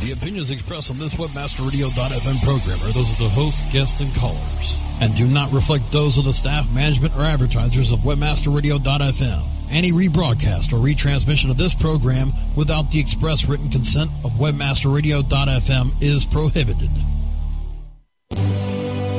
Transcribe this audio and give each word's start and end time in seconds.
The 0.00 0.12
opinions 0.12 0.52
expressed 0.52 0.90
on 0.90 0.98
this 1.00 1.14
WebmasterRadio.fm 1.14 2.40
program 2.44 2.80
are 2.82 2.92
those 2.92 3.10
of 3.10 3.18
the 3.18 3.28
host, 3.28 3.60
guests, 3.72 4.00
and 4.00 4.14
callers, 4.14 4.78
and 5.00 5.12
do 5.16 5.26
not 5.26 5.50
reflect 5.50 5.90
those 5.90 6.18
of 6.18 6.24
the 6.24 6.32
staff, 6.32 6.72
management, 6.72 7.16
or 7.16 7.22
advertisers 7.22 7.90
of 7.90 7.98
WebmasterRadio.fm. 8.00 9.42
Any 9.70 9.90
rebroadcast 9.90 10.72
or 10.72 10.76
retransmission 10.76 11.50
of 11.50 11.58
this 11.58 11.74
program 11.74 12.32
without 12.54 12.92
the 12.92 13.00
express 13.00 13.46
written 13.46 13.70
consent 13.70 14.12
of 14.24 14.34
WebmasterRadio.fm 14.34 16.00
is 16.00 16.24
prohibited. 16.24 16.90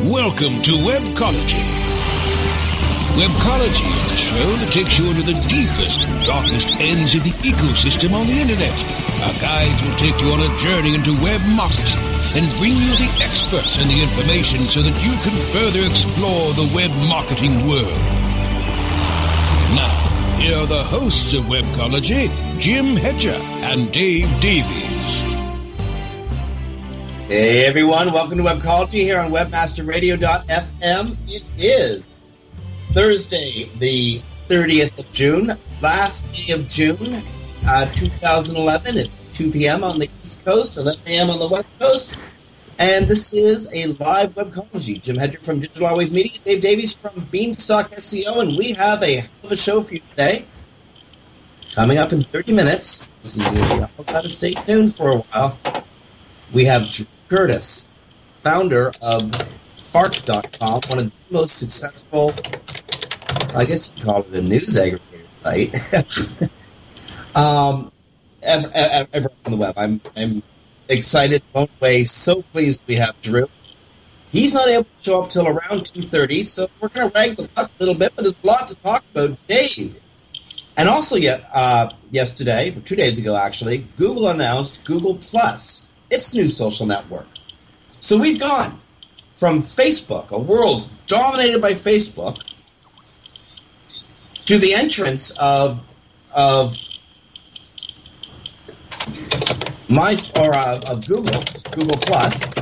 Welcome 0.09 0.61
to 0.61 0.71
Webcology. 0.71 1.89
Webcology 3.19 3.97
is 3.97 4.09
the 4.09 4.15
show 4.15 4.55
that 4.63 4.71
takes 4.71 4.97
you 4.97 5.09
into 5.09 5.23
the 5.23 5.33
deepest 5.49 6.07
and 6.07 6.25
darkest 6.25 6.69
ends 6.79 7.15
of 7.15 7.25
the 7.25 7.31
ecosystem 7.43 8.13
on 8.13 8.27
the 8.27 8.39
internet. 8.39 8.79
Our 9.21 9.33
guides 9.33 9.83
will 9.83 9.95
take 9.97 10.21
you 10.21 10.31
on 10.31 10.39
a 10.39 10.57
journey 10.57 10.95
into 10.95 11.11
web 11.21 11.41
marketing 11.41 11.99
and 12.35 12.47
bring 12.57 12.71
you 12.71 12.95
the 12.95 13.11
experts 13.21 13.77
and 13.77 13.89
the 13.89 14.01
information 14.01 14.67
so 14.67 14.81
that 14.81 14.95
you 15.03 15.11
can 15.21 15.37
further 15.51 15.83
explore 15.85 16.53
the 16.53 16.71
web 16.73 16.89
marketing 16.91 17.67
world. 17.67 17.99
Now, 19.75 20.37
here 20.39 20.57
are 20.57 20.65
the 20.65 20.83
hosts 20.83 21.33
of 21.33 21.43
Webcology, 21.45 22.31
Jim 22.59 22.95
Hedger 22.95 23.35
and 23.67 23.91
Dave 23.91 24.29
Davies. 24.39 25.19
Hey 27.27 27.65
everyone, 27.67 28.13
welcome 28.13 28.37
to 28.37 28.43
Webcology 28.45 29.03
here 29.03 29.19
on 29.19 29.31
WebmasterRadio.fm. 29.31 31.17
It 31.25 31.43
is 31.57 32.05
Thursday, 32.93 33.69
the 33.79 34.21
30th 34.47 34.97
of 34.97 35.11
June, 35.11 35.51
last 35.81 36.25
day 36.31 36.53
of 36.53 36.69
June, 36.69 37.21
uh, 37.67 37.85
2011 37.95 38.97
at 38.97 39.07
2 39.33 39.51
p.m. 39.51 39.83
on 39.83 39.99
the 39.99 40.09
East 40.21 40.45
Coast, 40.45 40.77
11 40.77 41.01
a.m. 41.07 41.29
on 41.29 41.39
the 41.39 41.47
West 41.47 41.67
Coast. 41.79 42.15
And 42.79 43.07
this 43.07 43.33
is 43.33 43.67
a 43.73 43.87
live 44.01 44.35
Webcology. 44.35 45.01
Jim 45.01 45.17
Hedger 45.17 45.39
from 45.41 45.59
Digital 45.59 45.87
Always 45.87 46.13
Media, 46.13 46.39
Dave 46.45 46.61
Davies 46.61 46.95
from 46.95 47.27
Beanstalk 47.31 47.91
SEO, 47.91 48.41
and 48.41 48.57
we 48.57 48.71
have 48.71 49.03
a 49.03 49.17
hell 49.17 49.29
of 49.43 49.51
a 49.51 49.57
show 49.57 49.81
for 49.81 49.95
you 49.95 50.01
today. 50.11 50.45
Coming 51.73 51.97
up 51.97 52.13
in 52.13 52.23
30 52.23 52.53
minutes, 52.53 53.07
so 53.21 53.41
you 53.41 53.81
all 53.97 54.03
got 54.05 54.23
to 54.23 54.29
stay 54.29 54.53
tuned 54.53 54.95
for 54.95 55.09
a 55.11 55.17
while. 55.17 55.57
We 56.53 56.63
have 56.65 56.89
Drew 56.89 57.05
Curtis, 57.27 57.89
founder 58.39 58.93
of 59.01 59.35
Fark.com, 59.75 60.81
one 60.87 60.99
of 60.99 61.05
the 61.05 61.11
most 61.31 61.57
successful, 61.57 62.33
I 63.55 63.65
guess 63.65 63.91
you 63.95 64.03
call 64.03 64.21
it 64.21 64.33
a 64.33 64.41
news 64.41 64.77
aggregator 64.77 64.99
site, 65.33 66.49
um, 67.35 67.91
ever, 68.43 68.71
ever, 69.13 69.29
on 69.45 69.51
the 69.51 69.57
web. 69.57 69.73
I'm, 69.77 70.01
I'm 70.15 70.43
excited, 70.89 71.43
blown 71.53 71.67
away, 71.79 72.05
so 72.05 72.41
pleased 72.41 72.87
we 72.87 72.95
have 72.95 73.19
Drew. 73.21 73.47
He's 74.31 74.53
not 74.53 74.67
able 74.67 74.83
to 74.83 74.89
show 75.01 75.23
up 75.23 75.29
till 75.29 75.47
around 75.47 75.85
2.30, 75.85 76.45
so 76.45 76.67
we're 76.79 76.89
going 76.89 77.09
to 77.09 77.15
rag 77.17 77.35
the 77.35 77.47
puck 77.47 77.71
a 77.79 77.83
little 77.83 77.97
bit, 77.97 78.13
but 78.15 78.23
there's 78.23 78.39
a 78.43 78.47
lot 78.47 78.67
to 78.67 78.75
talk 78.75 79.03
about. 79.11 79.37
Dave, 79.47 79.99
and 80.77 80.87
also 80.87 81.15
yet, 81.15 81.43
uh, 81.53 81.89
yesterday, 82.11 82.71
two 82.85 82.95
days 82.95 83.19
ago 83.19 83.35
actually, 83.35 83.79
Google 83.95 84.29
announced 84.29 84.83
Google 84.85 85.15
Plus, 85.15 85.89
its 86.11 86.33
new 86.33 86.47
social 86.47 86.85
network. 86.85 87.27
So 87.99 88.17
we've 88.17 88.39
gone 88.39 88.79
from 89.33 89.59
Facebook, 89.59 90.29
a 90.29 90.39
world 90.39 90.87
dominated 91.07 91.61
by 91.61 91.71
Facebook, 91.71 92.43
to 94.45 94.57
the 94.57 94.73
entrance 94.73 95.31
of 95.39 95.83
of 96.31 96.77
my 99.89 100.15
or 100.35 100.53
uh, 100.53 100.79
of 100.87 101.05
Google, 101.07 101.43
Google 101.71 101.97
Plus, 101.97 102.53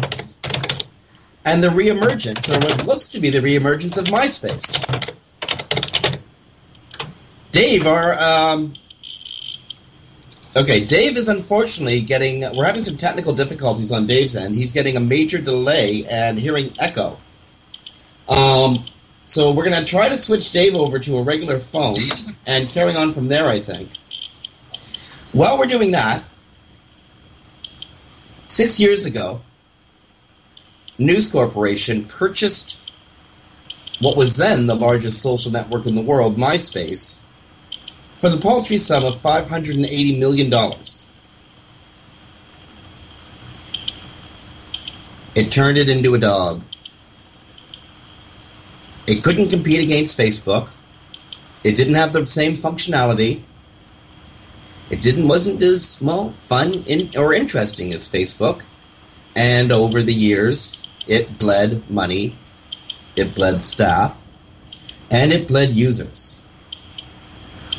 and 1.45 1.63
the 1.63 1.67
reemergence, 1.67 2.49
or 2.49 2.59
what 2.66 2.85
looks 2.85 3.07
to 3.09 3.19
be 3.19 3.29
the 3.29 3.39
reemergence 3.39 3.97
of 3.97 4.05
MySpace. 4.05 4.83
Dave, 7.51 7.85
our 7.88 8.17
um, 8.19 8.73
okay, 10.56 10.85
Dave 10.85 11.17
is 11.17 11.29
unfortunately 11.29 12.01
getting. 12.01 12.41
We're 12.56 12.66
having 12.66 12.83
some 12.83 12.97
technical 12.97 13.33
difficulties 13.33 13.91
on 13.91 14.07
Dave's 14.07 14.35
end. 14.35 14.56
He's 14.56 14.72
getting 14.72 14.95
a 14.95 15.00
major 15.01 15.39
delay 15.39 16.06
and 16.09 16.39
hearing 16.39 16.73
echo. 16.79 17.17
Um, 18.29 18.85
so 19.25 19.53
we're 19.53 19.69
going 19.69 19.79
to 19.79 19.85
try 19.85 20.07
to 20.07 20.17
switch 20.17 20.51
Dave 20.51 20.75
over 20.75 21.00
to 21.00 21.17
a 21.17 21.23
regular 21.23 21.59
phone 21.59 22.00
and 22.45 22.69
carry 22.69 22.95
on 22.95 23.12
from 23.12 23.28
there. 23.28 23.47
I 23.47 23.59
think. 23.59 23.89
While 25.33 25.57
we're 25.57 25.65
doing 25.65 25.91
that, 25.91 26.23
six 28.45 28.79
years 28.79 29.05
ago, 29.05 29.41
News 30.97 31.27
Corporation 31.27 32.05
purchased 32.05 32.79
what 33.99 34.15
was 34.15 34.38
then 34.38 34.67
the 34.67 34.75
largest 34.75 35.21
social 35.21 35.51
network 35.51 35.85
in 35.85 35.95
the 35.95 36.01
world, 36.01 36.38
MySpace, 36.38 37.19
for 38.17 38.29
the 38.29 38.38
paltry 38.38 38.77
sum 38.77 39.03
of 39.03 39.15
$580 39.15 40.19
million. 40.19 40.51
It 45.35 45.51
turned 45.51 45.77
it 45.77 45.89
into 45.89 46.15
a 46.15 46.19
dog. 46.19 46.63
It 49.05 49.23
couldn't 49.23 49.49
compete 49.49 49.81
against 49.81 50.17
Facebook. 50.17 50.69
It 51.63 51.75
didn't 51.75 51.94
have 51.94 52.13
the 52.13 52.25
same 52.25 52.53
functionality. 52.53 53.44
It 54.90 55.02
didn't 55.02 55.28
wasn't 55.28 55.62
as 55.62 56.00
well 56.02 56.31
fun 56.31 56.84
in, 56.86 57.12
or 57.18 57.34
interesting 57.34 57.94
as 57.94 58.08
Facebook. 58.08 58.62
And 59.36 59.72
over 59.72 60.02
the 60.02 60.14
years, 60.14 60.84
it 61.08 61.38
bled 61.38 61.90
money, 61.90 62.36
it 63.16 63.36
bled 63.36 63.62
staff, 63.62 64.20
and 65.12 65.31
it 65.31 65.48
bled 65.48 65.72
users. 65.72 66.40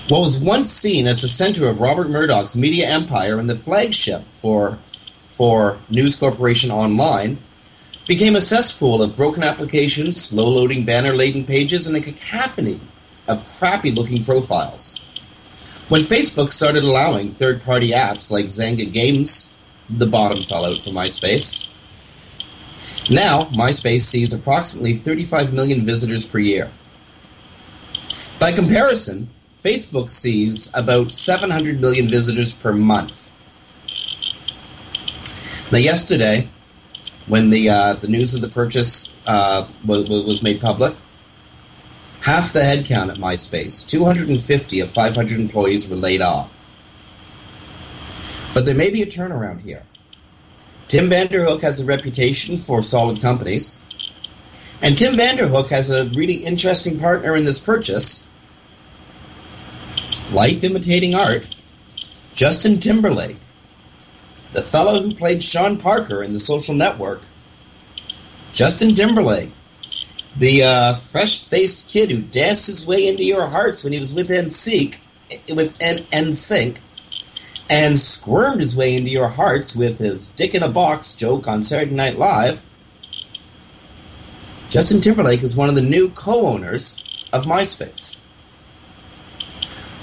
What 0.09 0.21
was 0.21 0.39
once 0.39 0.71
seen 0.71 1.07
as 1.07 1.21
the 1.21 1.29
center 1.29 1.69
of 1.69 1.81
Rupert 1.81 2.09
Murdoch's 2.09 2.57
media 2.57 2.89
empire 2.89 3.39
and 3.39 3.49
the 3.49 3.57
flagship 3.57 4.25
for, 4.31 4.79
for 5.25 5.79
News 5.91 6.17
Corporation 6.17 6.71
Online 6.71 7.39
became 8.07 8.35
a 8.35 8.41
cesspool 8.41 9.03
of 9.03 9.17
broken 9.17 9.43
applications, 9.43 10.19
slow 10.19 10.49
loading 10.49 10.87
banner 10.87 11.13
laden 11.13 11.45
pages, 11.45 11.87
and 11.87 11.97
a 11.97 12.01
cacophony 12.01 12.81
of 13.29 13.47
crappy 13.59 13.91
looking 13.91 14.25
profiles. 14.25 14.99
When 15.89 16.03
Facebook 16.03 16.51
started 16.51 16.85
allowing 16.85 17.33
third 17.33 17.63
party 17.63 17.93
apps 17.93 18.31
like 18.31 18.45
Zynga 18.47 18.93
Games, 18.93 19.51
the 19.89 20.07
bottom 20.07 20.43
fell 20.45 20.67
out 20.67 20.83
for 20.83 20.91
MySpace. 20.91 21.67
Now, 23.11 23.45
MySpace 23.45 24.03
sees 24.03 24.35
approximately 24.35 24.93
35 24.93 25.55
million 25.55 25.87
visitors 25.87 26.27
per 26.27 26.41
year. 26.41 26.71
By 28.39 28.53
comparison, 28.53 29.31
Facebook 29.63 30.11
sees 30.11 30.71
about 30.75 31.11
700 31.11 31.81
million 31.81 32.09
visitors 32.09 32.53
per 32.53 32.75
month. 32.75 33.33
Now, 35.73 35.79
yesterday, 35.79 36.49
when 37.29 37.49
the 37.49 37.71
uh, 37.71 37.95
the 37.95 38.09
news 38.09 38.35
of 38.35 38.43
the 38.43 38.49
purchase 38.49 39.15
uh, 39.27 39.67
was, 39.87 40.07
was 40.09 40.43
made 40.43 40.61
public, 40.61 40.95
half 42.23 42.53
the 42.53 42.61
headcount 42.61 43.11
at 43.11 43.19
MySpace, 43.19 43.87
250 43.87 44.81
of 44.81 44.91
500 44.91 45.41
employees 45.41 45.89
were 45.89 45.97
laid 45.97 46.23
off. 46.23 46.53
But 48.55 48.67
there 48.67 48.75
may 48.75 48.91
be 48.91 49.03
a 49.03 49.07
turnaround 49.07 49.61
here. 49.61 49.83
Tim 50.89 51.11
Vanderhook 51.11 51.61
has 51.63 51.81
a 51.81 51.85
reputation 51.85 52.57
for 52.57 52.83
solid 52.83 53.21
companies, 53.21 53.81
and 54.83 54.97
Tim 54.97 55.15
Vanderhook 55.15 55.69
has 55.69 55.91
a 55.91 56.09
really 56.11 56.37
interesting 56.37 56.99
partner 56.99 57.37
in 57.37 57.45
this 57.45 57.59
purchase 57.59 58.29
life 60.33 60.63
imitating 60.63 61.15
art, 61.15 61.47
Justin 62.35 62.79
Timberlake, 62.81 63.37
the 64.53 64.63
fellow 64.63 65.03
who 65.03 65.15
played 65.15 65.43
Sean 65.43 65.77
Parker 65.77 66.23
in 66.23 66.33
The 66.33 66.39
Social 66.39 66.75
Network. 66.75 67.23
Justin 68.53 68.95
Timberlake, 68.95 69.51
the 70.37 70.63
uh, 70.63 70.95
fresh-faced 70.95 71.89
kid 71.89 72.11
who 72.11 72.23
danced 72.23 72.67
his 72.67 72.87
way 72.87 73.09
into 73.09 73.25
your 73.25 73.47
hearts 73.49 73.83
when 73.83 73.93
he 73.93 73.99
was 73.99 74.15
with 74.15 74.29
NSYNC, 74.29 74.99
with 75.55 75.77
N- 75.81 76.05
NSYNC, 76.13 76.77
and 77.71 77.99
squirmed 77.99 78.61
his 78.61 78.77
way 78.77 78.97
into 78.97 79.11
your 79.11 79.29
hearts 79.29 79.75
with 79.75 79.99
his 79.99 80.29
"dick 80.29 80.55
in 80.55 80.63
a 80.63 80.69
box" 80.69 81.15
joke 81.15 81.49
on 81.49 81.63
Saturday 81.63 81.95
Night 81.95 82.17
Live. 82.17 82.65
Justin 84.71 85.01
Timberlake 85.01 85.43
is 85.43 85.57
one 85.57 85.69
of 85.69 85.75
the 85.75 85.83
new 85.83 86.11
co-owners 86.11 87.03
of 87.33 87.45
MySpace. 87.45 88.19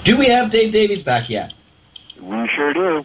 Do 0.04 0.16
we 0.16 0.28
have 0.28 0.50
Dave 0.50 0.72
Davies 0.72 1.02
back 1.02 1.28
yet? 1.28 1.52
We 2.20 2.48
sure 2.48 2.72
do. 2.72 3.04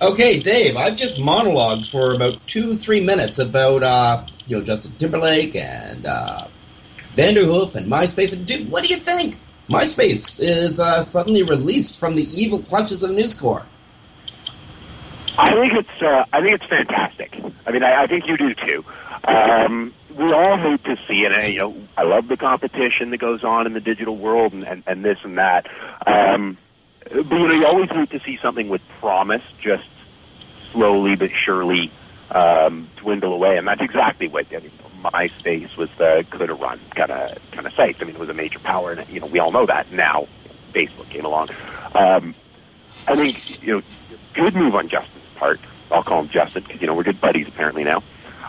Okay, 0.00 0.38
Dave, 0.38 0.76
I've 0.76 0.96
just 0.96 1.18
monologued 1.18 1.90
for 1.90 2.14
about 2.14 2.44
two, 2.46 2.74
three 2.74 3.00
minutes 3.00 3.40
about 3.40 3.82
uh, 3.82 4.24
you 4.48 4.58
know 4.58 4.64
Justin 4.64 4.92
Timberlake 4.98 5.54
and 5.54 6.06
uh, 6.06 6.48
Vanderhoof 7.14 7.76
and 7.76 7.90
MySpace. 7.90 8.36
And 8.36 8.46
dude, 8.46 8.70
what 8.70 8.82
do 8.82 8.90
you 8.90 8.96
think? 8.96 9.38
MySpace 9.68 10.40
is 10.40 10.80
uh, 10.80 11.02
suddenly 11.02 11.42
released 11.42 12.00
from 12.00 12.16
the 12.16 12.26
evil 12.34 12.60
clutches 12.60 13.04
of 13.04 13.10
News 13.10 13.34
Corp. 13.34 13.66
I 15.38 15.52
think 15.52 15.74
it's 15.74 16.02
uh, 16.02 16.24
I 16.32 16.40
think 16.40 16.54
it's 16.54 16.66
fantastic. 16.66 17.38
I 17.66 17.70
mean, 17.70 17.84
I, 17.84 18.02
I 18.02 18.06
think 18.06 18.26
you 18.26 18.36
do 18.36 18.54
too. 18.54 18.84
Um, 19.24 19.92
we 20.16 20.32
all 20.32 20.56
hate 20.56 20.82
to 20.84 20.96
see 21.06 21.24
it. 21.24 21.32
And, 21.32 21.46
you 21.52 21.58
know, 21.58 21.76
I 21.96 22.02
love 22.02 22.28
the 22.28 22.36
competition 22.36 23.10
that 23.10 23.18
goes 23.18 23.44
on 23.44 23.66
in 23.66 23.72
the 23.72 23.80
digital 23.80 24.16
world 24.16 24.52
and, 24.52 24.64
and, 24.64 24.82
and 24.86 25.04
this 25.04 25.18
and 25.22 25.38
that. 25.38 25.66
Um, 26.06 26.56
but 27.04 27.30
you 27.30 27.48
know, 27.48 27.54
you 27.54 27.66
always 27.66 27.90
hate 27.90 28.10
to 28.10 28.20
see 28.20 28.36
something 28.38 28.68
with 28.68 28.82
promise 29.00 29.42
just 29.60 29.88
slowly 30.72 31.16
but 31.16 31.30
surely 31.30 31.90
um, 32.30 32.88
dwindle 32.96 33.32
away, 33.32 33.56
and 33.56 33.66
that's 33.66 33.80
exactly 33.80 34.28
what 34.28 34.46
I 34.52 34.58
mean, 34.58 34.72
MySpace 35.02 35.76
was 35.76 35.90
the 35.96 36.26
could 36.30 36.48
have 36.48 36.60
run 36.60 36.80
kind 36.94 37.10
of 37.10 37.50
kind 37.52 37.66
of 37.66 37.72
site. 37.74 37.96
I 38.00 38.04
mean, 38.04 38.14
it 38.14 38.20
was 38.20 38.28
a 38.28 38.34
major 38.34 38.58
power, 38.58 38.92
and 38.92 39.08
you 39.08 39.20
know 39.20 39.26
we 39.26 39.38
all 39.38 39.50
know 39.50 39.66
that. 39.66 39.90
Now, 39.92 40.26
Facebook 40.72 41.08
came 41.08 41.24
along. 41.24 41.50
Um, 41.94 42.34
I 43.06 43.16
think 43.16 43.62
you 43.62 43.76
know, 43.76 43.82
good 44.34 44.54
move 44.54 44.74
on 44.74 44.88
Justin's 44.88 45.24
part. 45.36 45.60
I'll 45.90 46.02
call 46.02 46.20
him 46.20 46.28
Justin 46.28 46.64
because 46.64 46.80
you 46.80 46.86
know 46.86 46.94
we're 46.94 47.04
good 47.04 47.20
buddies 47.20 47.48
apparently 47.48 47.84
now. 47.84 48.02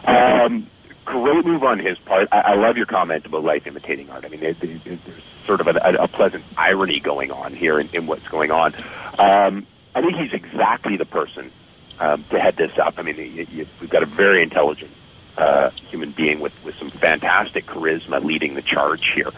Um, 0.05 0.67
great 1.05 1.45
move 1.45 1.63
on 1.63 1.79
his 1.79 1.97
part. 1.99 2.27
I, 2.31 2.39
I 2.39 2.55
love 2.55 2.77
your 2.77 2.85
comment 2.85 3.25
about 3.25 3.43
life 3.43 3.65
imitating 3.65 4.09
art. 4.09 4.25
I 4.25 4.29
mean, 4.29 4.39
there, 4.39 4.53
there, 4.53 4.77
there's 4.77 5.23
sort 5.45 5.61
of 5.61 5.67
a, 5.67 5.79
a 5.99 6.07
pleasant 6.07 6.43
irony 6.57 6.99
going 6.99 7.31
on 7.31 7.53
here 7.53 7.79
in, 7.79 7.89
in 7.93 8.07
what's 8.07 8.27
going 8.27 8.51
on. 8.51 8.75
Um, 9.17 9.65
I 9.95 10.01
think 10.01 10.15
he's 10.17 10.33
exactly 10.33 10.97
the 10.97 11.05
person 11.05 11.51
um, 11.99 12.25
to 12.31 12.39
head 12.39 12.55
this 12.57 12.71
up. 12.81 12.95
I 12.97 13.03
mean, 13.03 13.47
we've 13.79 13.89
got 13.89 14.03
a 14.03 14.05
very 14.07 14.41
intelligent 14.43 14.91
uh, 15.37 15.71
human 15.89 16.11
being 16.11 16.39
with, 16.39 16.53
with 16.63 16.75
some 16.75 16.91
fantastic 16.91 17.65
charisma 17.65 18.23
leading 18.23 18.55
the 18.55 18.61
charge 18.61 19.11
here. 19.15 19.31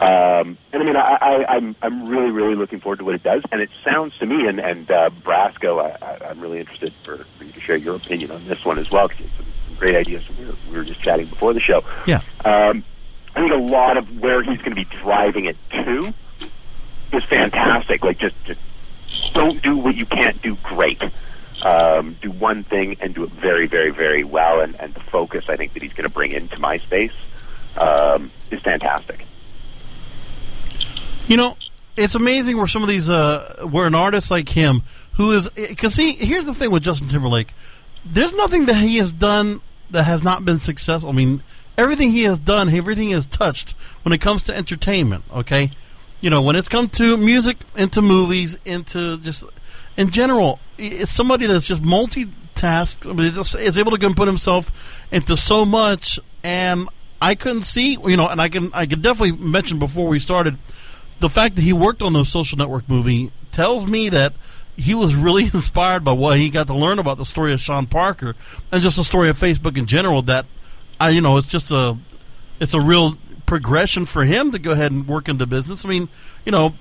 Um, 0.00 0.58
and 0.72 0.82
I 0.82 0.84
mean, 0.84 0.96
I, 0.96 1.18
I, 1.20 1.56
I'm 1.56 1.74
I'm 1.80 2.08
really 2.08 2.30
really 2.30 2.54
looking 2.54 2.80
forward 2.80 2.98
to 2.98 3.04
what 3.04 3.14
it 3.14 3.22
does. 3.22 3.42
And 3.50 3.60
it 3.60 3.70
sounds 3.84 4.16
to 4.18 4.26
me, 4.26 4.46
and 4.46 4.60
and 4.60 4.90
uh, 4.90 5.10
Brasco, 5.10 5.80
I, 5.80 5.96
I, 6.04 6.18
I'm 6.30 6.40
really 6.40 6.60
interested 6.60 6.92
for, 7.02 7.16
for 7.16 7.44
you 7.44 7.52
to 7.52 7.60
share 7.60 7.76
your 7.76 7.96
opinion 7.96 8.30
on 8.30 8.44
this 8.46 8.64
one 8.64 8.78
as 8.78 8.90
well. 8.90 9.08
Because 9.08 9.26
some, 9.36 9.46
some 9.66 9.74
great 9.76 9.96
ideas. 9.96 10.22
We 10.38 10.44
were, 10.44 10.54
we 10.70 10.76
were 10.76 10.84
just 10.84 11.00
chatting 11.00 11.26
before 11.26 11.54
the 11.54 11.60
show. 11.60 11.82
Yeah. 12.06 12.20
Um, 12.44 12.84
I 13.34 13.40
think 13.40 13.52
a 13.52 13.56
lot 13.56 13.96
of 13.96 14.20
where 14.20 14.42
he's 14.42 14.58
going 14.58 14.74
to 14.74 14.76
be 14.76 14.84
driving 15.02 15.46
it 15.46 15.56
to 15.70 16.12
is 17.12 17.24
fantastic. 17.24 18.04
Like 18.04 18.18
just 18.18 18.34
just 18.44 18.60
don't 19.32 19.62
do 19.62 19.78
what 19.78 19.94
you 19.94 20.06
can't 20.06 20.40
do 20.42 20.56
great. 20.56 21.02
Um, 21.64 22.16
do 22.20 22.30
one 22.30 22.62
thing 22.62 22.96
and 23.00 23.14
do 23.14 23.24
it 23.24 23.30
very, 23.30 23.66
very, 23.66 23.90
very 23.90 24.22
well. 24.22 24.60
And, 24.60 24.78
and 24.80 24.94
the 24.94 25.00
focus 25.00 25.48
I 25.48 25.56
think 25.56 25.72
that 25.74 25.82
he's 25.82 25.92
going 25.92 26.08
to 26.08 26.14
bring 26.14 26.32
into 26.32 26.56
MySpace 26.56 27.12
um, 27.76 28.30
is 28.50 28.60
fantastic. 28.60 29.26
You 31.26 31.36
know, 31.36 31.56
it's 31.96 32.14
amazing 32.14 32.56
where 32.56 32.66
some 32.66 32.82
of 32.82 32.88
these, 32.88 33.10
uh, 33.10 33.66
where 33.68 33.86
an 33.86 33.94
artist 33.94 34.30
like 34.30 34.48
him, 34.48 34.82
who 35.14 35.32
is, 35.32 35.48
because 35.48 35.94
see, 35.94 36.12
here's 36.12 36.46
the 36.46 36.54
thing 36.54 36.70
with 36.70 36.84
Justin 36.84 37.08
Timberlake, 37.08 37.52
there's 38.04 38.32
nothing 38.32 38.66
that 38.66 38.76
he 38.76 38.96
has 38.98 39.12
done 39.12 39.60
that 39.90 40.04
has 40.04 40.22
not 40.22 40.44
been 40.44 40.58
successful. 40.58 41.10
I 41.10 41.12
mean, 41.12 41.42
everything 41.76 42.10
he 42.10 42.22
has 42.22 42.38
done, 42.38 42.68
everything 42.68 43.08
he 43.08 43.12
has 43.12 43.26
touched 43.26 43.72
when 44.02 44.12
it 44.12 44.18
comes 44.18 44.44
to 44.44 44.56
entertainment. 44.56 45.24
Okay, 45.32 45.70
you 46.20 46.30
know, 46.30 46.42
when 46.42 46.56
it's 46.56 46.68
come 46.68 46.88
to 46.90 47.16
music, 47.16 47.56
into 47.76 48.02
movies, 48.02 48.56
into 48.64 49.18
just 49.18 49.44
in 49.98 50.10
general, 50.10 50.60
it's 50.78 51.10
somebody 51.10 51.46
that's 51.46 51.64
just 51.64 51.82
multitask. 51.82 53.04
I 53.04 53.12
mean, 53.12 53.26
is, 53.26 53.78
able 53.78 53.90
to 53.90 54.14
put 54.14 54.28
himself 54.28 55.04
into 55.10 55.36
so 55.36 55.64
much, 55.64 56.20
and 56.44 56.88
I 57.20 57.34
couldn't 57.34 57.62
see, 57.62 57.98
you 58.06 58.16
know, 58.16 58.28
and 58.28 58.40
I 58.40 58.48
can 58.48 58.70
I 58.72 58.86
can 58.86 59.02
definitely 59.02 59.32
mention 59.44 59.80
before 59.80 60.08
we 60.08 60.20
started 60.20 60.56
the 61.18 61.28
fact 61.28 61.56
that 61.56 61.62
he 61.62 61.72
worked 61.72 62.00
on 62.00 62.12
those 62.12 62.28
social 62.28 62.56
network 62.56 62.88
movie 62.88 63.32
tells 63.50 63.88
me 63.88 64.08
that 64.10 64.34
he 64.76 64.94
was 64.94 65.16
really 65.16 65.44
inspired 65.52 66.04
by 66.04 66.12
what 66.12 66.38
he 66.38 66.48
got 66.48 66.68
to 66.68 66.74
learn 66.74 67.00
about 67.00 67.18
the 67.18 67.26
story 67.26 67.52
of 67.52 67.60
Sean 67.60 67.86
Parker 67.86 68.36
and 68.70 68.80
just 68.82 68.96
the 68.96 69.04
story 69.04 69.28
of 69.28 69.36
Facebook 69.36 69.76
in 69.76 69.86
general. 69.86 70.22
That 70.22 70.46
I, 71.00 71.10
you 71.10 71.20
know, 71.20 71.38
it's 71.38 71.48
just 71.48 71.72
a 71.72 71.98
it's 72.60 72.72
a 72.72 72.80
real 72.80 73.18
progression 73.46 74.06
for 74.06 74.24
him 74.24 74.52
to 74.52 74.60
go 74.60 74.70
ahead 74.70 74.92
and 74.92 75.08
work 75.08 75.28
into 75.28 75.44
business. 75.44 75.84
I 75.84 75.88
mean, 75.88 76.08
you 76.44 76.52
know, 76.52 76.74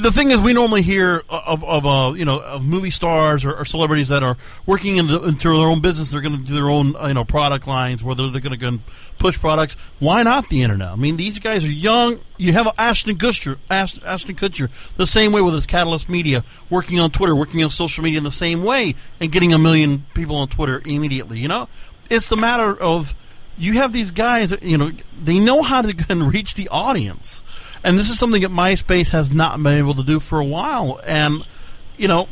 the 0.00 0.12
thing 0.12 0.30
is, 0.30 0.40
we 0.40 0.52
normally 0.52 0.82
hear 0.82 1.22
of, 1.28 1.64
of 1.64 1.86
uh, 1.86 2.12
you 2.16 2.24
know 2.24 2.40
of 2.40 2.64
movie 2.64 2.90
stars 2.90 3.44
or, 3.44 3.54
or 3.54 3.64
celebrities 3.64 4.08
that 4.08 4.22
are 4.22 4.36
working 4.66 4.96
into, 4.96 5.24
into 5.24 5.48
their 5.48 5.68
own 5.68 5.80
business. 5.80 6.10
They're 6.10 6.20
going 6.20 6.36
to 6.36 6.42
do 6.42 6.54
their 6.54 6.68
own 6.68 6.94
you 7.06 7.14
know 7.14 7.24
product 7.24 7.66
lines, 7.66 8.02
whether 8.02 8.30
they're 8.30 8.40
going 8.40 8.58
to 8.58 8.78
push 9.18 9.38
products. 9.38 9.76
Why 9.98 10.22
not 10.22 10.48
the 10.48 10.62
internet? 10.62 10.88
I 10.88 10.96
mean, 10.96 11.16
these 11.16 11.38
guys 11.38 11.64
are 11.64 11.70
young. 11.70 12.18
You 12.36 12.52
have 12.52 12.68
Ashton 12.78 13.16
Kutcher, 13.16 13.58
Ashton 13.70 14.34
Kutcher, 14.36 14.70
the 14.96 15.06
same 15.06 15.32
way 15.32 15.40
with 15.40 15.54
his 15.54 15.66
Katalyst 15.66 16.08
Media, 16.08 16.44
working 16.68 17.00
on 17.00 17.10
Twitter, 17.10 17.34
working 17.34 17.62
on 17.62 17.70
social 17.70 18.04
media 18.04 18.18
in 18.18 18.24
the 18.24 18.30
same 18.30 18.64
way, 18.64 18.94
and 19.20 19.32
getting 19.32 19.54
a 19.54 19.58
million 19.58 20.04
people 20.14 20.36
on 20.36 20.48
Twitter 20.48 20.82
immediately. 20.84 21.38
You 21.38 21.48
know, 21.48 21.68
it's 22.10 22.26
the 22.26 22.36
matter 22.36 22.74
of 22.74 23.14
you 23.56 23.74
have 23.74 23.92
these 23.92 24.10
guys. 24.10 24.52
You 24.62 24.78
know, 24.78 24.92
they 25.22 25.38
know 25.38 25.62
how 25.62 25.82
to 25.82 26.24
reach 26.24 26.54
the 26.54 26.68
audience 26.68 27.42
and 27.86 27.96
this 27.96 28.10
is 28.10 28.18
something 28.18 28.42
that 28.42 28.50
MySpace 28.50 29.10
has 29.10 29.30
not 29.30 29.62
been 29.62 29.74
able 29.74 29.94
to 29.94 30.02
do 30.02 30.18
for 30.18 30.40
a 30.40 30.44
while. 30.44 31.00
And 31.06 31.46
you 31.96 32.08
know, 32.08 32.28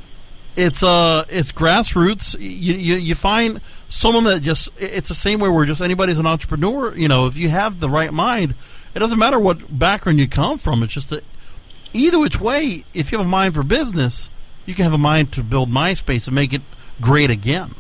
it's 0.56 0.82
uh, 0.82 1.24
it's 1.28 1.52
grassroots. 1.52 2.34
You, 2.40 2.74
you 2.74 2.96
you 2.96 3.14
find 3.14 3.60
someone 3.88 4.24
that 4.24 4.42
just 4.42 4.68
it's 4.78 5.08
the 5.08 5.14
same 5.14 5.38
way 5.38 5.48
where 5.48 5.64
just 5.64 5.80
anybody's 5.80 6.18
an 6.18 6.26
entrepreneur. 6.26 6.92
You 6.96 7.06
know, 7.06 7.26
if 7.26 7.36
you 7.36 7.50
have 7.50 7.78
the 7.78 7.88
right 7.88 8.12
mind, 8.12 8.56
it 8.96 8.98
doesn't 8.98 9.18
matter 9.18 9.38
what 9.38 9.78
background 9.78 10.18
you 10.18 10.28
come 10.28 10.58
from. 10.58 10.82
It's 10.82 10.92
just 10.92 11.10
that 11.10 11.22
either 11.92 12.18
which 12.18 12.40
way, 12.40 12.84
if 12.92 13.12
you 13.12 13.18
have 13.18 13.26
a 13.26 13.30
mind 13.30 13.54
for 13.54 13.62
business, 13.62 14.30
you 14.66 14.74
can 14.74 14.82
have 14.82 14.92
a 14.92 14.98
mind 14.98 15.32
to 15.34 15.44
build 15.44 15.70
MySpace 15.70 16.26
and 16.26 16.34
make 16.34 16.52
it 16.52 16.62
great 17.00 17.30
again. 17.30 17.76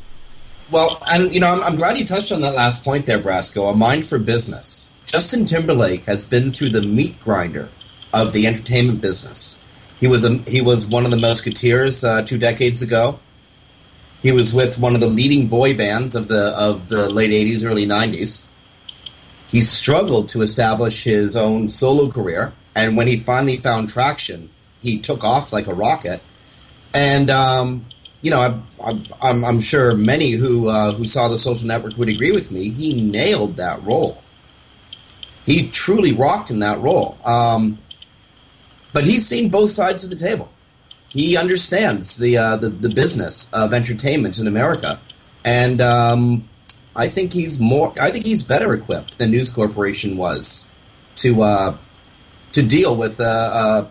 Well, 0.70 1.02
and 1.10 1.34
you 1.34 1.40
know, 1.40 1.48
I'm, 1.48 1.62
I'm 1.64 1.76
glad 1.76 1.98
you 1.98 2.06
touched 2.06 2.30
on 2.30 2.40
that 2.42 2.54
last 2.54 2.84
point 2.84 3.04
there, 3.04 3.18
Brasco. 3.18 3.72
A 3.72 3.76
mind 3.76 4.06
for 4.06 4.20
business. 4.20 4.90
Justin 5.04 5.44
Timberlake 5.44 6.04
has 6.04 6.24
been 6.24 6.50
through 6.50 6.70
the 6.70 6.82
meat 6.82 7.20
grinder 7.20 7.68
of 8.12 8.32
the 8.32 8.46
entertainment 8.46 9.00
business. 9.00 9.58
He 10.00 10.08
was 10.08 10.24
a, 10.24 10.38
he 10.48 10.60
was 10.60 10.86
one 10.86 11.04
of 11.04 11.10
the 11.10 11.16
Musketeers 11.16 12.02
uh, 12.02 12.22
two 12.22 12.38
decades 12.38 12.82
ago. 12.82 13.18
He 14.22 14.32
was 14.32 14.54
with 14.54 14.78
one 14.78 14.94
of 14.94 15.00
the 15.00 15.06
leading 15.06 15.48
boy 15.48 15.76
bands 15.76 16.14
of 16.14 16.28
the 16.28 16.54
of 16.56 16.88
the 16.88 17.10
late 17.10 17.30
'80s, 17.30 17.64
early 17.64 17.86
'90s. 17.86 18.46
He 19.48 19.60
struggled 19.60 20.30
to 20.30 20.40
establish 20.40 21.04
his 21.04 21.36
own 21.36 21.68
solo 21.68 22.10
career, 22.10 22.52
and 22.74 22.96
when 22.96 23.06
he 23.06 23.16
finally 23.16 23.58
found 23.58 23.88
traction, 23.90 24.50
he 24.82 24.98
took 24.98 25.22
off 25.22 25.52
like 25.52 25.66
a 25.66 25.74
rocket. 25.74 26.22
And 26.94 27.30
um, 27.30 27.84
you 28.22 28.30
know, 28.30 28.40
I, 28.80 29.00
I'm, 29.22 29.44
I'm, 29.44 29.60
sure 29.60 29.94
many 29.94 30.32
who 30.32 30.68
uh, 30.68 30.92
who 30.92 31.04
saw 31.04 31.28
the 31.28 31.38
Social 31.38 31.68
Network 31.68 31.96
would 31.98 32.08
agree 32.08 32.32
with 32.32 32.50
me. 32.50 32.70
He 32.70 33.08
nailed 33.10 33.56
that 33.58 33.82
role 33.84 34.23
he 35.44 35.68
truly 35.68 36.12
rocked 36.12 36.50
in 36.50 36.60
that 36.60 36.80
role. 36.80 37.18
Um, 37.24 37.78
but 38.92 39.04
he's 39.04 39.26
seen 39.26 39.50
both 39.50 39.70
sides 39.70 40.04
of 40.04 40.10
the 40.10 40.16
table. 40.16 40.50
He 41.08 41.36
understands 41.36 42.16
the 42.16 42.38
uh, 42.38 42.56
the, 42.56 42.70
the, 42.70 42.88
business 42.88 43.48
of 43.52 43.72
entertainment 43.72 44.38
in 44.38 44.48
America, 44.48 44.98
and 45.44 45.80
um, 45.80 46.48
I 46.96 47.06
think 47.06 47.32
he's 47.32 47.60
more. 47.60 47.92
I 48.00 48.10
think 48.10 48.26
he's 48.26 48.42
better 48.42 48.74
equipped 48.74 49.18
than 49.18 49.30
News 49.30 49.48
Corporation 49.50 50.16
was 50.16 50.68
to 51.16 51.40
uh, 51.40 51.76
to 52.52 52.62
deal 52.62 52.96
with 52.96 53.20
uh, 53.20 53.24
uh 53.24 53.88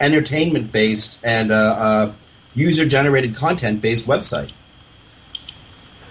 entertainment 0.00 0.72
based 0.72 1.18
and 1.24 1.52
uh, 1.52 1.54
uh, 1.54 2.12
user 2.54 2.86
generated 2.86 3.36
content 3.36 3.80
based 3.80 4.08
website. 4.08 4.50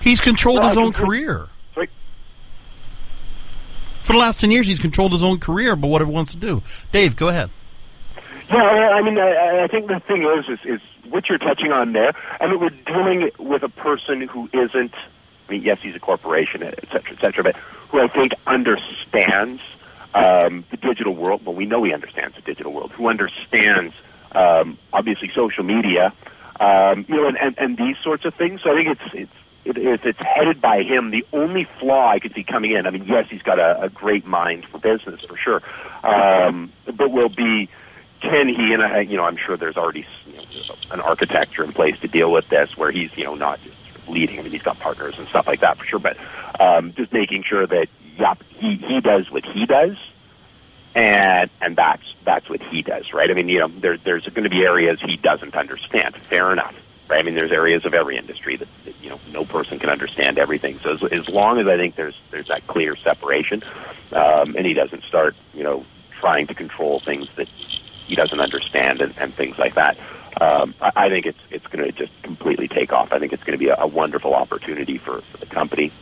He's 0.02 0.22
controlled 0.22 0.64
his 0.64 0.78
own 0.78 0.94
career 0.94 1.50
for 4.08 4.14
the 4.14 4.20
last 4.20 4.40
10 4.40 4.52
years, 4.52 4.68
he's 4.68 4.80
controlled 4.80 5.12
his 5.12 5.24
own 5.24 5.38
career, 5.38 5.76
but 5.76 5.90
what 5.90 6.02
he 6.02 6.08
wants 6.10 6.32
to 6.32 6.38
do. 6.38 6.64
Dave, 6.94 7.18
go 7.18 7.28
ahead. 7.28 7.50
Yeah, 8.50 8.64
I 8.64 9.02
mean, 9.02 9.18
I, 9.18 9.66
I 9.66 9.68
think 9.68 9.88
the 9.88 10.00
thing 10.00 10.24
is, 10.24 10.48
is, 10.48 10.60
is 10.64 10.82
what 11.12 11.28
you're 11.28 11.38
touching 11.38 11.74
on 11.74 11.92
there. 11.92 12.14
I 12.40 12.48
mean, 12.48 12.62
we're 12.62 12.70
dealing 12.70 13.30
with 13.38 13.64
a 13.64 13.70
person 13.70 14.22
who 14.22 14.50
isn't. 14.54 14.94
I 14.96 15.52
mean, 15.52 15.62
yes, 15.62 15.82
he's 15.82 15.94
a 15.94 16.00
corporation, 16.00 16.64
et 16.64 16.88
cetera, 16.90 17.12
et 17.12 17.20
cetera, 17.20 17.44
but 17.44 17.58
who 17.90 18.00
I 18.00 18.08
think 18.08 18.34
understands 18.48 19.62
um, 20.14 20.64
the 20.72 20.78
digital 20.78 21.14
world. 21.14 21.46
Well, 21.46 21.56
we 21.56 21.66
know 21.66 21.84
he 21.84 21.94
understands 21.94 22.38
the 22.38 22.42
digital 22.42 22.72
world. 22.72 22.94
Who 22.94 23.10
understands, 23.10 23.94
um, 24.32 24.78
obviously, 24.94 25.30
social 25.36 25.66
media, 25.66 26.14
um, 26.62 27.06
you 27.10 27.16
know, 27.16 27.28
and, 27.28 27.38
and, 27.38 27.58
and 27.58 27.78
these 27.78 27.98
sorts 28.02 28.24
of 28.24 28.34
things. 28.36 28.62
So 28.62 28.72
I 28.72 28.82
think 28.82 28.98
it's 28.98 29.14
it's 29.14 29.47
if 29.76 30.02
it's 30.06 30.20
headed 30.20 30.62
by 30.62 30.84
him, 30.84 31.12
the 31.12 31.26
only 31.34 31.68
flaw 31.80 32.10
I 32.10 32.20
could 32.20 32.34
see 32.36 32.44
coming 32.44 32.72
in, 32.72 32.86
I 32.88 32.92
mean, 32.92 33.06
yes, 33.06 33.26
he's 33.30 33.42
got 33.42 33.60
a, 33.60 33.84
a 33.84 33.90
great 33.90 34.26
mind 34.26 34.66
for 34.72 34.80
business 34.80 35.20
for 35.28 35.38
sure, 35.38 35.62
um, 36.04 36.74
but 36.86 37.12
will 37.12 37.30
be 37.30 37.70
can 38.22 38.48
he? 38.48 38.74
And 38.74 38.82
I, 38.82 39.02
you 39.02 39.16
know, 39.16 39.26
I'm 39.26 39.38
sure 39.38 39.58
there's 39.58 39.78
already 39.78 40.06
you 40.26 40.38
know, 40.38 40.46
an 40.90 41.02
architecture 41.02 41.64
in 41.64 41.74
place 41.74 41.96
to 42.02 42.08
deal 42.08 42.32
with 42.32 42.48
this, 42.50 42.70
where 42.76 42.92
he's 42.92 43.12
you 43.16 43.24
know 43.24 43.36
not 43.36 43.62
just 43.62 43.78
leading. 44.08 44.40
I 44.40 44.42
mean, 44.42 44.54
he's 44.54 44.62
got 44.62 44.80
partners 44.80 45.16
and 45.18 45.28
stuff 45.28 45.46
like 45.48 45.62
that 45.62 45.78
for 45.78 45.86
sure, 45.86 46.00
but 46.00 46.18
um, 46.60 46.94
just 46.98 47.14
making 47.14 47.44
sure 47.48 47.68
that 47.68 47.88
yep, 48.00 48.42
he 48.50 48.78
he 48.88 49.02
does 49.02 49.30
what 49.30 49.44
he 49.46 49.66
does, 49.66 49.98
and 50.96 51.52
and 51.62 51.76
that's 51.78 52.04
that's 52.26 52.50
what 52.50 52.62
he 52.72 52.82
does, 52.82 53.06
right? 53.14 53.30
I 53.30 53.34
mean, 53.34 53.50
you 53.50 53.60
know, 53.60 53.70
there, 53.80 53.98
there's 54.04 54.26
going 54.26 54.46
to 54.46 54.50
be 54.50 54.66
areas 54.66 55.00
he 55.06 55.18
doesn't 55.18 55.56
understand. 55.56 56.16
Fair 56.30 56.52
enough 56.52 56.74
I 57.10 57.24
mean, 57.24 57.36
there's 57.36 57.52
areas 57.52 57.86
of 57.86 57.94
every 57.94 58.18
industry 58.18 58.58
that, 58.58 58.68
that 58.86 58.96
you 59.02 59.10
know 59.10 59.20
no 59.26 59.46
person 59.46 59.80
can 59.80 59.90
understand 59.90 60.38
everything. 60.38 60.80
So 60.84 60.94
as, 60.94 61.00
as 61.12 61.30
long 61.30 61.60
as 61.60 61.68
I 61.68 61.78
think 61.78 61.96
there's 61.96 62.16
there's 62.32 62.48
that 62.48 62.68
clear 62.68 62.96
separation, 62.96 63.64
um, 64.12 64.56
and 64.56 64.66
he 64.66 64.74
doesn't 64.74 65.04
start 65.04 65.36
you 65.54 65.64
know 65.64 65.86
trying 66.20 66.48
to 66.48 66.56
control 66.56 67.02
things 67.06 67.30
that 67.38 67.48
he 68.08 68.16
doesn't 68.16 68.40
understand 68.40 69.02
and, 69.02 69.14
and 69.18 69.36
things 69.36 69.58
like 69.60 69.76
that. 69.76 69.98
Um, 70.42 70.74
I, 70.82 70.92
I 70.96 71.10
think 71.10 71.26
it's 71.26 71.40
it's 71.50 71.66
going 71.68 71.86
to 71.86 71.92
just 71.92 72.12
completely 72.24 72.68
take 72.68 72.92
off. 72.92 73.10
I 73.12 73.20
think 73.20 73.34
it's 73.34 73.44
going 73.44 73.58
to 73.58 73.64
be 73.64 73.70
a, 73.70 73.76
a 73.80 73.88
wonderful 73.88 74.34
opportunity 74.34 74.98
for, 74.98 75.22
for 75.32 75.38
the 75.38 75.46
company, 75.46 75.94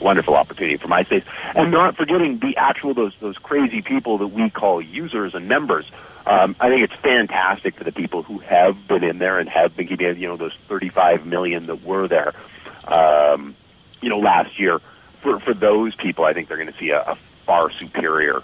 wonderful 0.00 0.34
opportunity 0.34 0.76
for 0.76 0.88
MySpace, 0.88 1.24
and 1.54 1.70
not 1.70 1.96
forgetting 1.96 2.38
the 2.38 2.56
actual 2.56 2.94
those 2.94 3.14
those 3.20 3.36
crazy 3.38 3.82
people 3.82 4.18
that 4.18 4.28
we 4.28 4.50
call 4.50 4.80
users 4.80 5.34
and 5.34 5.48
members. 5.48 5.86
Um, 6.26 6.56
I 6.58 6.70
think 6.70 6.82
it's 6.82 7.00
fantastic 7.02 7.76
for 7.76 7.84
the 7.84 7.92
people 7.92 8.22
who 8.22 8.38
have 8.38 8.88
been 8.88 9.04
in 9.04 9.18
there 9.18 9.38
and 9.38 9.48
have 9.48 9.76
been 9.76 9.86
keeping, 9.86 10.16
you 10.16 10.28
know, 10.28 10.36
those 10.36 10.56
35 10.68 11.26
million 11.26 11.66
that 11.66 11.84
were 11.84 12.08
there, 12.08 12.32
um, 12.86 13.54
you 14.00 14.08
know, 14.08 14.18
last 14.18 14.58
year. 14.58 14.80
For 15.20 15.40
for 15.40 15.54
those 15.54 15.94
people, 15.94 16.24
I 16.24 16.32
think 16.32 16.48
they're 16.48 16.56
going 16.56 16.72
to 16.72 16.78
see 16.78 16.90
a, 16.90 17.00
a 17.00 17.18
far 17.46 17.70
superior 17.70 18.42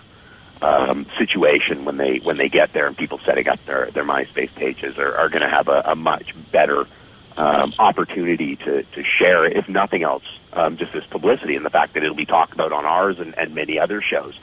um, 0.62 1.06
situation 1.18 1.84
when 1.84 1.96
they 1.96 2.18
when 2.18 2.36
they 2.36 2.48
get 2.48 2.72
there 2.72 2.86
and 2.86 2.96
people 2.96 3.18
setting 3.24 3.48
up 3.48 3.64
their 3.64 3.90
their 3.90 4.04
MySpace 4.04 4.54
pages 4.54 4.98
are, 4.98 5.16
are 5.16 5.28
going 5.28 5.42
to 5.42 5.48
have 5.48 5.68
a, 5.68 5.82
a 5.86 5.96
much 5.96 6.34
better 6.52 6.86
um, 7.36 7.72
opportunity 7.78 8.56
to 8.56 8.82
to 8.82 9.04
share, 9.04 9.46
if 9.46 9.68
nothing 9.68 10.02
else, 10.02 10.24
um, 10.52 10.76
just 10.76 10.92
this 10.92 11.06
publicity 11.06 11.56
and 11.56 11.64
the 11.64 11.70
fact 11.70 11.94
that 11.94 12.02
it'll 12.02 12.14
be 12.14 12.26
talked 12.26 12.52
about 12.52 12.72
on 12.72 12.84
ours 12.84 13.18
and, 13.18 13.36
and 13.38 13.54
many 13.54 13.78
other 13.78 14.02
shows. 14.02 14.38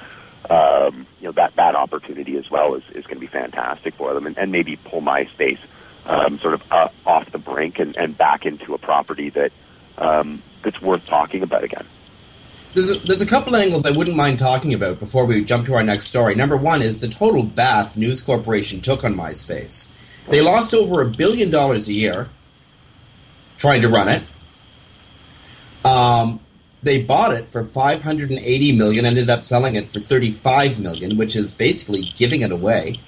Um, 0.49 1.05
you 1.19 1.27
know 1.27 1.33
that 1.33 1.55
that 1.55 1.75
opportunity 1.75 2.37
as 2.37 2.49
well 2.49 2.75
is, 2.75 2.83
is 2.89 3.05
going 3.05 3.17
to 3.17 3.21
be 3.21 3.27
fantastic 3.27 3.95
for 3.95 4.13
them, 4.13 4.27
and, 4.27 4.37
and 4.37 4.51
maybe 4.51 4.77
pull 4.77 5.01
MySpace 5.01 5.59
um, 6.05 6.39
sort 6.39 6.53
of 6.53 6.71
off 7.05 7.29
the 7.31 7.37
brink 7.37 7.79
and, 7.79 7.97
and 7.97 8.17
back 8.17 8.45
into 8.45 8.73
a 8.73 8.77
property 8.77 9.29
that 9.29 9.51
um, 9.97 10.41
that's 10.61 10.81
worth 10.81 11.05
talking 11.05 11.43
about 11.43 11.63
again 11.63 11.85
there's 12.77 12.95
a, 12.95 13.07
there's 13.07 13.21
a 13.21 13.27
couple 13.27 13.55
angles 13.55 13.85
I 13.85 13.91
wouldn't 13.91 14.15
mind 14.15 14.39
talking 14.39 14.73
about 14.73 14.99
before 14.99 15.25
we 15.25 15.43
jump 15.43 15.65
to 15.65 15.73
our 15.73 15.83
next 15.83 16.05
story. 16.05 16.35
Number 16.35 16.55
one 16.55 16.81
is 16.81 17.01
the 17.01 17.07
total 17.07 17.43
bath 17.43 17.97
News 17.97 18.21
Corporation 18.21 18.81
took 18.81 19.03
on 19.03 19.15
MySpace. 19.15 20.25
They 20.27 20.41
lost 20.41 20.73
over 20.73 21.01
a 21.01 21.09
billion 21.09 21.49
dollars 21.49 21.89
a 21.89 21.93
year 21.93 22.29
trying 23.57 23.81
to 23.81 23.89
run 23.89 24.09
it. 24.09 24.23
Um, 25.85 26.39
they 26.87 27.03
bought 27.03 27.35
it 27.35 27.49
for 27.49 27.63
580 27.63 28.77
million, 28.77 29.05
ended 29.05 29.29
up 29.29 29.43
selling 29.43 29.75
it 29.75 29.87
for 29.87 29.99
35 29.99 30.79
million, 30.79 31.17
which 31.17 31.35
is 31.35 31.53
basically 31.53 32.11
giving 32.15 32.41
it 32.41 32.51
away. 32.51 32.99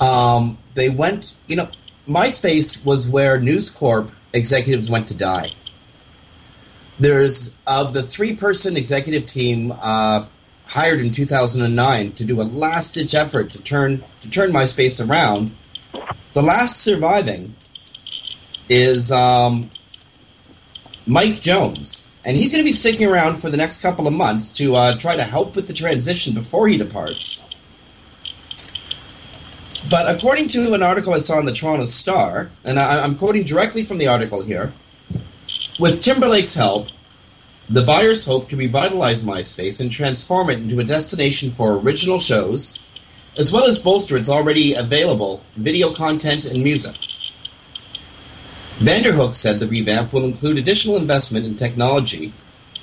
Um, 0.00 0.58
they 0.74 0.90
went, 0.90 1.36
you 1.46 1.56
know, 1.56 1.68
MySpace 2.06 2.84
was 2.84 3.08
where 3.08 3.40
News 3.40 3.70
Corp 3.70 4.10
executives 4.34 4.90
went 4.90 5.08
to 5.08 5.14
die 5.14 5.50
there's 6.98 7.54
of 7.66 7.92
the 7.92 8.02
three 8.02 8.34
person 8.34 8.76
executive 8.76 9.26
team 9.26 9.72
uh, 9.80 10.26
hired 10.66 11.00
in 11.00 11.10
2009 11.10 12.12
to 12.12 12.24
do 12.24 12.40
a 12.40 12.44
last 12.44 12.94
ditch 12.94 13.14
effort 13.14 13.50
to 13.50 13.62
turn 13.62 14.02
to 14.22 14.30
turn 14.30 14.50
MySpace 14.50 15.06
around. 15.06 15.50
The 16.32 16.42
last 16.42 16.82
surviving 16.82 17.54
is 18.68 19.12
um, 19.12 19.70
Mike 21.06 21.40
Jones, 21.40 22.10
and 22.26 22.36
he's 22.36 22.50
going 22.50 22.60
to 22.60 22.68
be 22.68 22.72
sticking 22.72 23.08
around 23.08 23.36
for 23.36 23.50
the 23.50 23.56
next 23.56 23.80
couple 23.80 24.08
of 24.08 24.12
months 24.12 24.50
to 24.50 24.74
uh, 24.74 24.98
try 24.98 25.14
to 25.14 25.22
help 25.22 25.54
with 25.54 25.68
the 25.68 25.72
transition 25.72 26.34
before 26.34 26.66
he 26.66 26.76
departs. 26.76 27.44
But 29.88 30.12
according 30.12 30.48
to 30.48 30.74
an 30.74 30.82
article 30.82 31.14
I 31.14 31.18
saw 31.18 31.38
in 31.38 31.46
the 31.46 31.52
Toronto 31.52 31.86
Star, 31.86 32.50
and 32.64 32.80
I, 32.80 33.04
I'm 33.04 33.14
quoting 33.14 33.44
directly 33.44 33.84
from 33.84 33.98
the 33.98 34.08
article 34.08 34.42
here. 34.42 34.72
With 35.78 36.02
Timberlake's 36.02 36.54
help, 36.54 36.88
the 37.70 37.82
buyers 37.82 38.24
hope 38.24 38.48
to 38.48 38.56
revitalize 38.56 39.22
MySpace 39.22 39.80
and 39.80 39.90
transform 39.90 40.50
it 40.50 40.58
into 40.58 40.80
a 40.80 40.84
destination 40.84 41.50
for 41.50 41.78
original 41.78 42.18
shows, 42.18 42.80
as 43.38 43.52
well 43.52 43.66
as 43.66 43.78
bolster 43.78 44.16
its 44.16 44.28
already 44.28 44.74
available 44.74 45.44
video 45.54 45.92
content 45.94 46.44
and 46.44 46.64
music. 46.64 46.96
Vanderhook 48.78 49.34
said 49.34 49.58
the 49.58 49.66
revamp 49.66 50.12
will 50.12 50.24
include 50.24 50.58
additional 50.58 50.96
investment 50.96 51.46
in 51.46 51.56
technology 51.56 52.32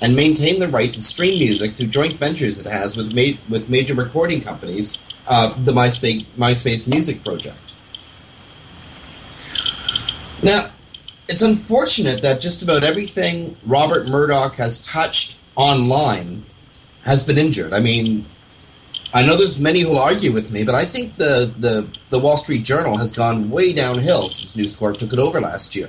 and 0.02 0.16
maintain 0.16 0.58
the 0.58 0.68
right 0.68 0.92
to 0.92 1.00
stream 1.00 1.38
music 1.38 1.74
through 1.74 1.86
joint 1.86 2.14
ventures 2.16 2.60
it 2.60 2.66
has 2.66 2.96
with, 2.96 3.14
ma- 3.14 3.38
with 3.48 3.70
major 3.70 3.94
recording 3.94 4.40
companies, 4.40 5.00
uh, 5.28 5.54
the 5.62 5.72
MySpace, 5.72 6.24
MySpace 6.36 6.88
Music 6.88 7.22
Project. 7.22 7.74
Now, 10.42 10.70
it's 11.28 11.42
unfortunate 11.42 12.22
that 12.22 12.40
just 12.40 12.62
about 12.62 12.82
everything 12.82 13.56
Rupert 13.64 14.06
Murdoch 14.08 14.56
has 14.56 14.84
touched 14.84 15.38
online 15.54 16.44
has 17.04 17.22
been 17.22 17.38
injured. 17.38 17.72
I 17.72 17.80
mean, 17.80 18.26
I 19.14 19.24
know 19.24 19.36
there's 19.36 19.60
many 19.60 19.80
who 19.80 19.94
argue 19.94 20.32
with 20.32 20.50
me, 20.50 20.64
but 20.64 20.74
I 20.74 20.84
think 20.84 21.14
the, 21.14 21.54
the, 21.56 21.86
the 22.08 22.18
Wall 22.18 22.36
Street 22.36 22.64
Journal 22.64 22.98
has 22.98 23.12
gone 23.12 23.48
way 23.48 23.72
downhill 23.72 24.28
since 24.28 24.56
News 24.56 24.74
Corp 24.74 24.98
took 24.98 25.12
it 25.12 25.20
over 25.20 25.40
last 25.40 25.76
year. 25.76 25.88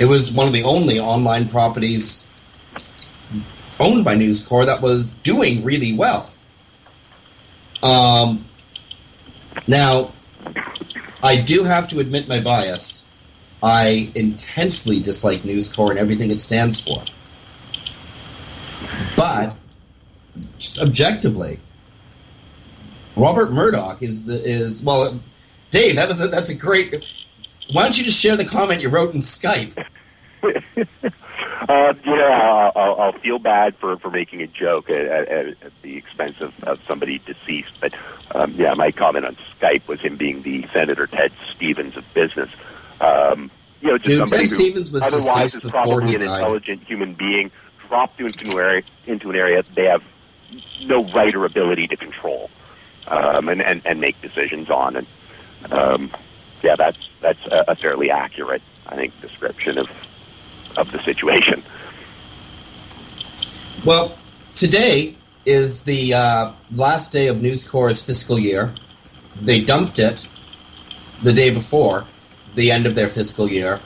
It 0.00 0.06
was 0.06 0.32
one 0.32 0.48
of 0.48 0.52
the 0.52 0.64
only 0.64 0.98
online 0.98 1.48
properties 1.48 2.26
owned 3.78 4.04
by 4.04 4.16
News 4.16 4.46
Corp 4.46 4.66
that 4.66 4.82
was 4.82 5.10
doing 5.22 5.62
really 5.62 5.94
well. 5.94 6.32
Um, 7.84 8.44
now, 9.68 10.10
I 11.22 11.40
do 11.40 11.62
have 11.62 11.86
to 11.88 12.00
admit 12.00 12.26
my 12.26 12.40
bias. 12.40 13.08
I 13.62 14.10
intensely 14.16 14.98
dislike 14.98 15.44
News 15.44 15.72
Corp 15.72 15.90
and 15.90 15.98
everything 16.00 16.32
it 16.32 16.40
stands 16.40 16.80
for. 16.80 17.04
But 19.16 19.56
objectively, 20.80 21.60
Rupert 23.16 23.52
Murdoch 23.52 24.02
is 24.02 24.24
the 24.24 24.42
is 24.42 24.82
well. 24.82 25.20
Dave, 25.70 25.96
that 25.96 26.08
was 26.08 26.24
a, 26.24 26.28
that's 26.28 26.50
a 26.50 26.54
great. 26.54 26.94
Why 27.72 27.82
don't 27.82 27.96
you 27.96 28.04
just 28.04 28.20
share 28.20 28.36
the 28.36 28.44
comment 28.44 28.82
you 28.82 28.88
wrote 28.88 29.14
in 29.14 29.20
Skype? 29.20 29.84
uh, 31.68 31.94
you 32.04 32.16
know, 32.16 32.72
I'll, 32.76 33.00
I'll 33.00 33.12
feel 33.12 33.38
bad 33.38 33.74
for, 33.76 33.96
for 33.96 34.10
making 34.10 34.42
a 34.42 34.46
joke 34.46 34.90
at, 34.90 35.06
at, 35.06 35.48
at 35.48 35.82
the 35.82 35.96
expense 35.96 36.40
of, 36.40 36.62
of 36.64 36.82
somebody 36.84 37.18
deceased. 37.20 37.80
But 37.80 37.94
um, 38.34 38.52
yeah, 38.56 38.74
my 38.74 38.90
comment 38.92 39.24
on 39.24 39.36
Skype 39.58 39.88
was 39.88 40.00
him 40.00 40.16
being 40.16 40.42
the 40.42 40.66
Senator 40.68 41.06
Ted 41.06 41.32
Stevens 41.54 41.96
of 41.96 42.12
business. 42.12 42.50
Um, 43.00 43.50
you 43.80 43.88
know, 43.88 43.98
just 43.98 44.18
Dude, 44.18 44.28
somebody 44.28 44.44
Ted 44.44 44.50
who 44.50 44.64
Stevens 44.64 44.92
was 44.92 45.02
otherwise 45.02 45.54
is 45.54 45.62
before 45.62 45.82
probably 45.82 46.14
an 46.14 46.22
intelligent 46.22 46.82
human 46.82 47.14
being 47.14 47.50
dropped 47.88 48.20
into 48.20 48.50
an 48.50 48.58
area 48.58 48.82
into 49.06 49.30
an 49.30 49.36
area 49.36 49.62
they 49.74 49.84
have 49.84 50.02
no 50.84 51.04
right 51.08 51.34
or 51.34 51.44
ability 51.44 51.86
to 51.86 51.96
control 51.96 52.50
um, 53.08 53.48
and, 53.48 53.62
and 53.62 53.82
and 53.84 54.00
make 54.00 54.20
decisions 54.20 54.70
on. 54.70 54.96
And 54.96 55.06
um, 55.70 56.10
yeah, 56.62 56.76
that's 56.76 57.08
that's 57.20 57.46
a, 57.50 57.74
fairly 57.74 58.10
accurate, 58.10 58.62
I 58.86 58.96
think, 58.96 59.18
description 59.20 59.78
of 59.78 59.90
of 60.76 60.90
the 60.92 61.00
situation. 61.02 61.62
Well, 63.84 64.18
today 64.54 65.16
is 65.46 65.82
the 65.82 66.14
uh, 66.14 66.52
last 66.72 67.12
day 67.12 67.28
of 67.28 67.42
News 67.42 67.68
Corp's 67.68 68.02
fiscal 68.02 68.38
year. 68.38 68.72
They 69.40 69.60
dumped 69.60 69.98
it 69.98 70.26
the 71.22 71.32
day 71.32 71.50
before 71.50 72.06
the 72.54 72.70
end 72.70 72.86
of 72.86 72.94
their 72.94 73.08
fiscal 73.08 73.48
year. 73.48 73.80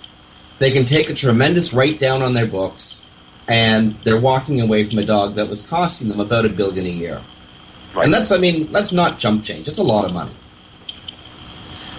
They 0.59 0.71
can 0.71 0.85
take 0.85 1.09
a 1.11 1.15
tremendous 1.15 1.73
write 1.73 1.99
down 1.99 2.23
on 2.23 2.35
their 2.35 2.47
books, 2.47 3.07
and 3.49 3.95
they're 4.05 4.21
walking 4.21 4.61
away 4.61 4.85
from 4.85 4.99
a 4.99 5.05
dog 5.05 5.35
that 5.37 5.49
was 5.49 5.69
costing 5.69 6.09
them 6.09 6.21
about 6.21 6.45
a 6.45 6.49
billion 6.49 6.87
a 6.87 6.91
year. 6.91 7.21
Right. 7.95 8.05
And 8.05 8.13
that's, 8.13 8.33
I 8.33 8.39
mean, 8.39 8.71
that's 8.73 8.93
not 8.93 9.19
jump 9.19 9.43
change. 9.43 9.69
It's 9.69 9.79
a 9.79 9.83
lot 9.83 10.05
of 10.05 10.13
money. 10.13 10.33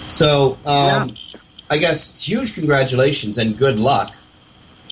So, 0.08 0.58
um, 0.66 1.16
I 1.70 1.78
guess 1.78 2.22
huge 2.22 2.56
congratulations 2.56 3.38
and 3.38 3.58
good 3.58 3.80
luck 3.80 4.16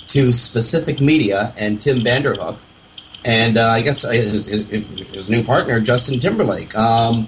to 0.07 0.31
Specific 0.31 1.01
Media 1.01 1.53
and 1.57 1.79
Tim 1.81 1.99
Vanderhook, 1.99 2.57
and 3.25 3.57
uh, 3.57 3.67
I 3.67 3.81
guess 3.81 4.05
uh, 4.05 4.11
his, 4.11 4.45
his, 4.45 4.67
his 4.69 5.29
new 5.29 5.43
partner 5.43 5.79
Justin 5.79 6.19
Timberlake. 6.19 6.75
Um, 6.75 7.27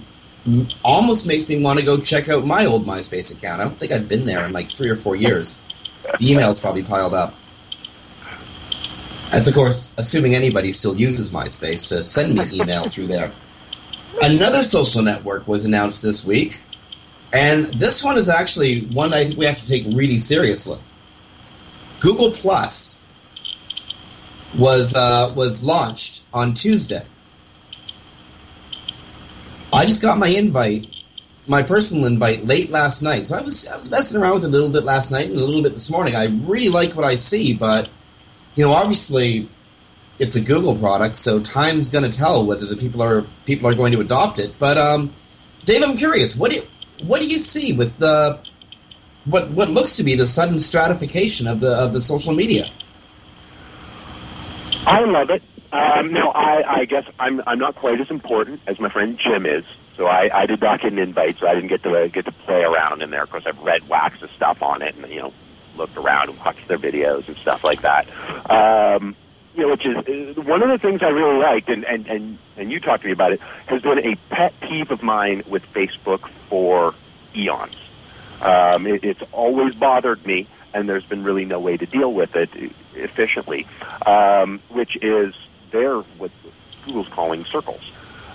almost 0.84 1.28
makes 1.28 1.48
me 1.50 1.62
want 1.64 1.80
to 1.80 1.86
go 1.86 2.00
check 2.00 2.30
out 2.30 2.46
my 2.46 2.66
old 2.66 2.86
MySpace 2.86 3.36
account. 3.38 3.62
I 3.62 3.66
don't 3.66 3.78
think 3.78 3.92
I've 3.92 4.08
been 4.08 4.26
there 4.26 4.46
in 4.46 4.54
like 4.54 4.72
three 4.72 4.90
or 4.90 4.96
four 4.96 5.16
years. 5.16 5.62
The 6.04 6.26
emails 6.26 6.62
probably 6.62 6.84
piled 6.84 7.14
up. 7.14 7.36
That's 9.32 9.48
of 9.48 9.54
course 9.54 9.94
assuming 9.98 10.34
anybody 10.34 10.72
still 10.72 10.96
uses 10.96 11.32
MySpace 11.32 11.88
to 11.90 12.04
send 12.04 12.36
me 12.36 12.46
email 12.54 12.90
through 12.90 13.08
there. 13.08 13.32
Another 14.22 14.62
social 14.63 15.01
network 15.01 15.48
was 15.48 15.66
announced 15.66 16.01
this 16.01 16.25
week, 16.25 16.62
and 17.34 17.66
this 17.66 18.04
one 18.04 18.18
is 18.18 18.30
actually 18.30 18.82
one 18.88 19.13
I 19.13 19.24
think 19.24 19.38
we 19.38 19.46
have 19.46 19.60
to 19.60 19.68
take 19.68 19.86
really 19.88 20.20
seriously. 20.20 20.80
Google 22.00 22.32
Plus 22.32 23.00
was 24.58 24.96
uh, 24.96 25.34
was 25.36 25.63
launched 25.63 26.24
on 26.34 26.54
Tuesday. 26.54 27.04
I 29.72 29.86
just 29.86 30.01
got 30.01 30.18
my 30.18 30.28
invite 30.28 30.88
my 31.50 31.63
personal 31.63 32.06
invite 32.06 32.46
late 32.46 32.70
last 32.70 33.01
night. 33.01 33.28
So 33.28 33.36
I 33.36 33.42
was 33.42 33.68
I 33.68 33.75
was 33.75 33.89
messing 33.89 34.22
around 34.22 34.36
with 34.36 34.44
it 34.44 34.48
a 34.48 34.51
little 34.51 34.70
bit 34.70 34.84
last 34.84 35.12
night 35.12 35.25
and 35.25 35.36
a 35.36 35.44
little 35.44 35.63
bit 35.63 35.74
this 35.74 35.89
morning. 35.89 36.16
I 36.16 36.28
really 36.44 36.70
like 36.70 36.94
what 36.94 37.06
I 37.06 37.16
see, 37.16 37.56
but 37.56 37.89
you 38.56 38.63
know, 38.63 38.72
obviously 38.72 39.50
it's 40.20 40.36
a 40.36 40.42
Google 40.42 40.76
product, 40.76 41.16
so 41.16 41.40
time's 41.40 41.90
going 41.90 42.10
to 42.10 42.16
tell 42.16 42.46
whether 42.46 42.66
the 42.66 42.76
people 42.76 43.02
are 43.02 43.26
people 43.46 43.68
are 43.68 43.76
going 43.76 43.94
to 43.94 44.02
adopt 44.02 44.40
it. 44.40 44.54
But 44.60 44.78
um, 44.78 45.12
Dave, 45.66 45.82
I'm 45.84 45.98
curious. 45.98 46.36
What 46.36 46.52
do 46.52 46.62
what 47.04 47.22
do 47.22 47.28
you 47.28 47.38
see 47.38 47.74
with 47.74 47.98
the 47.98 48.40
what 49.26 49.50
what 49.52 49.70
looks 49.70 49.96
to 49.98 50.04
be 50.04 50.16
the 50.16 50.26
sudden 50.26 50.60
stratification 50.60 51.48
of 51.48 51.62
the 51.62 51.72
of 51.72 51.94
the 51.94 52.02
social 52.02 52.34
media? 52.34 52.66
I 54.86 55.02
love 55.02 55.30
it. 55.30 55.44
Um, 55.72 56.12
now, 56.12 56.30
I, 56.32 56.80
I 56.80 56.86
guess 56.86 57.06
I'm 57.20 57.42
I'm 57.46 57.60
not 57.60 57.76
quite 57.76 58.02
as 58.02 58.10
important 58.10 58.62
as 58.68 58.80
my 58.80 58.90
friend 58.90 59.18
Jim 59.18 59.46
is. 59.46 59.66
So 59.96 60.08
I, 60.08 60.30
I 60.34 60.46
did 60.46 60.62
not 60.62 60.80
get 60.82 60.94
an 60.94 61.00
invite, 61.00 61.40
so 61.40 61.48
I 61.48 61.54
didn't 61.54 61.68
get 61.68 61.84
to 61.84 61.96
uh, 61.96 62.08
get 62.08 62.26
to 62.26 62.32
play 62.32 62.64
around 62.64 63.02
in 63.02 63.10
there. 63.10 63.24
Of 63.24 63.30
course, 63.32 63.46
I've 63.46 63.62
read 63.62 63.88
wax 63.90 64.22
of 64.22 64.32
stuff 64.32 64.64
on 64.64 64.82
it, 64.82 64.96
and 64.96 65.08
you 65.12 65.22
know, 65.22 65.34
looked 65.78 65.98
around 65.98 66.30
and 66.30 66.40
watched 66.40 66.68
their 66.68 66.78
videos 66.78 67.28
and 67.28 67.38
stuff 67.38 67.64
like 67.64 67.82
that. 67.82 68.08
Um, 68.50 69.16
you 69.60 69.66
know, 69.66 69.72
which 69.72 69.86
is 69.86 70.38
uh, 70.38 70.42
one 70.42 70.63
of 70.63 70.70
the 70.70 70.78
things 70.78 71.04
I 71.04 71.10
really 71.10 71.38
liked, 71.38 71.68
and, 71.70 71.84
and, 71.84 72.08
and, 72.08 72.38
and 72.56 72.72
you 72.72 72.80
talked 72.80 73.01
to 73.01 73.08
me 73.08 73.13
about 73.13 73.34
it, 73.34 73.42
has 73.68 73.82
been 73.82 74.00
a 74.00 74.16
pet 74.30 74.58
peeve 74.62 74.89
of 74.89 75.04
mine 75.04 75.44
with 75.48 75.66
Facebook 75.74 76.30
for 76.48 76.96
eons. 77.36 77.75
Um, 78.42 78.88
it, 78.88 79.04
it's 79.04 79.22
always 79.34 79.75
bothered 79.75 80.25
me, 80.25 80.48
and 80.74 80.88
there's 80.88 81.06
been 81.06 81.24
really 81.24 81.44
no 81.44 81.60
way 81.60 81.75
to 81.75 81.86
deal 81.86 82.13
with 82.13 82.38
it 82.38 82.50
efficiently, 82.96 83.68
um, 84.06 84.62
which 84.70 84.98
is 85.01 85.36
they're 85.72 85.98
what 85.98 86.32
Google's 86.86 87.10
calling 87.10 87.44
circles. 87.44 87.92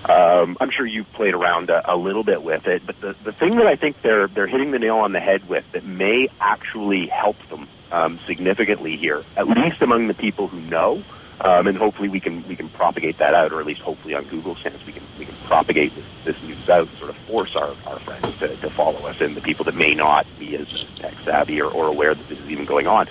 Um, 0.07 0.59
I'm 0.61 0.71
sure 0.71 0.85
you've 0.85 1.11
played 1.14 1.33
around 1.33 1.71
a, 1.71 1.95
a 1.95 1.97
little 1.97 2.23
bit 2.23 2.43
with 2.43 2.66
it, 2.66 2.83
but 2.85 3.00
the, 3.00 3.16
the 3.25 3.33
thing 3.33 3.57
that 3.57 3.66
I 3.66 3.76
think 3.76 4.02
they're 4.02 4.26
they're 4.28 4.47
hitting 4.47 4.73
the 4.73 4.78
nail 4.78 4.99
on 4.99 5.12
the 5.12 5.21
head 5.21 5.49
with 5.49 5.64
that 5.73 5.85
may 5.85 6.28
actually 6.38 7.07
help 7.07 7.38
them 7.49 7.66
um, 7.90 8.19
significantly 8.26 8.97
here, 8.97 9.25
at 9.37 9.49
least 9.49 9.81
among 9.81 10.09
the 10.09 10.14
people 10.14 10.49
who 10.49 10.61
know, 10.61 11.02
um, 11.43 11.67
and 11.67 11.76
hopefully 11.76 12.09
we 12.09 12.21
can 12.21 12.45
we 12.47 12.57
can 12.57 12.69
propagate 12.71 13.19
that 13.19 13.35
out, 13.35 13.53
or 13.53 13.61
at 13.61 13.67
least 13.67 13.81
hopefully 13.83 14.14
on 14.14 14.26
Google 14.26 14.57
Sense 14.62 14.83
we 14.87 14.93
can 14.93 15.09
we 15.17 15.25
can 15.25 15.38
propagate 15.38 15.95
this, 15.95 16.07
this 16.25 16.37
news 16.43 16.69
out, 16.69 16.88
and 16.88 16.97
sort 16.99 17.11
of 17.11 17.17
force 17.26 17.53
our, 17.57 17.76
our 17.87 18.00
friends 18.00 18.33
to, 18.41 18.57
to 18.59 18.71
follow 18.76 19.07
us, 19.07 19.17
and 19.21 19.37
the 19.37 19.43
people 19.43 19.64
that 19.64 19.75
may 19.75 19.95
not 19.95 20.26
be 20.38 20.57
as 20.57 20.67
tech 21.00 21.17
savvy 21.25 21.61
or, 21.61 21.69
or 21.69 21.88
aware 21.88 22.14
that 22.14 22.29
this 22.29 22.38
is 22.38 22.49
even 22.50 22.67
going 22.67 22.87
on. 22.87 23.07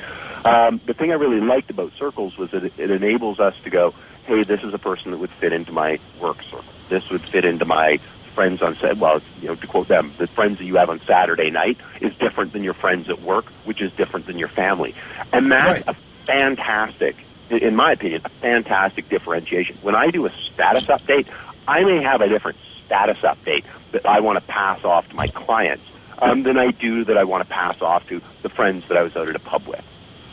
Um, 0.45 0.81
the 0.85 0.93
thing 0.93 1.11
I 1.11 1.15
really 1.15 1.41
liked 1.45 1.69
about 1.69 1.93
Circles 1.97 2.33
was 2.37 2.49
that 2.51 2.63
it, 2.65 2.73
it 2.77 2.91
enables 2.91 3.39
us 3.39 3.55
to 3.63 3.69
go, 3.69 3.93
hey, 4.23 4.43
this 4.43 4.59
is 4.63 4.73
a 4.73 4.79
person 4.79 5.11
that 5.11 5.17
would 5.17 5.31
fit 5.39 5.53
into 5.53 5.71
my 5.71 5.99
work 6.13 6.39
circle. 6.49 6.75
This 6.89 7.03
would 7.11 7.25
fit 7.31 7.45
into 7.45 7.65
my 7.65 7.99
friends 8.35 8.61
on 8.61 8.75
set. 8.81 8.97
Well, 8.97 9.19
you 9.35 9.47
know, 9.47 9.55
to 9.55 9.67
quote 9.67 9.87
them, 9.87 10.15
the 10.17 10.27
friends 10.35 10.57
that 10.57 10.65
you 10.65 10.75
have 10.77 10.89
on 10.89 10.99
Saturday 11.07 11.51
night 11.51 11.79
is 12.01 12.11
different 12.19 12.51
than 12.53 12.63
your 12.63 12.73
friends 12.73 13.07
at 13.09 13.21
work, 13.21 13.53
which 13.63 13.81
is 13.81 13.91
different 13.95 14.25
than 14.25 14.37
your 14.39 14.49
family, 14.49 14.95
and 15.31 15.51
that's 15.51 15.67
Right. 15.67 15.83
a 15.87 15.95
fantastic, 16.25 17.27
in 17.61 17.75
my 17.75 17.91
opinion, 17.93 18.21
a 18.25 18.29
fantastic 18.41 19.09
differentiation. 19.09 19.77
When 19.81 19.95
I 19.95 20.11
do 20.11 20.25
a 20.25 20.31
status 20.53 20.85
update, 20.85 21.27
I 21.67 21.83
may 21.83 22.01
have 22.03 22.21
a 22.21 22.27
different 22.27 22.57
status 22.85 23.17
update 23.23 23.65
that 23.91 24.05
I 24.05 24.19
want 24.19 24.37
to 24.37 24.41
pass 24.41 24.83
off 24.83 25.07
to 25.09 25.15
my 25.15 25.27
clients 25.27 25.83
um, 26.19 26.43
than 26.43 26.57
I 26.57 26.71
do 26.71 27.05
that 27.05 27.17
I 27.17 27.23
want 27.23 27.41
to 27.41 27.53
pass 27.53 27.81
off 27.81 28.05
to 28.07 28.21
the 28.41 28.49
friends 28.49 28.85
that 28.87 28.97
I 28.97 29.03
was 29.03 29.15
out 29.15 29.29
at 29.29 29.35
a 29.35 29.39
pub 29.39 29.67
with. 29.67 29.83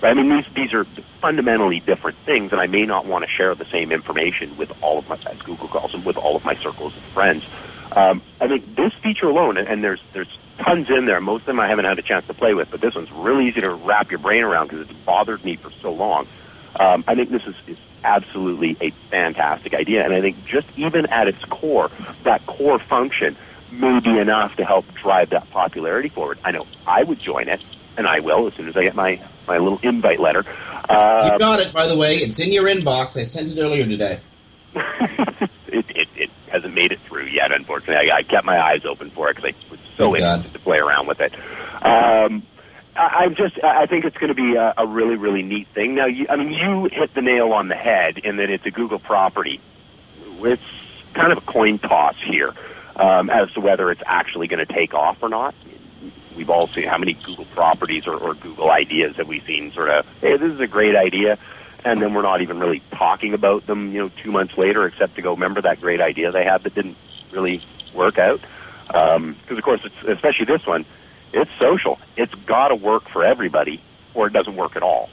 Right? 0.02 0.10
I 0.10 0.14
mean, 0.14 0.30
these 0.30 0.46
these 0.54 0.72
are 0.72 0.86
fundamentally 1.20 1.80
different 1.80 2.16
things, 2.24 2.52
and 2.52 2.60
I 2.60 2.66
may 2.66 2.86
not 2.86 3.04
want 3.04 3.24
to 3.24 3.30
share 3.30 3.54
the 3.54 3.66
same 3.66 3.92
information 3.92 4.56
with 4.56 4.72
all 4.80 4.98
of 4.98 5.08
my, 5.08 5.18
as 5.26 5.38
Google 5.38 5.68
calls 5.68 5.92
them, 5.92 6.04
with 6.04 6.16
all 6.16 6.36
of 6.36 6.44
my 6.44 6.54
circles 6.62 6.96
of 6.96 7.02
friends. 7.12 7.44
Um, 7.92 8.22
I 8.40 8.48
think 8.48 8.76
this 8.76 8.92
feature 9.02 9.26
alone, 9.26 9.58
and, 9.58 9.68
and 9.68 9.84
there's 9.84 10.00
there's 10.14 10.38
tons 10.64 10.88
in 10.88 11.04
there. 11.04 11.20
Most 11.20 11.42
of 11.42 11.46
them 11.46 11.60
I 11.60 11.68
haven't 11.68 11.84
had 11.84 11.98
a 11.98 12.02
chance 12.02 12.26
to 12.28 12.34
play 12.34 12.54
with, 12.54 12.70
but 12.70 12.80
this 12.80 12.94
one's 12.94 13.10
really 13.12 13.48
easy 13.48 13.60
to 13.60 13.70
wrap 13.70 14.10
your 14.10 14.20
brain 14.20 14.42
around 14.42 14.68
because 14.68 14.88
it's 14.88 14.98
bothered 15.04 15.44
me 15.44 15.56
for 15.56 15.70
so 15.82 15.92
long. 15.92 16.26
Um, 16.78 17.04
I 17.06 17.14
think 17.14 17.30
this 17.30 17.42
is, 17.46 17.54
is 17.66 17.78
absolutely 18.04 18.76
a 18.80 18.90
fantastic 18.90 19.74
idea, 19.74 20.04
and 20.04 20.14
I 20.14 20.20
think 20.20 20.44
just 20.46 20.66
even 20.76 21.06
at 21.06 21.28
its 21.28 21.44
core, 21.46 21.90
that 22.24 22.44
core 22.46 22.78
function 22.78 23.36
may 23.72 24.00
be 24.00 24.18
enough 24.18 24.56
to 24.56 24.64
help 24.64 24.92
drive 24.94 25.30
that 25.30 25.48
popularity 25.50 26.08
forward. 26.08 26.38
I 26.44 26.50
know 26.52 26.66
I 26.86 27.02
would 27.02 27.18
join 27.20 27.48
it, 27.48 27.62
and 27.96 28.06
I 28.06 28.20
will 28.20 28.46
as 28.46 28.54
soon 28.54 28.68
as 28.68 28.76
I 28.76 28.82
get 28.82 28.94
my 28.94 29.20
my 29.46 29.58
little 29.58 29.80
invite 29.82 30.20
letter. 30.20 30.44
Uh, 30.88 31.22
you 31.26 31.32
Um, 31.32 31.38
got 31.38 31.60
it, 31.60 31.72
by 31.72 31.86
the 31.86 31.96
way. 31.96 32.14
It's 32.16 32.38
in 32.38 32.52
your 32.52 32.66
inbox. 32.66 33.18
I 33.18 33.24
sent 33.24 33.50
it 33.50 33.60
earlier 33.60 33.84
today. 33.86 34.18
it, 34.74 35.84
it, 35.94 36.08
it 36.16 36.30
hasn't 36.48 36.74
made 36.74 36.92
it 36.92 37.00
through 37.00 37.26
yet, 37.26 37.50
unfortunately. 37.52 38.10
I, 38.10 38.18
I 38.18 38.22
kept 38.22 38.44
my 38.46 38.60
eyes 38.60 38.84
open 38.84 39.10
for 39.10 39.28
it 39.30 39.36
because 39.36 39.52
I 39.52 39.70
was 39.70 39.80
so 39.96 40.14
Oh, 40.14 40.18
God. 40.18 40.44
to 40.52 40.58
play 40.60 40.78
around 40.78 41.06
with 41.08 41.20
it. 41.20 41.34
Um, 41.84 42.42
I, 42.96 43.24
I'm 43.24 43.34
just, 43.34 43.62
I 43.62 43.82
I 43.82 43.86
think 43.86 44.04
it's 44.04 44.16
going 44.16 44.28
to 44.28 44.34
be 44.34 44.56
a, 44.56 44.74
a 44.76 44.86
really, 44.86 45.16
really 45.16 45.42
neat 45.42 45.68
thing. 45.68 45.94
Now, 45.94 46.06
you, 46.06 46.26
I 46.28 46.36
mean, 46.36 46.52
you 46.52 46.84
hit 46.86 47.14
the 47.14 47.22
nail 47.22 47.52
on 47.52 47.68
the 47.68 47.74
head 47.74 48.18
in 48.18 48.36
that 48.36 48.50
it's 48.50 48.66
a 48.66 48.70
Google 48.70 48.98
property. 48.98 49.60
It's 50.42 50.62
kind 51.14 51.32
of 51.32 51.38
a 51.38 51.42
coin 51.42 51.78
toss 51.78 52.16
here 52.16 52.54
um, 52.96 53.30
as 53.30 53.52
to 53.52 53.60
whether 53.60 53.90
it's 53.90 54.02
actually 54.06 54.48
going 54.48 54.64
to 54.64 54.72
take 54.72 54.94
off 54.94 55.22
or 55.22 55.28
not. 55.28 55.54
We've 56.36 56.50
all 56.50 56.68
seen 56.68 56.84
how 56.84 56.98
many 56.98 57.14
Google 57.14 57.44
properties 57.46 58.06
or, 58.06 58.16
or 58.16 58.34
Google 58.34 58.70
ideas 58.70 59.16
have 59.16 59.28
we 59.28 59.40
seen 59.40 59.72
sort 59.72 59.90
of, 59.90 60.06
hey, 60.20 60.36
this 60.36 60.52
is 60.52 60.60
a 60.60 60.66
great 60.66 60.96
idea 60.96 61.38
and 61.84 62.00
then 62.00 62.14
we're 62.14 62.22
not 62.22 62.42
even 62.42 62.58
really 62.58 62.82
talking 62.92 63.34
about 63.34 63.66
them, 63.66 63.92
you 63.92 64.00
know, 64.00 64.10
two 64.16 64.30
months 64.30 64.56
later, 64.58 64.86
except 64.86 65.16
to 65.16 65.22
go, 65.22 65.32
remember 65.32 65.62
that 65.62 65.80
great 65.80 66.00
idea 66.00 66.30
they 66.30 66.44
had 66.44 66.62
that 66.62 66.74
didn't 66.74 66.96
really 67.32 67.62
work 67.94 68.18
out? 68.18 68.40
Because 68.86 69.58
of 69.58 69.62
course, 69.62 69.80
it's, 69.84 69.94
especially 70.06 70.46
this 70.46 70.66
one, 70.66 70.84
it's 71.32 71.50
social. 71.58 71.98
It's 72.16 72.34
got 72.34 72.68
to 72.68 72.74
work 72.74 73.08
for 73.08 73.24
everybody, 73.24 73.80
or 74.14 74.26
it 74.26 74.32
doesn't 74.32 74.56
work 74.56 74.76
at 74.76 74.82
all. 74.82 75.10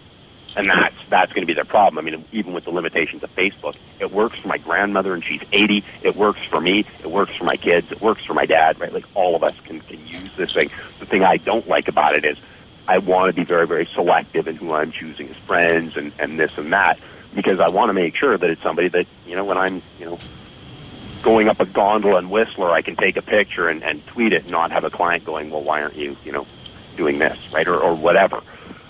And 0.55 0.69
that's 0.69 0.95
that's 1.07 1.31
going 1.33 1.43
to 1.43 1.47
be 1.47 1.53
their 1.53 1.65
problem. 1.65 2.03
I 2.03 2.09
mean, 2.09 2.25
even 2.31 2.53
with 2.53 2.63
the 2.63 2.71
limitations 2.71 3.21
of 3.21 3.35
Facebook, 3.35 3.75
it 3.99 4.11
works 4.11 4.39
for 4.39 4.47
my 4.47 4.57
grandmother, 4.57 5.13
and 5.13 5.23
she's 5.23 5.41
80. 5.51 5.83
It 6.01 6.15
works 6.15 6.43
for 6.45 6.59
me. 6.59 6.85
It 6.99 7.11
works 7.11 7.35
for 7.35 7.43
my 7.43 7.57
kids. 7.57 7.91
It 7.91 8.01
works 8.01 8.25
for 8.25 8.33
my 8.33 8.47
dad. 8.47 8.79
Right? 8.79 8.91
Like 8.91 9.05
all 9.13 9.35
of 9.35 9.43
us 9.43 9.59
can 9.59 9.81
can 9.81 9.99
use 10.07 10.31
this 10.35 10.53
thing. 10.53 10.71
The 10.99 11.05
thing 11.05 11.23
I 11.23 11.37
don't 11.37 11.67
like 11.67 11.89
about 11.89 12.15
it 12.15 12.25
is 12.25 12.37
I 12.87 12.99
want 12.99 13.29
to 13.29 13.33
be 13.33 13.43
very, 13.43 13.67
very 13.67 13.85
selective 13.85 14.47
in 14.47 14.55
who 14.55 14.71
I'm 14.73 14.91
choosing 14.91 15.27
as 15.29 15.35
friends 15.35 15.97
and, 15.97 16.13
and 16.17 16.39
this 16.39 16.57
and 16.57 16.71
that 16.71 16.97
because 17.35 17.59
I 17.59 17.67
want 17.67 17.89
to 17.89 17.93
make 17.93 18.15
sure 18.15 18.37
that 18.37 18.49
it's 18.49 18.61
somebody 18.61 18.87
that, 18.87 19.05
you 19.27 19.35
know, 19.35 19.43
when 19.43 19.57
I'm, 19.57 19.81
you 19.99 20.05
know, 20.05 20.17
going 21.21 21.47
up 21.47 21.59
a 21.59 21.65
gondola 21.65 22.19
in 22.19 22.29
Whistler, 22.29 22.71
I 22.71 22.81
can 22.81 22.95
take 22.95 23.17
a 23.17 23.21
picture 23.21 23.69
and, 23.69 23.83
and 23.83 24.05
tweet 24.07 24.33
it 24.33 24.43
and 24.43 24.51
not 24.51 24.71
have 24.71 24.83
a 24.83 24.89
client 24.89 25.25
going, 25.25 25.49
well, 25.49 25.63
why 25.63 25.81
aren't 25.81 25.95
you, 25.95 26.17
you 26.23 26.31
know, 26.31 26.45
doing 26.95 27.19
this, 27.19 27.51
right, 27.53 27.67
or, 27.67 27.79
or 27.79 27.95
whatever. 27.95 28.41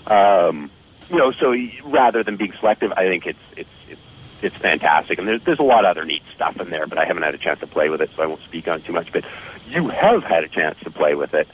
Um, 0.06 0.70
you 1.10 1.16
know, 1.16 1.30
so 1.30 1.54
rather 1.84 2.22
than 2.22 2.36
being 2.36 2.52
selective, 2.52 2.92
I 2.92 3.06
think 3.06 3.26
it's, 3.26 3.38
it's, 3.56 3.70
it's, 3.88 4.00
it's 4.42 4.56
fantastic. 4.56 5.18
And 5.18 5.28
there's, 5.28 5.42
there's 5.42 5.58
a 5.58 5.64
lot 5.64 5.84
of 5.84 5.90
other 5.90 6.04
neat 6.04 6.22
stuff 6.34 6.60
in 6.60 6.70
there, 6.70 6.86
but 6.86 6.98
I 6.98 7.04
haven't 7.04 7.22
had 7.22 7.34
a 7.34 7.38
chance 7.38 7.60
to 7.60 7.66
play 7.66 7.88
with 7.88 8.00
it, 8.00 8.10
so 8.16 8.22
I 8.22 8.26
won't 8.26 8.42
speak 8.42 8.68
on 8.68 8.78
it 8.78 8.84
too 8.84 8.92
much. 8.92 9.12
But 9.12 9.24
you 9.68 9.88
have 9.88 10.24
had 10.24 10.44
a 10.44 10.48
chance 10.48 10.78
to 10.80 10.90
play 10.90 11.14
with 11.14 11.34
it. 11.34 11.48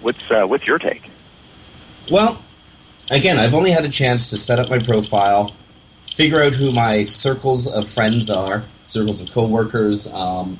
What's, 0.00 0.30
uh, 0.30 0.46
what's 0.46 0.66
your 0.66 0.78
take? 0.78 1.10
Well, 2.10 2.42
again, 3.10 3.38
I've 3.38 3.54
only 3.54 3.70
had 3.70 3.84
a 3.84 3.88
chance 3.88 4.30
to 4.30 4.36
set 4.36 4.58
up 4.58 4.70
my 4.70 4.78
profile, 4.78 5.54
figure 6.02 6.40
out 6.40 6.52
who 6.52 6.72
my 6.72 7.04
circles 7.04 7.66
of 7.66 7.88
friends 7.88 8.30
are, 8.30 8.64
circles 8.86 9.20
of 9.20 9.30
coworkers. 9.32 10.12
Um, 10.12 10.58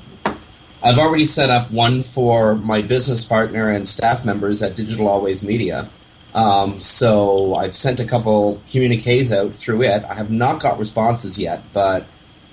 I've 0.83 0.99
already 0.99 1.25
set 1.25 1.49
up 1.49 1.71
one 1.71 2.01
for 2.01 2.55
my 2.55 2.81
business 2.81 3.23
partner 3.23 3.69
and 3.69 3.87
staff 3.87 4.25
members 4.25 4.61
at 4.61 4.75
Digital 4.75 5.07
Always 5.07 5.43
Media. 5.43 5.89
Um, 6.35 6.79
so 6.79 7.55
I've 7.55 7.73
sent 7.73 7.99
a 7.99 8.05
couple 8.05 8.61
communiques 8.71 9.31
out 9.31 9.55
through 9.55 9.83
it. 9.83 10.03
I 10.03 10.13
have 10.13 10.29
not 10.29 10.61
got 10.61 10.77
responses 10.77 11.39
yet, 11.39 11.63
but 11.73 12.05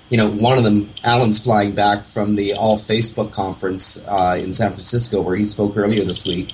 you 0.09 0.17
know, 0.17 0.29
one 0.29 0.57
of 0.57 0.63
them, 0.63 0.89
Alan's 1.03 1.43
flying 1.43 1.73
back 1.73 2.05
from 2.05 2.35
the 2.35 2.53
All 2.53 2.77
Facebook 2.77 3.31
conference 3.31 4.03
uh, 4.07 4.37
in 4.39 4.53
San 4.53 4.71
Francisco, 4.71 5.21
where 5.21 5.35
he 5.35 5.45
spoke 5.45 5.77
earlier 5.77 6.03
this 6.03 6.25
week, 6.25 6.53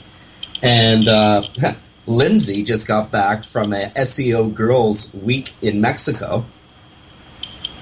and 0.62 1.08
uh, 1.08 1.44
Lindsay 2.06 2.64
just 2.64 2.88
got 2.88 3.12
back 3.12 3.46
from 3.46 3.74
a 3.74 3.92
SEO 3.98 4.54
Girls 4.54 5.14
Week 5.14 5.54
in 5.62 5.80
Mexico. 5.82 6.46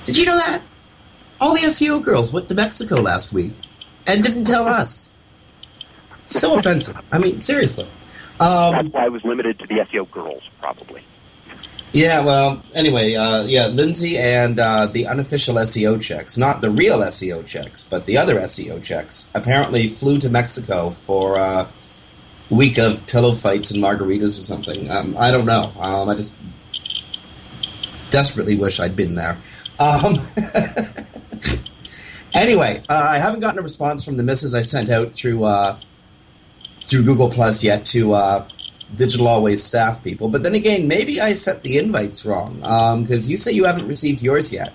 Did 0.06 0.17
you 0.17 0.25
know 0.25 0.38
that? 0.38 0.62
All 1.41 1.54
the 1.54 1.62
SEO 1.62 2.04
girls 2.04 2.34
went 2.34 2.47
to 2.49 2.56
Mexico 2.56 2.95
last 3.02 3.32
week 3.34 3.54
and 4.08 4.23
didn't 4.23 4.45
tell 4.45 4.67
us. 4.67 5.12
So 6.23 6.58
offensive. 6.60 6.99
I 7.12 7.17
mean, 7.19 7.39
seriously. 7.39 7.86
Um, 8.39 8.73
That's 8.73 8.88
why 8.89 9.06
I 9.06 9.10
was 9.10 9.23
limited 9.23 9.60
to 9.60 9.67
the 9.67 9.75
SEO 9.75 10.10
girls, 10.12 10.43
probably. 10.62 11.02
yeah, 11.91 12.23
well, 12.23 12.63
anyway, 12.75 13.15
uh, 13.15 13.43
yeah, 13.45 13.67
Lindsay 13.67 14.17
and 14.17 14.60
uh, 14.60 14.88
the 14.88 15.08
unofficial 15.08 15.56
SEO 15.56 16.02
checks, 16.02 16.38
not 16.38 16.62
the 16.62 16.69
real 16.69 16.99
SEO 16.99 17.45
checks, 17.45 17.84
but 17.84 18.06
the 18.06 18.17
other 18.17 18.36
SEO 18.36 18.82
checks, 18.84 19.30
apparently 19.36 19.88
flew 19.88 20.19
to 20.19 20.30
Mexico 20.30 20.89
for 20.89 21.38
uh, 21.38 21.67
a 22.52 22.54
week 22.54 22.78
of 22.78 23.06
pillow 23.08 23.34
fights 23.34 23.71
and 23.71 23.82
margaritas 23.84 24.39
or 24.39 24.43
something. 24.45 24.89
Um, 24.89 25.15
I 25.17 25.32
don't 25.32 25.45
know. 25.45 25.71
Um, 25.80 26.10
I 26.10 26.15
just 26.15 26.36
desperately 28.10 28.56
wish 28.56 28.80
I'd 28.80 28.95
been 28.95 29.15
there. 29.15 29.38
Um, 29.80 30.15
Anyway, 32.34 32.84
uh, 32.89 33.08
I 33.10 33.17
haven't 33.17 33.39
gotten 33.39 33.60
a 33.60 33.63
response 33.63 34.06
from 34.06 34.17
the 34.17 34.23
misses 34.23 34.54
I 34.54 34.62
sent 34.62 34.89
out 34.89 35.10
through 35.10 35.43
uh, 35.43 35.80
through 36.84 37.04
Google 37.04 37.30
Plus 37.30 37.63
yet 37.63 37.86
to 37.88 38.13
uh, 38.13 38.47
Digital 38.95 39.28
Always 39.28 39.63
staff 39.63 40.04
people. 40.04 40.30
But 40.30 40.43
then 40.43 40.56
again, 40.56 40.88
maybe 40.88 41.19
I 41.19 41.32
set 41.32 41.63
the 41.63 41.78
invites 41.78 42.25
wrong 42.25 42.56
because 42.56 43.25
um, 43.25 43.32
you 43.32 43.38
say 43.38 43.52
you 43.52 43.65
haven't 43.65 43.88
received 43.88 44.21
yours 44.21 44.54
yet. 44.54 44.73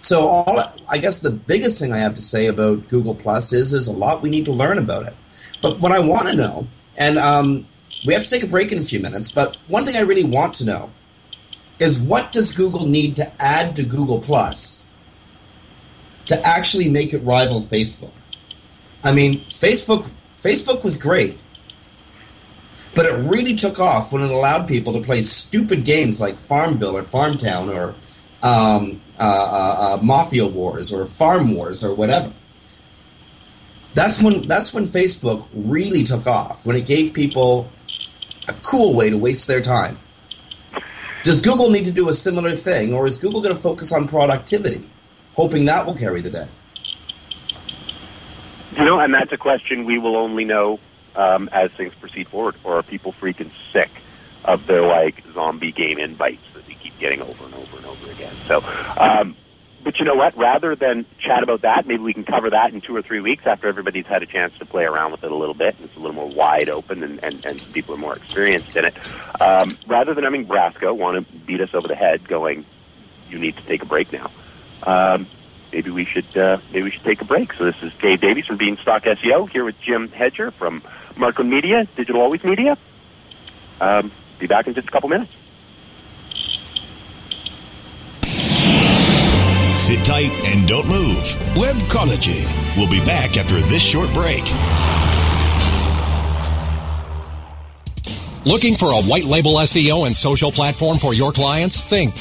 So 0.00 0.20
all 0.20 0.62
I 0.88 0.98
guess 0.98 1.18
the 1.18 1.30
biggest 1.30 1.78
thing 1.80 1.92
I 1.92 1.98
have 1.98 2.14
to 2.14 2.22
say 2.22 2.46
about 2.46 2.88
Google 2.88 3.14
Plus 3.14 3.52
is 3.52 3.72
there's 3.72 3.88
a 3.88 3.92
lot 3.92 4.22
we 4.22 4.30
need 4.30 4.46
to 4.46 4.52
learn 4.52 4.78
about 4.78 5.06
it. 5.06 5.14
But 5.62 5.80
what 5.80 5.92
I 5.92 5.98
want 5.98 6.28
to 6.28 6.36
know, 6.36 6.66
and 6.98 7.18
um, 7.18 7.66
we 8.06 8.14
have 8.14 8.22
to 8.22 8.30
take 8.30 8.42
a 8.42 8.46
break 8.46 8.72
in 8.72 8.78
a 8.78 8.82
few 8.82 9.00
minutes, 9.00 9.30
but 9.30 9.56
one 9.68 9.84
thing 9.84 9.96
I 9.96 10.00
really 10.00 10.24
want 10.24 10.54
to 10.56 10.66
know 10.66 10.90
is 11.78 12.00
what 12.00 12.32
does 12.32 12.52
Google 12.52 12.86
need 12.86 13.16
to 13.16 13.30
add 13.38 13.76
to 13.76 13.82
Google 13.82 14.20
Plus 14.20 14.85
to 16.26 16.40
actually 16.46 16.88
make 16.88 17.12
it 17.12 17.18
rival 17.18 17.60
Facebook? 17.60 18.12
I 19.04 19.12
mean, 19.12 19.40
Facebook 19.46 20.10
Facebook 20.36 20.84
was 20.84 20.96
great, 20.96 21.38
but 22.94 23.06
it 23.06 23.14
really 23.28 23.54
took 23.54 23.78
off 23.80 24.12
when 24.12 24.22
it 24.22 24.30
allowed 24.30 24.68
people 24.68 24.92
to 24.92 25.00
play 25.00 25.22
stupid 25.22 25.84
games 25.84 26.20
like 26.20 26.36
Farmville 26.38 26.96
or 26.96 27.02
Farmtown 27.02 27.74
or 27.74 27.94
um, 28.42 29.00
uh, 29.18 29.22
uh, 29.22 29.98
uh, 29.98 30.02
Mafia 30.02 30.46
Wars 30.46 30.92
or 30.92 31.06
Farm 31.06 31.54
Wars 31.54 31.84
or 31.84 31.94
whatever. 31.94 32.32
That's 33.94 34.22
when 34.22 34.46
that's 34.46 34.74
when 34.74 34.84
Facebook 34.84 35.46
really 35.54 36.02
took 36.02 36.26
off. 36.26 36.66
When 36.66 36.76
it 36.76 36.86
gave 36.86 37.14
people 37.14 37.70
a 38.48 38.52
cool 38.62 38.94
way 38.94 39.10
to 39.10 39.18
waste 39.18 39.48
their 39.48 39.60
time. 39.60 39.98
Does 41.22 41.40
Google 41.40 41.70
need 41.70 41.86
to 41.86 41.90
do 41.90 42.08
a 42.08 42.14
similar 42.14 42.52
thing, 42.52 42.94
or 42.94 43.06
is 43.06 43.18
Google 43.18 43.40
going 43.40 43.54
to 43.54 43.60
focus 43.60 43.92
on 43.92 44.06
productivity, 44.06 44.88
hoping 45.36 45.66
that 45.66 45.86
will 45.86 45.94
carry 45.94 46.22
the 46.22 46.30
day? 46.30 46.48
You 48.76 48.84
know, 48.84 48.98
and 48.98 49.14
that's 49.14 49.32
a 49.32 49.38
question 49.38 49.84
we 49.84 49.98
will 49.98 50.16
only 50.16 50.44
know 50.44 50.80
um, 51.14 51.48
as 51.52 51.70
things 51.72 51.94
proceed 51.94 52.26
forward. 52.28 52.56
Or 52.64 52.78
are 52.78 52.82
people 52.82 53.12
freaking 53.12 53.50
sick 53.72 53.90
of 54.44 54.66
their 54.66 54.82
like 54.82 55.22
zombie 55.34 55.72
game 55.72 55.98
invites 55.98 56.42
that 56.54 56.66
we 56.66 56.74
keep 56.74 56.98
getting 56.98 57.22
over 57.22 57.44
and 57.44 57.54
over 57.54 57.76
and 57.76 57.86
over 57.86 58.10
again? 58.10 58.34
So, 58.48 58.62
um, 58.96 59.36
but 59.82 59.98
you 59.98 60.04
know 60.04 60.14
what? 60.14 60.36
Rather 60.36 60.74
than 60.74 61.06
chat 61.18 61.42
about 61.42 61.62
that, 61.62 61.86
maybe 61.86 62.02
we 62.02 62.12
can 62.12 62.24
cover 62.24 62.50
that 62.50 62.72
in 62.74 62.80
two 62.80 62.96
or 62.96 63.02
three 63.02 63.20
weeks 63.20 63.46
after 63.46 63.68
everybody's 63.68 64.06
had 64.06 64.22
a 64.22 64.26
chance 64.26 64.56
to 64.58 64.66
play 64.66 64.84
around 64.84 65.12
with 65.12 65.22
it 65.22 65.30
a 65.30 65.36
little 65.36 65.54
bit. 65.54 65.76
And 65.76 65.86
it's 65.86 65.96
a 65.96 66.00
little 66.00 66.14
more 66.14 66.28
wide 66.28 66.68
open 66.68 67.02
and, 67.02 67.22
and, 67.22 67.44
and 67.44 67.72
people 67.72 67.94
are 67.94 67.98
more 67.98 68.16
experienced 68.16 68.74
in 68.74 68.86
it. 68.86 68.96
Um, 69.40 69.78
rather 69.86 70.12
than 70.12 70.24
having 70.24 70.46
Brasco 70.46 70.96
want 70.96 71.26
to 71.26 71.36
beat 71.38 71.60
us 71.60 71.72
over 71.72 71.88
the 71.88 71.94
head 71.94 72.26
going, 72.26 72.64
you 73.30 73.38
need 73.38 73.56
to 73.56 73.62
take 73.62 73.82
a 73.82 73.86
break 73.86 74.12
now. 74.12 74.30
Um, 74.82 75.26
maybe 75.72 75.90
we 75.90 76.04
should 76.04 76.36
uh, 76.36 76.58
maybe 76.72 76.84
we 76.84 76.90
should 76.90 77.04
take 77.04 77.20
a 77.20 77.24
break. 77.24 77.52
So 77.52 77.64
this 77.64 77.82
is 77.82 77.92
Dave 77.94 78.20
Davies 78.20 78.46
from 78.46 78.56
Beanstalk 78.56 79.02
SEO 79.04 79.48
here 79.48 79.64
with 79.64 79.80
Jim 79.80 80.08
Hedger 80.10 80.50
from 80.50 80.82
Markland 81.16 81.50
Media, 81.50 81.86
Digital 81.96 82.20
Always 82.20 82.44
Media. 82.44 82.76
Um, 83.80 84.10
be 84.38 84.46
back 84.46 84.66
in 84.66 84.74
just 84.74 84.88
a 84.88 84.90
couple 84.90 85.08
minutes. 85.08 85.32
Sit 89.86 90.04
tight 90.04 90.32
and 90.44 90.66
don't 90.66 90.88
move. 90.88 91.22
Webcology. 91.54 92.44
We'll 92.76 92.90
be 92.90 93.04
back 93.04 93.36
after 93.36 93.60
this 93.60 93.82
short 93.82 94.12
break. 94.12 94.44
Looking 98.44 98.74
for 98.74 98.86
a 98.86 99.02
white 99.02 99.24
label 99.24 99.54
SEO 99.54 100.06
and 100.06 100.16
social 100.16 100.50
platform 100.52 100.98
for 100.98 101.14
your 101.14 101.32
clients? 101.32 101.80
Think 101.80 102.14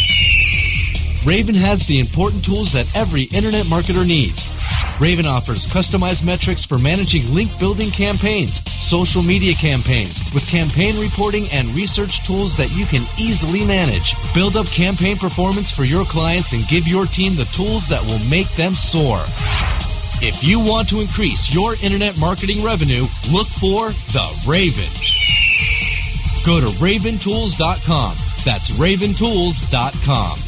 Raven 1.24 1.54
has 1.54 1.86
the 1.86 2.00
important 2.00 2.44
tools 2.44 2.74
that 2.74 2.92
every 2.96 3.26
internet 3.26 3.68
marketer 3.68 4.04
needs. 4.04 4.48
Raven 5.00 5.28
offers 5.28 5.68
customized 5.68 6.26
metrics 6.26 6.66
for 6.66 6.80
managing 6.80 7.32
link 7.36 7.52
building 7.60 7.92
campaigns, 7.92 8.62
social 8.90 9.22
media 9.22 9.54
campaigns, 9.54 10.20
with 10.34 10.48
campaign 10.48 11.00
reporting 11.00 11.48
and 11.52 11.68
research 11.76 12.26
tools 12.26 12.58
that 12.58 12.72
you 12.72 12.88
can 12.88 13.06
easily 13.20 13.64
manage. 13.64 14.16
Build 14.34 14.58
up 14.58 14.66
campaign 14.66 15.16
performance 15.16 15.70
for 15.72 15.84
your 15.84 16.06
clients 16.06 16.54
and 16.54 16.68
give 16.68 16.88
your 16.88 17.06
team 17.06 17.36
the 17.36 17.46
tools 17.46 17.88
that 17.88 18.04
will 18.04 18.18
make 18.28 18.50
them 18.56 18.74
soar. 18.74 19.24
If 20.22 20.44
you 20.44 20.60
want 20.60 20.90
to 20.90 21.02
increase 21.02 21.54
your 21.54 21.76
internet 21.84 22.18
marketing 22.18 22.64
revenue, 22.64 23.06
look 23.32 23.48
for 23.48 23.92
the 24.12 24.44
Raven. 24.48 24.90
Go 26.44 26.60
to 26.60 26.68
raventools.com. 26.82 28.16
That's 28.44 28.72
raventools.com. 28.72 30.40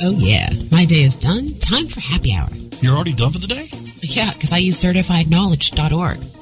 Oh, 0.00 0.18
yeah. 0.18 0.52
My 0.70 0.84
day 0.84 1.02
is 1.02 1.16
done. 1.16 1.58
Time 1.58 1.88
for 1.88 1.98
happy 1.98 2.32
hour. 2.34 2.48
You're 2.80 2.94
already 2.94 3.14
done 3.14 3.32
for 3.32 3.40
the 3.40 3.48
day? 3.48 3.68
Yeah, 4.00 4.32
because 4.32 4.52
I 4.52 4.58
use 4.58 4.80
certifiedknowledge.org. 4.80 6.41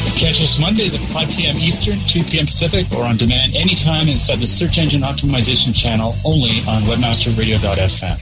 Catch 0.17 0.41
us 0.43 0.59
Mondays 0.59 0.93
at 0.93 0.99
5 0.99 1.29
p.m. 1.29 1.57
Eastern, 1.57 1.97
2 2.07 2.23
p.m. 2.23 2.45
Pacific, 2.45 2.85
or 2.91 3.03
on 3.03 3.17
demand 3.17 3.55
anytime 3.55 4.07
inside 4.07 4.39
the 4.39 4.47
Search 4.47 4.77
Engine 4.77 5.01
Optimization 5.01 5.73
channel 5.75 6.15
only 6.23 6.59
on 6.67 6.83
WebmasterRadio.fm. 6.83 8.19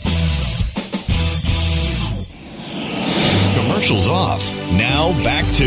Commercials 3.56 4.08
off. 4.08 4.42
Now 4.72 5.12
back 5.24 5.44
to 5.56 5.66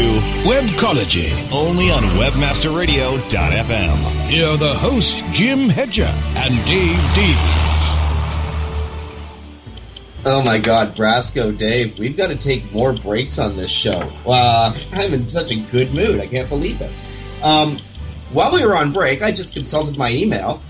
Webcology, 0.48 1.30
only 1.52 1.90
on 1.90 2.02
WebmasterRadio.fm. 2.02 4.28
Here 4.28 4.46
are 4.46 4.56
the 4.56 4.74
hosts, 4.74 5.22
Jim 5.32 5.68
Hedger 5.68 6.04
and 6.04 6.64
Dave 6.66 7.14
Davies. 7.14 7.71
Oh 10.24 10.44
my 10.44 10.58
God, 10.58 10.94
Brasco, 10.94 11.56
Dave, 11.56 11.98
we've 11.98 12.16
got 12.16 12.30
to 12.30 12.36
take 12.36 12.70
more 12.72 12.92
breaks 12.92 13.40
on 13.40 13.56
this 13.56 13.72
show. 13.72 14.08
Uh, 14.24 14.72
I'm 14.92 15.12
in 15.12 15.26
such 15.26 15.50
a 15.50 15.56
good 15.56 15.92
mood. 15.92 16.20
I 16.20 16.28
can't 16.28 16.48
believe 16.48 16.78
this. 16.78 17.02
Um, 17.42 17.78
while 18.32 18.52
we 18.54 18.64
were 18.64 18.76
on 18.76 18.92
break, 18.92 19.22
I 19.22 19.32
just 19.32 19.52
consulted 19.52 19.98
my 19.98 20.12
email 20.12 20.62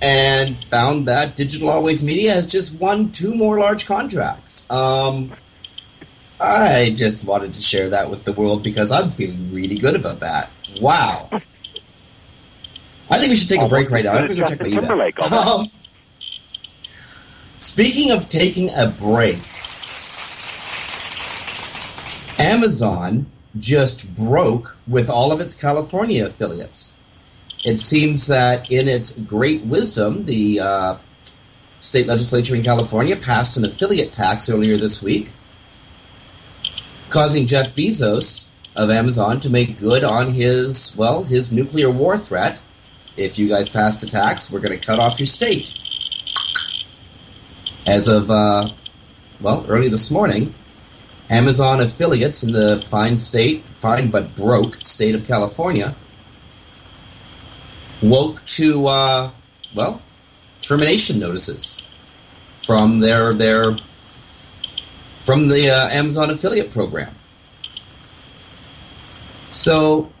and 0.00 0.56
found 0.56 1.06
that 1.08 1.34
Digital 1.34 1.68
Always 1.68 2.04
Media 2.04 2.32
has 2.32 2.46
just 2.46 2.78
won 2.78 3.10
two 3.10 3.34
more 3.34 3.58
large 3.58 3.84
contracts. 3.84 4.70
Um, 4.70 5.32
I 6.40 6.92
just 6.96 7.24
wanted 7.24 7.52
to 7.54 7.60
share 7.60 7.88
that 7.88 8.08
with 8.08 8.24
the 8.24 8.32
world 8.32 8.62
because 8.62 8.92
I'm 8.92 9.10
feeling 9.10 9.52
really 9.52 9.76
good 9.76 9.96
about 9.96 10.20
that. 10.20 10.50
Wow. 10.80 11.28
I 13.10 13.18
think 13.18 13.30
we 13.30 13.34
should 13.34 13.48
take 13.48 13.60
a 13.60 13.68
break 13.68 13.90
right 13.90 14.04
now. 14.04 14.12
I'm 14.12 14.28
going 14.28 14.36
to 14.38 14.44
go 14.44 14.48
check 14.48 14.60
my 14.60 14.68
email. 14.68 15.10
Um, 15.36 15.68
Speaking 17.60 18.10
of 18.10 18.30
taking 18.30 18.70
a 18.70 18.86
break, 18.88 19.38
Amazon 22.38 23.26
just 23.58 24.14
broke 24.14 24.78
with 24.88 25.10
all 25.10 25.30
of 25.30 25.40
its 25.42 25.54
California 25.54 26.24
affiliates. 26.24 26.94
It 27.62 27.76
seems 27.76 28.26
that 28.28 28.72
in 28.72 28.88
its 28.88 29.20
great 29.20 29.62
wisdom, 29.66 30.24
the 30.24 30.60
uh, 30.60 30.96
state 31.80 32.06
legislature 32.06 32.54
in 32.54 32.62
California 32.62 33.14
passed 33.14 33.58
an 33.58 33.66
affiliate 33.66 34.10
tax 34.10 34.48
earlier 34.48 34.78
this 34.78 35.02
week, 35.02 35.30
causing 37.10 37.46
Jeff 37.46 37.76
Bezos 37.76 38.48
of 38.74 38.88
Amazon 38.88 39.38
to 39.40 39.50
make 39.50 39.78
good 39.78 40.02
on 40.02 40.30
his, 40.30 40.96
well, 40.96 41.24
his 41.24 41.52
nuclear 41.52 41.90
war 41.90 42.16
threat. 42.16 42.58
If 43.18 43.38
you 43.38 43.50
guys 43.50 43.68
pass 43.68 44.00
the 44.00 44.06
tax, 44.06 44.50
we're 44.50 44.60
going 44.60 44.78
to 44.78 44.86
cut 44.86 44.98
off 44.98 45.20
your 45.20 45.26
state. 45.26 45.79
As 47.90 48.06
of, 48.06 48.30
uh, 48.30 48.68
well, 49.40 49.66
early 49.68 49.88
this 49.88 50.12
morning, 50.12 50.54
Amazon 51.28 51.80
affiliates 51.80 52.44
in 52.44 52.52
the 52.52 52.80
fine 52.86 53.18
state, 53.18 53.68
fine 53.68 54.12
but 54.12 54.36
broke 54.36 54.76
state 54.84 55.16
of 55.16 55.26
California, 55.26 55.96
woke 58.00 58.46
to, 58.46 58.86
uh, 58.86 59.32
well, 59.74 60.00
termination 60.60 61.18
notices 61.18 61.82
from 62.54 63.00
their 63.00 63.34
their 63.34 63.76
from 65.18 65.48
the 65.48 65.68
uh, 65.68 65.88
Amazon 65.88 66.30
affiliate 66.30 66.70
program. 66.70 67.12
So 69.46 70.12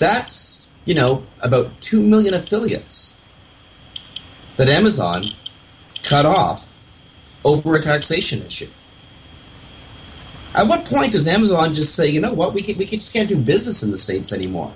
that's 0.00 0.68
you 0.86 0.96
know 0.96 1.24
about 1.40 1.80
two 1.80 2.02
million 2.02 2.34
affiliates 2.34 3.14
that 4.56 4.68
Amazon 4.68 5.26
cut 6.02 6.26
off 6.26 6.71
over 7.44 7.76
a 7.76 7.80
taxation 7.80 8.42
issue. 8.42 8.68
At 10.54 10.66
what 10.66 10.84
point 10.84 11.12
does 11.12 11.26
Amazon 11.26 11.72
just 11.72 11.94
say, 11.94 12.08
you 12.08 12.20
know 12.20 12.32
what, 12.32 12.52
we, 12.52 12.62
can, 12.62 12.76
we 12.76 12.84
just 12.84 13.12
can't 13.12 13.28
do 13.28 13.36
business 13.36 13.82
in 13.82 13.90
the 13.90 13.96
states 13.96 14.32
anymore? 14.32 14.72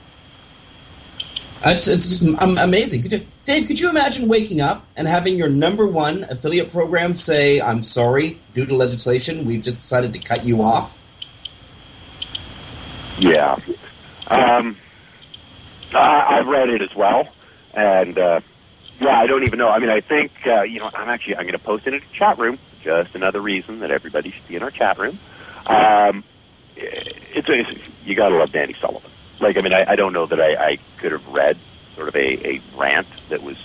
It's, 1.64 1.88
it's 1.88 2.20
just 2.20 2.42
amazing. 2.42 3.02
Could 3.02 3.12
you, 3.12 3.26
Dave, 3.44 3.66
could 3.66 3.78
you 3.78 3.90
imagine 3.90 4.28
waking 4.28 4.60
up 4.60 4.86
and 4.96 5.06
having 5.06 5.36
your 5.36 5.48
number 5.48 5.86
one 5.86 6.24
affiliate 6.24 6.70
program 6.70 7.14
say, 7.14 7.60
I'm 7.60 7.82
sorry, 7.82 8.40
due 8.54 8.66
to 8.66 8.74
legislation, 8.74 9.44
we've 9.44 9.62
just 9.62 9.76
decided 9.76 10.14
to 10.14 10.20
cut 10.20 10.46
you 10.46 10.60
off? 10.60 11.00
Yeah. 13.18 13.58
Um, 14.28 14.76
I, 15.94 16.38
I've 16.38 16.46
read 16.46 16.70
it 16.70 16.82
as 16.82 16.94
well. 16.94 17.28
And, 17.74 18.18
uh, 18.18 18.40
yeah, 19.00 19.18
I 19.18 19.26
don't 19.26 19.44
even 19.44 19.58
know. 19.58 19.68
I 19.68 19.78
mean, 19.78 19.90
I 19.90 20.00
think, 20.00 20.32
uh, 20.46 20.62
you 20.62 20.80
know, 20.80 20.90
I'm 20.94 21.08
actually, 21.08 21.36
I'm 21.36 21.44
going 21.44 21.52
to 21.52 21.58
post 21.58 21.86
it 21.86 21.94
in 21.94 22.00
a 22.00 22.18
chat 22.18 22.38
room. 22.38 22.58
Just 22.82 23.14
another 23.14 23.40
reason 23.40 23.80
that 23.80 23.90
everybody 23.90 24.32
should 24.36 24.46
be 24.46 24.56
in 24.56 24.62
our 24.62 24.70
chat 24.70 24.98
room. 24.98 25.20
Um, 25.66 26.24
it's, 26.76 27.48
a, 27.48 27.62
you 28.00 28.16
got 28.16 28.28
to 28.30 28.36
love 28.38 28.52
Danny 28.52 28.74
Sullivan. 28.80 29.12
Like, 29.40 29.56
I 29.58 29.62
mean, 29.62 29.72
I, 29.72 29.84
I 29.92 29.96
don't 29.96 30.12
know 30.12 30.26
that 30.26 30.40
I, 30.40 30.54
I 30.72 30.78
could 30.98 31.12
have 31.12 31.24
read 31.26 31.62
sort 31.94 32.08
of 32.08 32.14
a, 32.14 32.18
a 32.46 32.60
rant 32.72 33.08
that 33.28 33.42
was 33.42 33.56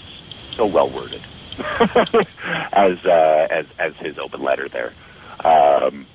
so 0.57 0.65
well 0.65 0.89
worded 0.89 1.25
as 1.59 2.97
uh, 3.05 3.47
as 3.49 3.65
as 3.79 3.93
his 3.99 4.15
open 4.23 4.43
letter 4.43 4.67
there. 4.71 4.95
Um, 5.43 6.07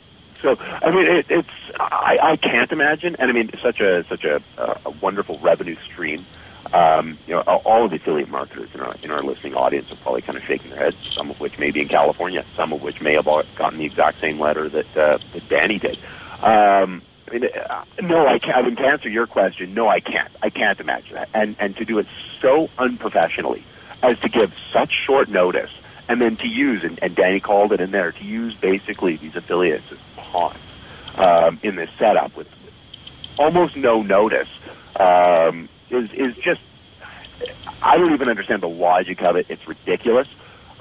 so, 0.43 0.57
I 0.59 0.91
mean, 0.91 1.07
it, 1.07 1.27
it's 1.29 1.49
I, 1.79 2.17
I 2.23 2.37
can't 2.37 2.71
imagine, 2.73 3.17
and 3.19 3.31
I 3.31 3.33
mean, 3.33 3.51
such 3.63 3.81
a 3.81 4.05
such 4.09 4.25
a, 4.25 4.41
a 4.85 4.91
wonderful 4.91 5.39
revenue 5.41 5.77
stream. 5.91 6.27
Um, 6.73 7.19
you 7.27 7.35
know, 7.35 7.41
all 7.41 7.85
of 7.85 7.91
the 7.91 7.97
affiliate 7.97 8.29
marketers 8.29 8.71
in 8.75 8.81
our 8.81 8.97
in 9.03 9.11
our 9.11 9.23
listening 9.23 9.55
audience 9.55 9.91
are 9.93 9.97
probably 9.97 10.23
kind 10.23 10.37
of 10.37 10.45
shaking 10.45 10.71
their 10.71 10.81
heads. 10.81 10.97
Some 11.17 11.31
of 11.31 11.39
which 11.41 11.59
may 11.59 11.71
be 11.71 11.81
in 11.81 11.89
California, 11.89 12.45
some 12.57 12.73
of 12.73 12.83
which 12.83 13.01
may 13.01 13.15
have 13.15 13.27
gotten 13.55 13.79
the 13.79 13.85
exact 13.87 14.21
same 14.21 14.41
letter 14.41 14.69
that 14.69 14.97
uh, 14.97 15.19
that 15.33 15.49
Danny 15.49 15.79
did. 15.79 15.99
Um, 16.41 17.03
I 17.29 17.33
mean, 17.33 17.45
uh, 17.45 17.83
no, 18.01 18.27
I 18.27 18.39
can't. 18.39 18.57
I 18.57 18.63
mean, 18.63 18.77
to 18.77 18.87
answer 18.87 19.09
your 19.09 19.27
question, 19.27 19.75
no, 19.75 19.89
I 19.89 20.01
can't. 20.01 20.31
I 20.43 20.51
can't 20.51 20.79
imagine 20.81 21.15
that, 21.15 21.29
and 21.35 21.57
and 21.59 21.77
to 21.77 21.85
do 21.85 21.99
it 21.99 22.07
so 22.41 22.69
unprofessionally 22.79 23.65
as 24.03 24.19
to 24.21 24.29
give 24.29 24.53
such 24.73 24.93
short 25.07 25.29
notice, 25.29 25.71
and 26.09 26.21
then 26.21 26.37
to 26.37 26.47
use 26.47 26.85
and, 26.85 26.99
and 27.03 27.15
Danny 27.15 27.41
called 27.41 27.73
it 27.73 27.81
in 27.81 27.91
there 27.91 28.13
to 28.13 28.25
use 28.25 28.55
basically 28.55 29.17
these 29.17 29.37
affiliates 29.37 29.91
as 29.91 29.99
pawns 30.17 30.59
um, 31.17 31.59
in 31.63 31.77
this 31.77 31.91
setup 31.99 32.37
with 32.37 32.49
almost 33.39 33.77
no 33.77 34.03
notice. 34.03 34.49
Um, 34.99 35.69
is 35.91 36.11
is 36.13 36.35
just 36.43 36.61
I 37.83 37.97
don't 37.97 38.13
even 38.13 38.29
understand 38.29 38.63
the 38.63 38.69
logic 38.69 39.23
of 39.23 39.37
it. 39.37 39.47
It's 39.49 39.67
ridiculous. 39.67 40.29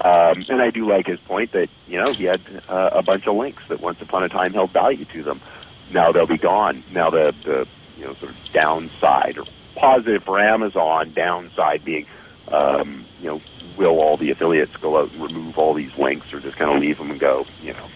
Um, 0.04 0.44
and 0.48 0.60
I 0.60 0.70
do 0.70 0.88
like 0.88 1.06
his 1.06 1.18
point 1.20 1.52
that 1.52 1.68
you 1.86 1.98
know 1.98 2.12
he 2.12 2.24
had 2.24 2.42
uh, 2.68 2.90
a 2.92 3.02
bunch 3.02 3.26
of 3.26 3.36
links 3.36 3.62
that 3.68 3.80
once 3.80 4.00
upon 4.00 4.24
a 4.24 4.28
time 4.28 4.52
held 4.52 4.72
value 4.72 5.04
to 5.06 5.22
them. 5.22 5.40
Now 5.88 6.12
they'll 6.12 6.26
be 6.26 6.38
gone. 6.38 6.84
Now 6.90 7.10
the 7.10 7.34
the 7.44 7.66
you 7.96 8.04
know 8.04 8.14
sort 8.14 8.32
of 8.32 8.52
downside 8.52 9.38
or 9.38 9.46
positive 9.74 10.24
for 10.24 10.38
Amazon, 10.38 11.12
downside 11.14 11.84
being 11.84 12.06
um, 12.48 13.08
you 13.18 13.26
know 13.26 13.42
will 13.76 13.98
all 13.98 14.16
the 14.16 14.30
affiliates 14.30 14.76
go 14.80 14.98
out 14.98 15.12
and 15.12 15.22
remove 15.22 15.58
all 15.58 15.74
these 15.74 15.96
links 15.96 16.32
or 16.32 16.40
just 16.40 16.56
kind 16.56 16.70
of 16.70 16.80
leave 16.80 16.98
them 16.98 17.10
and 17.10 17.20
go 17.20 17.46
you 17.58 17.72
know 17.72 17.90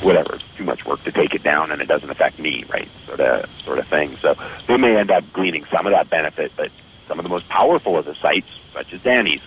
whatever, 0.00 0.36
it's 0.36 0.56
too 0.56 0.64
much 0.64 0.84
work 0.86 1.02
to 1.04 1.12
take 1.12 1.34
it 1.34 1.42
down 1.42 1.70
and 1.70 1.80
it 1.80 1.88
doesn't 1.88 2.10
affect 2.10 2.38
me, 2.38 2.64
right? 2.68 2.90
Sort 3.06 3.20
of 3.20 3.44
sort 3.64 3.78
of 3.78 3.88
thing. 3.88 4.16
So 4.22 4.34
they 4.66 4.76
may 4.76 4.96
end 4.96 5.10
up 5.10 5.32
gleaning 5.32 5.64
some 5.72 5.86
of 5.86 5.92
that 5.92 6.08
benefit, 6.10 6.52
but 6.56 6.70
some 7.08 7.18
of 7.18 7.22
the 7.22 7.28
most 7.28 7.48
powerful 7.48 7.98
of 7.98 8.04
the 8.04 8.14
sites, 8.20 8.48
such 8.74 8.92
as 8.92 9.00
Danny's, 9.00 9.40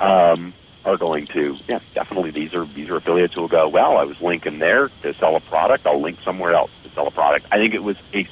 um, 0.00 0.54
are 0.84 0.96
going 0.96 1.26
to 1.28 1.58
yeah, 1.68 1.80
definitely 1.94 2.30
these 2.30 2.54
are 2.54 2.64
these 2.64 2.88
are 2.88 2.96
affiliates 2.96 3.34
who 3.34 3.42
will 3.42 3.48
go, 3.48 3.68
Well, 3.68 3.98
I 3.98 4.04
was 4.04 4.16
linking 4.20 4.58
there 4.58 4.90
to 5.02 5.14
sell 5.14 5.36
a 5.36 5.40
product, 5.40 5.86
I'll 5.86 6.00
link 6.00 6.20
somewhere 6.24 6.54
else 6.54 6.70
to 6.84 6.90
sell 6.94 7.06
a 7.06 7.10
product. 7.10 7.46
I 7.52 7.56
think 7.58 7.74
it 7.74 7.82
was 7.82 7.96
a 8.14 8.26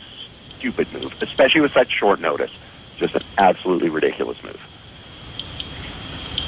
stupid 0.59 0.93
move, 0.93 1.12
especially 1.21 1.61
with 1.61 1.73
such 1.73 1.91
short 1.99 2.21
notice. 2.21 2.51
Just 2.99 3.15
an 3.15 3.23
absolutely 3.37 3.91
ridiculous 3.91 4.43
move. 4.43 4.61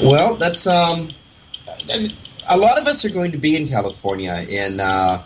Well, 0.01 0.37
that's 0.37 0.67
um 0.67 1.11
a 2.49 2.57
lot 2.57 2.81
of 2.81 2.87
us 2.87 3.05
are 3.05 3.11
going 3.11 3.33
to 3.33 3.39
be 3.39 3.57
in 3.57 3.69
California 3.69 4.45
in 4.49 4.81
uh, 4.81 5.23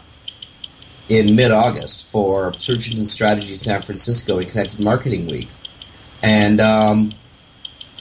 in 1.08 1.36
mid 1.36 1.50
August 1.50 2.10
for 2.10 2.52
Search 2.58 2.88
Engine 2.90 3.06
Strategy 3.06 3.56
San 3.56 3.82
Francisco 3.82 4.38
and 4.38 4.48
Connected 4.48 4.80
Marketing 4.80 5.26
Week, 5.26 5.48
and 6.22 6.60
um, 6.60 7.14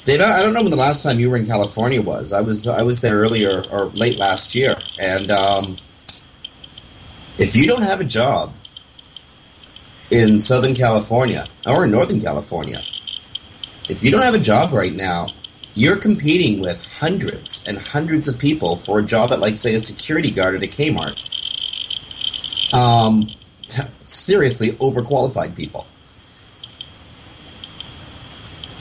I 0.08 0.18
don't 0.18 0.54
know 0.54 0.62
when 0.62 0.72
the 0.72 0.78
last 0.78 1.04
time 1.04 1.20
you 1.20 1.30
were 1.30 1.38
in 1.38 1.46
California 1.46 2.02
was. 2.02 2.34
I 2.34 2.42
was 2.42 2.68
I 2.68 2.82
was 2.82 3.02
there 3.02 3.18
earlier 3.18 3.64
or 3.72 3.86
late 3.88 4.18
last 4.18 4.56
year, 4.56 4.76
and 5.00 5.30
um, 5.30 5.78
if 7.38 7.56
you 7.56 7.68
don't 7.68 7.84
have 7.84 8.02
a 8.02 8.06
job 8.06 8.54
in 10.10 10.42
Southern 10.42 10.74
California 10.74 11.48
or 11.66 11.86
in 11.86 11.92
Northern 11.92 12.20
California, 12.20 12.82
if 13.90 14.04
you 14.04 14.12
don't 14.12 14.24
have 14.24 14.36
a 14.36 14.40
job 14.40 14.74
right 14.74 14.94
now, 14.94 15.28
you're 15.74 15.96
competing 15.96 16.60
with 16.60 16.84
hundreds 17.00 17.64
and 17.68 17.78
hundreds 17.78 18.28
of 18.28 18.38
people 18.38 18.76
for 18.76 19.00
a 19.00 19.04
job 19.04 19.32
at, 19.32 19.40
like, 19.40 19.58
say, 19.58 19.76
a 19.76 19.80
security 19.80 20.32
guard 20.32 20.56
at 20.56 20.64
a 20.64 20.68
Kmart. 20.68 21.20
Um, 22.74 23.30
t- 23.68 23.84
seriously, 24.02 24.72
overqualified 24.74 25.56
people. 25.56 25.88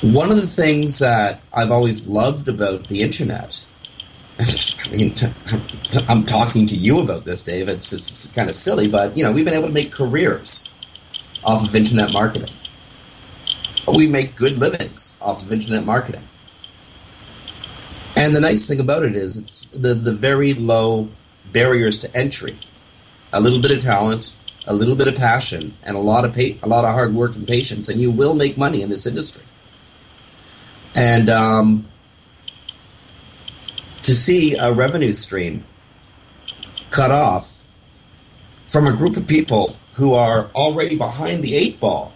One 0.03 0.31
of 0.31 0.37
the 0.37 0.47
things 0.47 0.99
that 1.01 1.43
I've 1.53 1.71
always 1.71 2.09
loved 2.09 2.49
about 2.49 2.89
the 2.89 3.03
internet, 3.03 3.65
I 4.39 4.91
mean, 4.91 5.15
I'm 6.09 6.25
talking 6.25 6.67
to 6.69 6.75
you 6.75 7.01
about 7.01 7.25
this, 7.25 7.43
Dave. 7.43 7.69
It's, 7.69 7.93
it's 7.93 8.27
kind 8.33 8.49
of 8.49 8.55
silly, 8.55 8.89
but 8.89 9.17
you 9.17 9.23
know, 9.23 9.31
we've 9.31 9.45
been 9.45 9.55
able 9.55 9.69
to 9.69 9.75
make 9.75 9.93
careers 9.93 10.69
off 11.45 11.69
of 11.69 11.75
internet 11.75 12.13
marketing. 12.13 12.53
We 13.87 14.07
make 14.07 14.37
good 14.37 14.59
livings 14.59 15.17
off 15.21 15.45
of 15.45 15.53
internet 15.53 15.85
marketing. 15.85 16.23
And 18.21 18.37
the 18.37 18.41
nice 18.41 18.69
thing 18.69 18.81
about 18.81 19.03
it 19.03 19.15
is 19.15 19.39
it's 19.39 19.65
the, 19.71 19.95
the 19.95 20.13
very 20.13 20.53
low 20.53 21.09
barriers 21.53 21.97
to 22.01 22.15
entry. 22.15 22.55
A 23.33 23.41
little 23.41 23.63
bit 23.63 23.71
of 23.71 23.83
talent, 23.83 24.37
a 24.67 24.75
little 24.75 24.95
bit 24.95 25.09
of 25.09 25.15
passion, 25.17 25.75
and 25.83 25.97
a 25.97 26.01
lot 26.01 26.27
of 26.27 26.37
a 26.37 26.59
lot 26.67 26.85
of 26.85 26.93
hard 26.93 27.15
work 27.15 27.35
and 27.35 27.49
patience, 27.49 27.89
and 27.89 27.99
you 27.99 28.11
will 28.11 28.35
make 28.35 28.59
money 28.59 28.83
in 28.83 28.91
this 28.91 29.07
industry. 29.07 29.43
And 30.95 31.31
um, 31.31 31.87
to 34.03 34.13
see 34.13 34.55
a 34.55 34.71
revenue 34.71 35.15
stream 35.15 35.65
cut 36.91 37.11
off 37.11 37.67
from 38.67 38.87
a 38.87 38.93
group 38.93 39.17
of 39.17 39.27
people 39.27 39.77
who 39.95 40.13
are 40.13 40.51
already 40.55 40.99
behind 40.99 41.43
the 41.43 41.55
eight 41.55 41.81
ball 41.81 42.13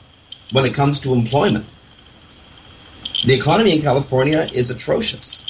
when 0.52 0.66
it 0.66 0.74
comes 0.74 1.00
to 1.00 1.14
employment. 1.14 1.64
The 3.24 3.32
economy 3.32 3.74
in 3.74 3.80
California 3.80 4.46
is 4.52 4.70
atrocious. 4.70 5.46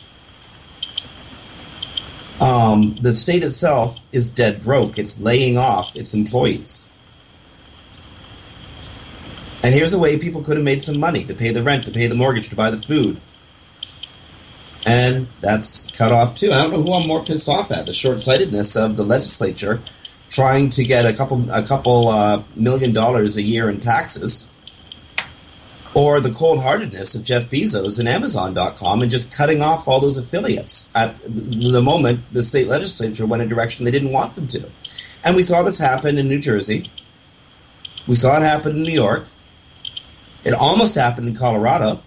Um, 2.40 2.96
the 3.00 3.14
state 3.14 3.42
itself 3.42 4.00
is 4.12 4.28
dead 4.28 4.60
broke. 4.60 4.98
It's 4.98 5.20
laying 5.20 5.56
off 5.56 5.94
its 5.96 6.14
employees. 6.14 6.88
And 9.62 9.74
here's 9.74 9.94
a 9.94 9.98
way 9.98 10.18
people 10.18 10.42
could 10.42 10.56
have 10.56 10.64
made 10.64 10.82
some 10.82 10.98
money 10.98 11.24
to 11.24 11.34
pay 11.34 11.50
the 11.50 11.62
rent, 11.62 11.84
to 11.86 11.90
pay 11.90 12.06
the 12.06 12.14
mortgage, 12.14 12.50
to 12.50 12.56
buy 12.56 12.70
the 12.70 12.76
food. 12.76 13.20
And 14.86 15.26
that's 15.40 15.90
cut 15.92 16.12
off 16.12 16.34
too. 16.34 16.52
I 16.52 16.62
don't 16.62 16.70
know 16.70 16.82
who 16.82 16.92
I'm 16.92 17.06
more 17.06 17.24
pissed 17.24 17.48
off 17.48 17.70
at 17.70 17.86
the 17.86 17.94
short 17.94 18.20
sightedness 18.20 18.76
of 18.76 18.98
the 18.98 19.04
legislature 19.04 19.80
trying 20.28 20.68
to 20.68 20.84
get 20.84 21.06
a 21.06 21.16
couple 21.16 21.48
a 21.50 21.62
couple 21.62 22.08
uh, 22.08 22.42
million 22.56 22.92
dollars 22.92 23.36
a 23.36 23.42
year 23.42 23.70
in 23.70 23.80
taxes, 23.80 24.48
or 25.94 26.18
the 26.20 26.32
cold 26.32 26.60
heartedness 26.60 27.14
of 27.14 27.22
Jeff 27.22 27.48
Bezos 27.48 28.00
and 28.00 28.08
Amazon.com 28.08 29.02
and 29.02 29.10
just 29.10 29.32
cutting 29.32 29.62
off 29.62 29.86
all 29.86 30.00
those 30.00 30.18
affiliates 30.18 30.88
at 30.94 31.16
the 31.24 31.80
moment 31.80 32.20
the 32.32 32.42
state 32.42 32.66
legislature 32.66 33.26
went 33.26 33.42
a 33.42 33.46
direction 33.46 33.84
they 33.84 33.90
didn't 33.90 34.12
want 34.12 34.34
them 34.34 34.48
to. 34.48 34.68
And 35.24 35.36
we 35.36 35.42
saw 35.42 35.62
this 35.62 35.78
happen 35.78 36.18
in 36.18 36.28
New 36.28 36.40
Jersey. 36.40 36.90
We 38.06 38.16
saw 38.16 38.36
it 38.38 38.42
happen 38.42 38.76
in 38.76 38.82
New 38.82 38.92
York. 38.92 39.24
It 40.44 40.52
almost 40.52 40.94
happened 40.94 41.28
in 41.28 41.34
Colorado. 41.34 42.02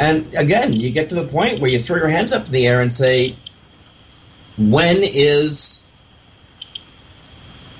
And 0.00 0.34
again, 0.34 0.72
you 0.72 0.90
get 0.90 1.08
to 1.10 1.14
the 1.14 1.28
point 1.28 1.60
where 1.60 1.70
you 1.70 1.78
throw 1.78 1.96
your 1.96 2.08
hands 2.08 2.32
up 2.32 2.46
in 2.46 2.52
the 2.52 2.66
air 2.66 2.80
and 2.80 2.92
say, 2.92 3.36
when 4.58 4.96
is 5.00 5.86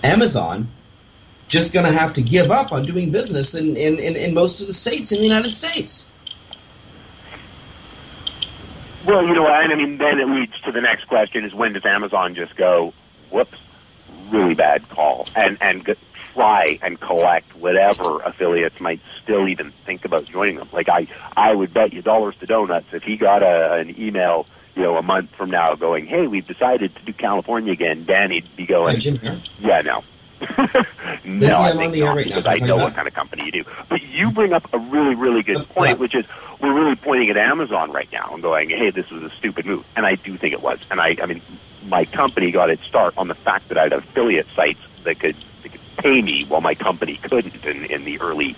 Amazon 0.05 0.68
just 1.49 1.73
going 1.73 1.87
to 1.87 1.93
have 1.93 2.13
to 2.15 2.23
give 2.23 2.51
up 2.51 2.73
on 2.73 2.85
doing 2.85 3.11
business 3.11 3.55
in, 3.55 3.77
in, 3.77 3.99
in, 3.99 4.17
in, 4.17 4.35
most 4.35 4.61
of 4.61 4.67
the 4.67 4.73
states 4.73 5.13
in 5.13 5.19
the 5.19 5.25
United 5.25 5.53
States? 5.53 6.11
Well, 9.05 9.25
you 9.25 9.35
know, 9.35 9.47
and 9.47 9.73
I 9.73 9.77
mean, 9.77 9.99
then 9.99 10.19
it 10.19 10.29
leads 10.29 10.59
to 10.63 10.73
the 10.73 10.81
next 10.81 11.05
question: 11.05 11.45
is 11.45 11.55
when 11.55 11.73
does 11.73 11.85
Amazon 11.85 12.35
just 12.35 12.57
go, 12.57 12.93
"Whoops, 13.31 13.59
really 14.31 14.55
bad 14.55 14.89
call," 14.89 15.29
and 15.37 15.57
and 15.61 15.85
try 16.37 16.79
and 16.83 17.01
collect 17.01 17.55
whatever 17.57 18.21
affiliates 18.23 18.81
might 18.81 19.01
still 19.23 19.49
even 19.49 19.71
think 19.71 20.05
about 20.05 20.25
joining 20.27 20.57
them. 20.57 20.69
Like 20.73 20.89
I, 20.89 21.07
I 21.37 21.55
would 21.55 21.73
bet 21.73 21.93
you 21.93 22.03
dollars 22.03 22.37
to 22.39 22.47
donuts 22.47 22.93
if 22.93 23.05
he 23.05 23.17
got 23.17 23.43
a, 23.43 23.75
an 23.75 23.99
email, 23.99 24.47
you 24.75 24.83
know, 24.83 24.97
a 24.97 25.03
month 25.03 25.31
from 25.37 25.51
now 25.51 25.77
going, 25.77 26.07
"Hey, 26.07 26.27
we've 26.27 26.47
decided 26.47 26.95
to 26.97 27.03
do 27.05 27.13
California 27.13 27.73
again," 27.73 28.05
Danny'd 28.05 28.57
be 28.57 28.67
going, 28.67 29.01
"Yeah, 29.61 29.83
no." 29.83 30.03
No, 31.25 31.46
I 31.57 31.72
think 31.72 31.94
not, 32.05 32.16
because 32.25 32.46
I 32.46 32.59
know 32.59 32.77
what 32.77 32.94
kind 32.94 33.09
of 33.09 33.14
company 33.14 33.44
you 33.46 33.53
do. 33.53 33.64
But 33.88 34.03
you 34.03 34.31
bring 34.33 34.53
up 34.53 34.72
a 34.72 34.79
really, 34.79 35.14
really 35.14 35.42
good 35.42 35.68
point, 35.70 35.99
which 35.99 36.14
is 36.14 36.27
we're 36.61 36.75
really 36.75 36.96
pointing 36.96 37.31
at 37.31 37.37
Amazon 37.37 37.90
right 37.92 38.09
now 38.12 38.31
and 38.33 38.42
going, 38.42 38.70
"Hey, 38.70 38.90
this 38.90 39.11
was 39.11 39.22
a 39.22 39.31
stupid 39.37 39.64
move," 39.66 39.85
and 39.96 40.05
I 40.05 40.16
do 40.16 40.37
think 40.37 40.53
it 40.53 40.62
was. 40.62 40.79
And 40.90 41.01
I, 41.01 41.16
I 41.22 41.27
mean, 41.27 41.42
my 41.88 42.05
company 42.05 42.51
got 42.51 42.70
its 42.70 42.85
start 42.85 43.14
on 43.16 43.29
the 43.29 43.35
fact 43.35 43.68
that 43.68 43.79
I 43.79 43.85
had 43.85 43.92
affiliate 43.92 44.46
sites 44.55 44.81
that 45.05 45.18
could 45.18 45.37
pay 45.96 46.20
me 46.20 46.44
while 46.44 46.61
my 46.61 46.75
company 46.75 47.18
couldn't 47.22 47.64
in, 47.64 47.85
in 47.87 48.05
the 48.05 48.20
early 48.20 48.55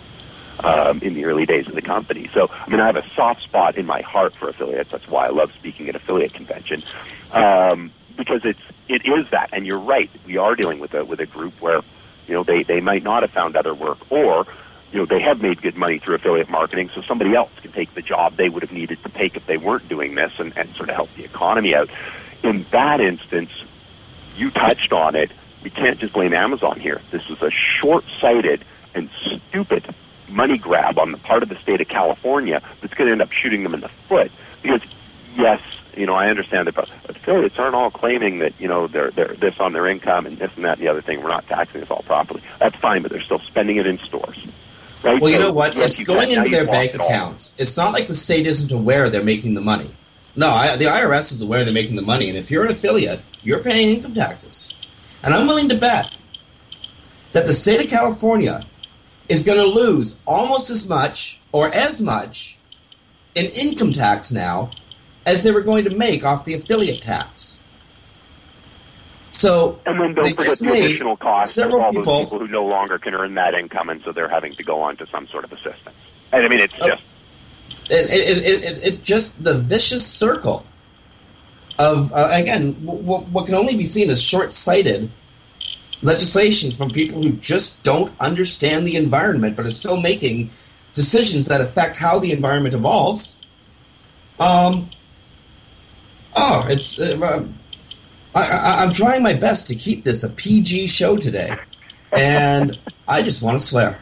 um, 0.60 0.98
in 1.02 1.14
the 1.14 1.24
early 1.24 1.46
days 1.46 1.68
of 1.68 1.74
the 1.74 1.82
company. 1.82 2.28
So, 2.34 2.48
I 2.50 2.68
mean, 2.68 2.80
I 2.80 2.86
have 2.86 2.96
a 2.96 3.08
soft 3.14 3.42
spot 3.42 3.76
in 3.76 3.86
my 3.86 4.02
heart 4.02 4.34
for 4.34 4.48
affiliates. 4.48 4.90
That's 4.90 5.06
why 5.06 5.26
I 5.26 5.30
love 5.30 5.52
speaking 5.52 5.88
at 5.88 5.94
affiliate 5.94 6.32
convention 6.32 6.82
um, 7.30 7.92
because 8.16 8.44
it's 8.44 8.60
it 8.88 9.07
is 9.07 9.31
that. 9.31 9.51
And 9.53 9.66
you're 9.66 9.79
right. 9.79 10.11
We 10.27 10.37
are 10.37 10.55
dealing 10.55 10.81
with 10.81 10.94
a 10.94 11.05
with 11.05 11.20
a 11.20 11.27
group 11.27 11.61
where 11.61 11.81
you 12.27 12.35
know 12.35 12.44
they 12.44 12.62
they 12.62 12.81
might 12.81 13.03
not 13.03 13.22
have 13.22 13.31
found 13.31 13.57
other 13.57 13.74
work 13.74 13.98
or 14.11 14.46
you 14.92 14.98
know 14.98 15.07
they 15.07 15.20
have 15.20 15.42
made 15.42 15.61
good 15.61 15.77
money 15.77 15.98
through 15.98 16.14
affiliate 16.16 16.48
marketing 16.48 16.90
so 16.94 17.03
somebody 17.03 17.35
else 17.35 17.51
can 17.62 17.72
take 17.72 17.92
the 17.94 18.03
job 18.03 18.35
they 18.37 18.48
would 18.48 18.62
have 18.62 18.72
needed 18.72 19.03
to 19.03 19.09
take 19.11 19.37
if 19.37 19.46
they 19.46 19.59
weren't 19.59 19.88
doing 19.88 20.14
this 20.14 20.33
and, 20.38 20.57
and 20.57 20.74
sort 20.74 20.88
of 20.88 20.94
help 20.94 21.14
the 21.14 21.24
economy 21.24 21.74
out 21.74 21.90
in 22.42 22.64
that 22.70 23.01
instance 23.01 23.51
you 24.37 24.51
touched 24.51 24.92
on 24.92 25.14
it 25.14 25.31
we 25.62 25.70
can't 25.70 25.98
just 25.98 26.12
blame 26.12 26.33
Amazon 26.33 26.79
here. 26.79 27.01
This 27.11 27.29
was 27.29 27.42
a 27.42 27.51
short-sighted 27.51 28.64
and 28.94 29.11
stupid 29.20 29.85
money 30.29 30.59
grab 30.59 30.98
on 30.98 31.12
the 31.12 31.18
part 31.18 31.42
of 31.42 31.48
the 31.48 31.57
state 31.57 31.81
of 31.81 31.88
California 31.88 32.62
that's 32.81 32.94
going 32.94 33.09
to 33.09 33.12
end 33.12 33.22
up 33.22 33.33
shooting 33.33 33.62
them 33.62 33.74
in 33.74 33.81
the 33.81 33.88
foot. 33.88 34.31
Because 34.62 34.83
yes, 35.37 35.61
you 35.98 36.06
know, 36.06 36.14
I 36.14 36.28
understand 36.28 36.66
that 36.68 36.74
but 36.74 36.90
affiliates 37.08 37.58
aren't 37.58 37.74
all 37.74 37.90
claiming 37.90 38.38
that 38.38 38.54
you 38.58 38.68
know 38.68 38.87
they're 38.87 39.11
they're 39.11 39.34
this 39.34 39.58
on 39.61 39.72
their 39.72 39.87
income 39.87 40.26
and 40.26 40.38
this 40.38 40.54
and 40.56 40.64
that 40.64 40.78
and 40.78 40.82
the 40.82 40.88
other 40.88 41.00
thing. 41.00 41.22
We're 41.22 41.28
not 41.28 41.46
taxing 41.46 41.80
this 41.80 41.90
all 41.90 42.02
properly. 42.02 42.40
That's 42.58 42.76
fine, 42.76 43.02
but 43.02 43.11
they're 43.11 43.20
still 43.20 43.40
spending 43.40 43.76
it 43.76 43.87
in 43.87 43.98
stores. 43.98 44.46
Right? 45.02 45.20
Well, 45.20 45.30
you 45.30 45.38
know 45.38 45.52
what? 45.52 45.76
It's 45.76 46.02
going 46.02 46.30
into 46.30 46.48
their 46.48 46.66
bank 46.66 46.94
accounts. 46.94 47.54
It's 47.58 47.76
not 47.76 47.92
like 47.92 48.08
the 48.08 48.14
state 48.14 48.46
isn't 48.46 48.72
aware 48.72 49.08
they're 49.08 49.22
making 49.22 49.54
the 49.54 49.61
money. 49.61 49.90
No, 50.37 50.48
I, 50.48 50.76
the 50.76 50.84
IRS 50.84 51.32
is 51.32 51.42
aware 51.42 51.64
they're 51.64 51.74
making 51.74 51.96
the 51.96 52.02
money, 52.02 52.28
and 52.28 52.37
if 52.37 52.50
you're 52.50 52.64
an 52.64 52.70
affiliate, 52.70 53.20
you're 53.42 53.62
paying 53.62 53.96
income 53.96 54.14
taxes. 54.14 54.74
And 55.24 55.34
I'm 55.34 55.46
willing 55.46 55.68
to 55.68 55.76
bet 55.76 56.14
that 57.32 57.46
the 57.46 57.52
state 57.52 57.82
of 57.82 57.90
California 57.90 58.64
is 59.28 59.42
going 59.42 59.58
to 59.58 59.66
lose 59.66 60.18
almost 60.26 60.70
as 60.70 60.88
much 60.88 61.40
or 61.52 61.74
as 61.74 62.00
much 62.00 62.58
in 63.34 63.46
income 63.46 63.92
tax 63.92 64.32
now 64.32 64.70
as 65.26 65.42
they 65.44 65.50
were 65.50 65.61
going 65.61 65.85
to 65.85 65.90
make 65.90 66.24
off 66.24 66.44
the 66.44 66.54
affiliate 66.54 67.02
tax. 67.02 67.61
So 69.31 69.78
and 69.87 70.00
then 70.00 70.14
don't 70.14 70.37
forget 70.37 70.59
the 70.59 70.72
additional 70.72 71.16
costs 71.16 71.57
of 71.59 71.72
all 71.72 71.90
people, 71.90 72.02
those 72.02 72.24
people 72.24 72.38
who 72.40 72.48
no 72.48 72.66
longer 72.66 72.98
can 72.98 73.14
earn 73.14 73.35
that 73.35 73.54
income, 73.54 73.88
and 73.88 74.02
so 74.02 74.11
they're 74.11 74.28
having 74.28 74.52
to 74.54 74.64
go 74.64 74.81
on 74.81 74.96
to 74.96 75.07
some 75.07 75.28
sort 75.28 75.44
of 75.44 75.52
assistance. 75.52 75.94
And 76.33 76.44
I 76.44 76.48
mean, 76.48 76.61
it's 76.61 76.74
just 76.74 77.02
it, 77.90 78.11
it, 78.11 78.64
it, 78.64 78.87
it, 78.87 79.02
just 79.02 79.42
the 79.42 79.54
vicious 79.59 80.04
circle 80.04 80.64
of 81.78 82.12
uh, 82.12 82.31
again 82.33 82.72
w- 82.85 83.02
what 83.02 83.46
can 83.46 83.54
only 83.54 83.76
be 83.76 83.85
seen 83.85 84.11
as 84.11 84.20
short-sighted 84.20 85.11
legislation 86.02 86.70
from 86.70 86.90
people 86.90 87.22
who 87.22 87.33
just 87.33 87.83
don't 87.83 88.12
understand 88.20 88.87
the 88.87 88.96
environment 88.96 89.57
but 89.57 89.66
are 89.66 89.70
still 89.70 90.00
making 90.00 90.50
decisions 90.92 91.48
that 91.48 91.61
affect 91.61 91.96
how 91.96 92.18
the 92.18 92.33
environment 92.33 92.74
evolves. 92.74 93.37
Um, 94.40 94.90
oh, 96.38 96.66
it's 96.68 96.98
uh, 96.98 97.46
I, 98.35 98.85
am 98.85 98.92
trying 98.92 99.22
my 99.22 99.35
best 99.35 99.66
to 99.68 99.74
keep 99.74 100.05
this 100.05 100.22
a 100.22 100.31
PG 100.31 100.87
show 100.87 101.16
today, 101.16 101.51
and 102.16 102.79
I 103.09 103.22
just 103.22 103.42
want 103.42 103.59
to 103.59 103.64
swear. 103.64 104.01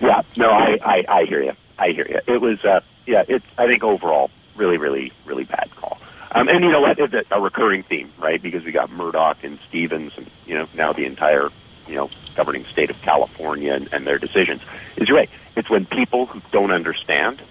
Yeah, 0.00 0.22
no, 0.36 0.50
I, 0.50 0.78
I, 0.84 1.04
I 1.08 1.24
hear 1.24 1.42
you. 1.42 1.52
I 1.78 1.90
hear 1.90 2.06
you. 2.08 2.20
It 2.26 2.40
was, 2.40 2.64
uh, 2.64 2.80
yeah, 3.06 3.24
it's. 3.28 3.44
I 3.58 3.66
think 3.66 3.82
overall, 3.84 4.30
really, 4.56 4.76
really, 4.76 5.12
really 5.24 5.44
bad 5.44 5.70
call. 5.76 5.98
Um, 6.32 6.48
and 6.48 6.64
you 6.64 6.70
know 6.70 6.80
what? 6.80 6.98
It's 6.98 7.30
a 7.30 7.40
recurring 7.40 7.82
theme, 7.82 8.12
right? 8.18 8.40
Because 8.40 8.64
we 8.64 8.72
got 8.72 8.90
Murdoch 8.90 9.42
and 9.42 9.58
Stevens, 9.68 10.16
and 10.16 10.26
you 10.46 10.54
know 10.54 10.68
now 10.74 10.92
the 10.92 11.06
entire 11.06 11.48
you 11.88 11.94
know 11.94 12.10
governing 12.34 12.64
state 12.66 12.90
of 12.90 13.00
California 13.02 13.72
and, 13.72 13.88
and 13.92 14.06
their 14.06 14.18
decisions. 14.18 14.62
Is 14.96 15.08
you're 15.08 15.16
right. 15.16 15.30
It's 15.56 15.68
when 15.68 15.86
people 15.86 16.26
who 16.26 16.40
don't 16.52 16.70
understand 16.70 17.42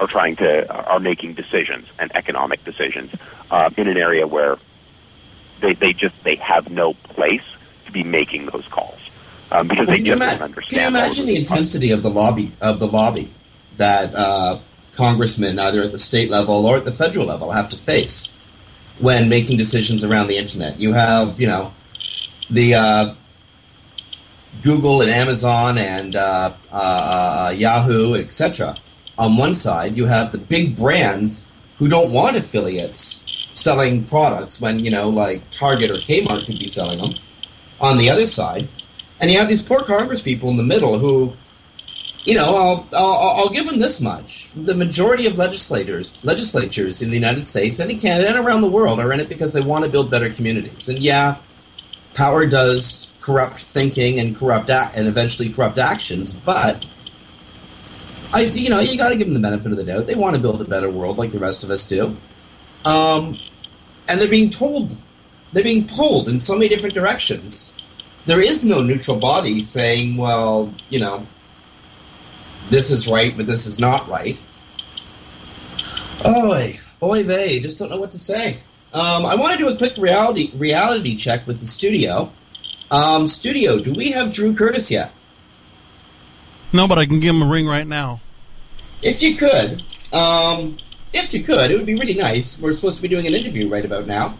are 0.00 0.06
trying 0.06 0.36
to 0.36 0.88
are 0.90 1.00
making 1.00 1.34
decisions 1.34 1.86
and 1.98 2.14
economic 2.14 2.62
decisions 2.64 3.14
uh, 3.50 3.70
in 3.76 3.88
an 3.88 3.96
area 3.96 4.26
where 4.26 4.58
they 5.60 5.72
they 5.74 5.92
just 5.92 6.22
they 6.24 6.36
have 6.36 6.70
no 6.70 6.94
place 6.94 7.44
to 7.86 7.92
be 7.92 8.02
making 8.02 8.46
those 8.46 8.66
calls 8.68 8.98
um, 9.50 9.68
because 9.68 9.86
well, 9.86 9.96
they 9.96 10.02
just 10.02 10.22
ima- 10.22 10.32
don't 10.32 10.42
understand. 10.42 10.82
Can 10.82 10.92
you 10.92 10.98
imagine 10.98 11.26
the 11.26 11.36
intensity 11.36 11.92
of 11.92 12.02
the 12.02 12.10
lobby 12.10 12.52
of 12.60 12.80
the 12.80 12.86
lobby 12.86 13.30
that 13.76 14.12
uh, 14.14 14.58
congressmen, 14.92 15.58
either 15.58 15.82
at 15.82 15.92
the 15.92 15.98
state 15.98 16.30
level 16.30 16.66
or 16.66 16.76
at 16.76 16.84
the 16.84 16.92
federal 16.92 17.26
level, 17.26 17.50
have 17.50 17.68
to 17.70 17.76
face 17.76 18.36
when 18.98 19.28
making 19.28 19.56
decisions 19.56 20.04
around 20.04 20.26
the 20.28 20.36
internet. 20.36 20.80
You 20.80 20.92
have, 20.94 21.38
you 21.38 21.46
know, 21.46 21.72
the 22.50 22.74
uh, 22.74 23.14
Google 24.62 25.02
and 25.02 25.10
Amazon 25.10 25.78
and 25.78 26.16
uh, 26.16 26.52
uh, 26.72 27.52
Yahoo, 27.54 28.14
etc. 28.14 28.76
On 29.18 29.36
one 29.36 29.54
side, 29.54 29.96
you 29.96 30.06
have 30.06 30.32
the 30.32 30.38
big 30.38 30.76
brands 30.76 31.50
who 31.78 31.88
don't 31.88 32.12
want 32.12 32.36
affiliates 32.36 33.22
selling 33.52 34.04
products 34.04 34.60
when 34.60 34.78
you 34.78 34.90
know, 34.90 35.08
like 35.08 35.42
Target 35.50 35.90
or 35.90 35.94
Kmart 35.94 36.46
could 36.46 36.58
be 36.58 36.68
selling 36.68 36.98
them. 36.98 37.14
On 37.80 37.98
the 37.98 38.08
other 38.10 38.26
side, 38.26 38.68
and 39.20 39.30
you 39.30 39.38
have 39.38 39.48
these 39.48 39.62
poor 39.62 39.80
congresspeople 39.80 40.48
in 40.48 40.56
the 40.56 40.62
middle 40.62 40.98
who 40.98 41.34
you 42.26 42.34
know, 42.34 42.56
I'll, 42.56 42.88
I'll, 42.92 43.36
I'll 43.38 43.48
give 43.50 43.70
them 43.70 43.78
this 43.78 44.00
much: 44.00 44.50
the 44.54 44.74
majority 44.74 45.26
of 45.26 45.38
legislators, 45.38 46.22
legislatures 46.24 47.00
in 47.00 47.10
the 47.10 47.16
United 47.16 47.44
States 47.44 47.78
and 47.78 47.90
in 47.90 47.98
Canada 48.00 48.28
and 48.28 48.44
around 48.44 48.62
the 48.62 48.70
world 48.70 48.98
are 48.98 49.12
in 49.12 49.20
it 49.20 49.28
because 49.28 49.52
they 49.52 49.60
want 49.60 49.84
to 49.84 49.90
build 49.90 50.10
better 50.10 50.28
communities. 50.28 50.88
And 50.88 50.98
yeah, 50.98 51.36
power 52.14 52.44
does 52.44 53.14
corrupt 53.20 53.58
thinking 53.58 54.18
and 54.18 54.36
corrupt 54.36 54.70
a- 54.70 54.90
and 54.96 55.06
eventually 55.06 55.48
corrupt 55.48 55.78
actions, 55.78 56.34
but 56.34 56.84
I, 58.36 58.40
you 58.42 58.68
know, 58.68 58.80
you 58.80 58.98
got 58.98 59.08
to 59.08 59.16
give 59.16 59.28
them 59.28 59.34
the 59.34 59.40
benefit 59.40 59.72
of 59.72 59.78
the 59.78 59.84
doubt. 59.84 60.06
They 60.06 60.14
want 60.14 60.36
to 60.36 60.42
build 60.42 60.60
a 60.60 60.66
better 60.66 60.90
world 60.90 61.16
like 61.16 61.32
the 61.32 61.38
rest 61.38 61.64
of 61.64 61.70
us 61.70 61.88
do. 61.88 62.14
Um, 62.84 63.38
and 64.10 64.20
they're 64.20 64.28
being 64.28 64.50
told, 64.50 64.94
they're 65.54 65.64
being 65.64 65.88
pulled 65.88 66.28
in 66.28 66.38
so 66.38 66.52
many 66.52 66.68
different 66.68 66.94
directions. 66.94 67.74
There 68.26 68.40
is 68.40 68.62
no 68.62 68.82
neutral 68.82 69.16
body 69.16 69.62
saying, 69.62 70.18
well, 70.18 70.70
you 70.90 71.00
know, 71.00 71.26
this 72.68 72.90
is 72.90 73.08
right, 73.08 73.34
but 73.34 73.46
this 73.46 73.66
is 73.66 73.80
not 73.80 74.06
right. 74.06 74.38
Oy, 76.26 76.76
oy 77.02 77.22
vey, 77.22 77.60
just 77.60 77.78
don't 77.78 77.88
know 77.88 78.00
what 78.00 78.10
to 78.10 78.18
say. 78.18 78.58
Um, 78.92 79.24
I 79.24 79.34
want 79.34 79.52
to 79.56 79.58
do 79.58 79.68
a 79.68 79.76
quick 79.78 79.96
reality 79.96 80.50
reality 80.54 81.16
check 81.16 81.46
with 81.46 81.60
the 81.60 81.66
studio. 81.66 82.30
Um, 82.90 83.28
studio, 83.28 83.78
do 83.78 83.94
we 83.94 84.10
have 84.10 84.34
Drew 84.34 84.54
Curtis 84.54 84.90
yet? 84.90 85.10
No, 86.72 86.86
but 86.86 86.98
I 86.98 87.06
can 87.06 87.20
give 87.20 87.34
him 87.34 87.42
a 87.42 87.46
ring 87.46 87.66
right 87.66 87.86
now. 87.86 88.20
If 89.02 89.22
you 89.22 89.36
could, 89.36 89.82
um, 90.12 90.78
if 91.12 91.32
you 91.32 91.42
could, 91.42 91.70
it 91.70 91.76
would 91.76 91.86
be 91.86 91.94
really 91.94 92.14
nice. 92.14 92.60
We're 92.60 92.72
supposed 92.72 92.96
to 92.96 93.02
be 93.02 93.08
doing 93.08 93.26
an 93.26 93.34
interview 93.34 93.68
right 93.68 93.84
about 93.84 94.06
now. 94.06 94.36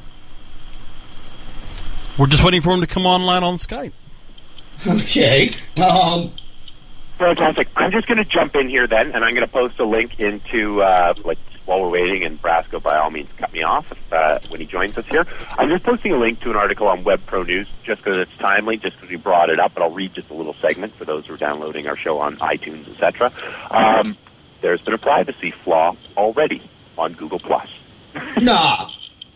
We're 2.18 2.26
just 2.26 2.42
waiting 2.42 2.62
for 2.62 2.72
him 2.72 2.80
to 2.80 2.86
come 2.86 3.04
online 3.06 3.44
on 3.44 3.56
Skype. 3.56 3.92
Okay. 4.86 5.50
Um, 5.82 6.32
Fantastic. 7.18 7.68
I'm 7.76 7.90
just 7.92 8.06
going 8.06 8.18
to 8.18 8.24
jump 8.24 8.56
in 8.56 8.68
here 8.68 8.86
then, 8.86 9.12
and 9.12 9.24
I'm 9.24 9.34
going 9.34 9.46
to 9.46 9.52
post 9.52 9.78
a 9.80 9.84
link 9.84 10.20
into 10.20 10.82
uh, 10.82 11.14
like 11.24 11.38
while 11.64 11.80
we're 11.80 11.88
waiting. 11.88 12.24
And 12.24 12.40
Brasco, 12.40 12.82
by 12.82 12.98
all 12.98 13.10
means, 13.10 13.32
cut 13.32 13.52
me 13.52 13.62
off 13.62 13.90
if, 13.90 14.12
uh, 14.12 14.38
when 14.48 14.60
he 14.60 14.66
joins 14.66 14.96
us 14.98 15.06
here. 15.06 15.26
I'm 15.58 15.68
just 15.70 15.84
posting 15.84 16.12
a 16.12 16.18
link 16.18 16.40
to 16.40 16.50
an 16.50 16.56
article 16.56 16.88
on 16.88 17.04
Web 17.04 17.24
Pro 17.24 17.42
News, 17.42 17.68
just 17.84 18.04
because 18.04 18.18
it's 18.18 18.36
timely, 18.36 18.76
just 18.76 18.96
because 18.96 19.08
we 19.08 19.16
brought 19.16 19.48
it 19.48 19.58
up. 19.58 19.72
But 19.72 19.82
I'll 19.82 19.90
read 19.90 20.12
just 20.12 20.30
a 20.30 20.34
little 20.34 20.54
segment 20.54 20.94
for 20.94 21.06
those 21.06 21.26
who 21.26 21.34
are 21.34 21.38
downloading 21.38 21.86
our 21.86 21.96
show 21.96 22.18
on 22.18 22.36
iTunes, 22.36 22.86
etc. 22.88 23.32
Um, 23.70 24.16
there's 24.66 24.80
been 24.80 24.94
a 24.94 24.98
privacy 24.98 25.52
flaw 25.52 25.94
already 26.16 26.60
on 26.98 27.12
Google 27.12 27.38
Plus. 27.38 27.68
nah. 28.40 28.90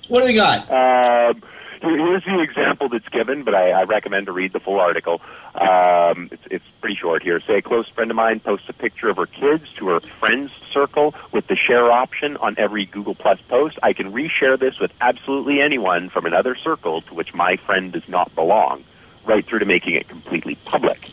What 0.09 0.23
do 0.23 0.27
we 0.27 0.35
got? 0.35 0.69
Um, 0.69 1.41
here's 1.81 2.25
the 2.25 2.41
example 2.41 2.89
that's 2.89 3.09
given, 3.11 3.45
but 3.45 3.55
I, 3.55 3.71
I 3.71 3.85
recommend 3.85 4.27
to 4.27 4.33
read 4.33 4.53
the 4.53 4.59
full 4.59 4.81
article. 4.81 5.23
Um, 5.55 6.31
it's, 6.33 6.43
it's 6.51 6.65
pretty 6.81 6.97
short 6.97 7.23
here. 7.23 7.39
Say 7.39 7.59
a 7.59 7.63
close 7.63 7.89
friend 7.91 8.11
of 8.11 8.17
mine 8.17 8.41
posts 8.41 8.69
a 8.69 8.73
picture 8.73 9.09
of 9.09 9.19
her 9.19 9.27
kids 9.27 9.73
to 9.75 9.87
her 9.87 10.01
friends 10.01 10.51
circle 10.73 11.15
with 11.31 11.47
the 11.47 11.55
share 11.55 11.93
option 11.93 12.37
on 12.39 12.57
every 12.59 12.87
Google 12.87 13.15
Plus 13.15 13.41
post. 13.43 13.79
I 13.85 13.93
can 13.93 14.13
reshare 14.13 14.59
this 14.59 14.81
with 14.81 14.93
absolutely 15.01 15.61
anyone 15.61 16.09
from 16.09 16.27
another 16.27 16.57
circle 16.57 17.03
to 17.03 17.15
which 17.15 17.35
my 17.35 17.55
friend 17.55 17.93
does 17.93 18.09
not 18.09 18.35
belong, 18.35 18.83
right 19.25 19.47
through 19.47 19.61
to 19.61 19.65
making 19.65 19.95
it 19.95 20.09
completely 20.09 20.57
public. 20.65 21.09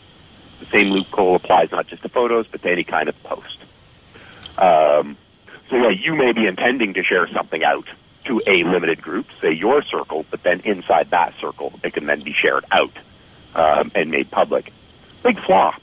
The 0.58 0.66
same 0.66 0.90
loophole 0.90 1.36
applies 1.36 1.70
not 1.70 1.86
just 1.86 2.02
to 2.02 2.08
photos, 2.08 2.48
but 2.48 2.62
to 2.62 2.70
any 2.70 2.82
kind 2.82 3.08
of 3.08 3.22
post. 3.22 3.58
Um, 4.58 5.16
so 5.70 5.76
yeah, 5.76 5.90
you 5.90 6.14
may 6.14 6.32
be 6.32 6.46
intending 6.46 6.94
to 6.94 7.04
share 7.04 7.28
something 7.28 7.62
out 7.62 7.86
to 8.24 8.42
a 8.46 8.64
limited 8.64 9.00
group, 9.00 9.26
say 9.40 9.52
your 9.52 9.82
circle, 9.82 10.24
but 10.30 10.42
then 10.42 10.60
inside 10.64 11.10
that 11.10 11.34
circle, 11.40 11.72
it 11.82 11.94
can 11.94 12.06
then 12.06 12.20
be 12.20 12.32
shared 12.32 12.64
out 12.70 12.92
um, 13.54 13.90
and 13.94 14.10
made 14.10 14.30
public. 14.30 14.72
Big 15.22 15.38
flaw. 15.40 15.74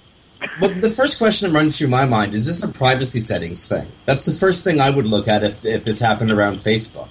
Well, 0.62 0.70
the 0.72 0.90
first 0.90 1.18
question 1.18 1.52
that 1.52 1.58
runs 1.58 1.78
through 1.78 1.88
my 1.88 2.06
mind 2.06 2.34
is 2.34 2.46
this 2.46 2.64
a 2.64 2.68
privacy 2.68 3.20
settings 3.20 3.68
thing? 3.68 3.88
That's 4.06 4.26
the 4.26 4.34
first 4.34 4.64
thing 4.64 4.80
I 4.80 4.90
would 4.90 5.08
look 5.08 5.28
at 5.28 5.44
if, 5.44 5.66
if 5.66 5.84
this 5.86 6.00
happened 6.00 6.32
around 6.32 6.56
Facebook. 6.56 7.08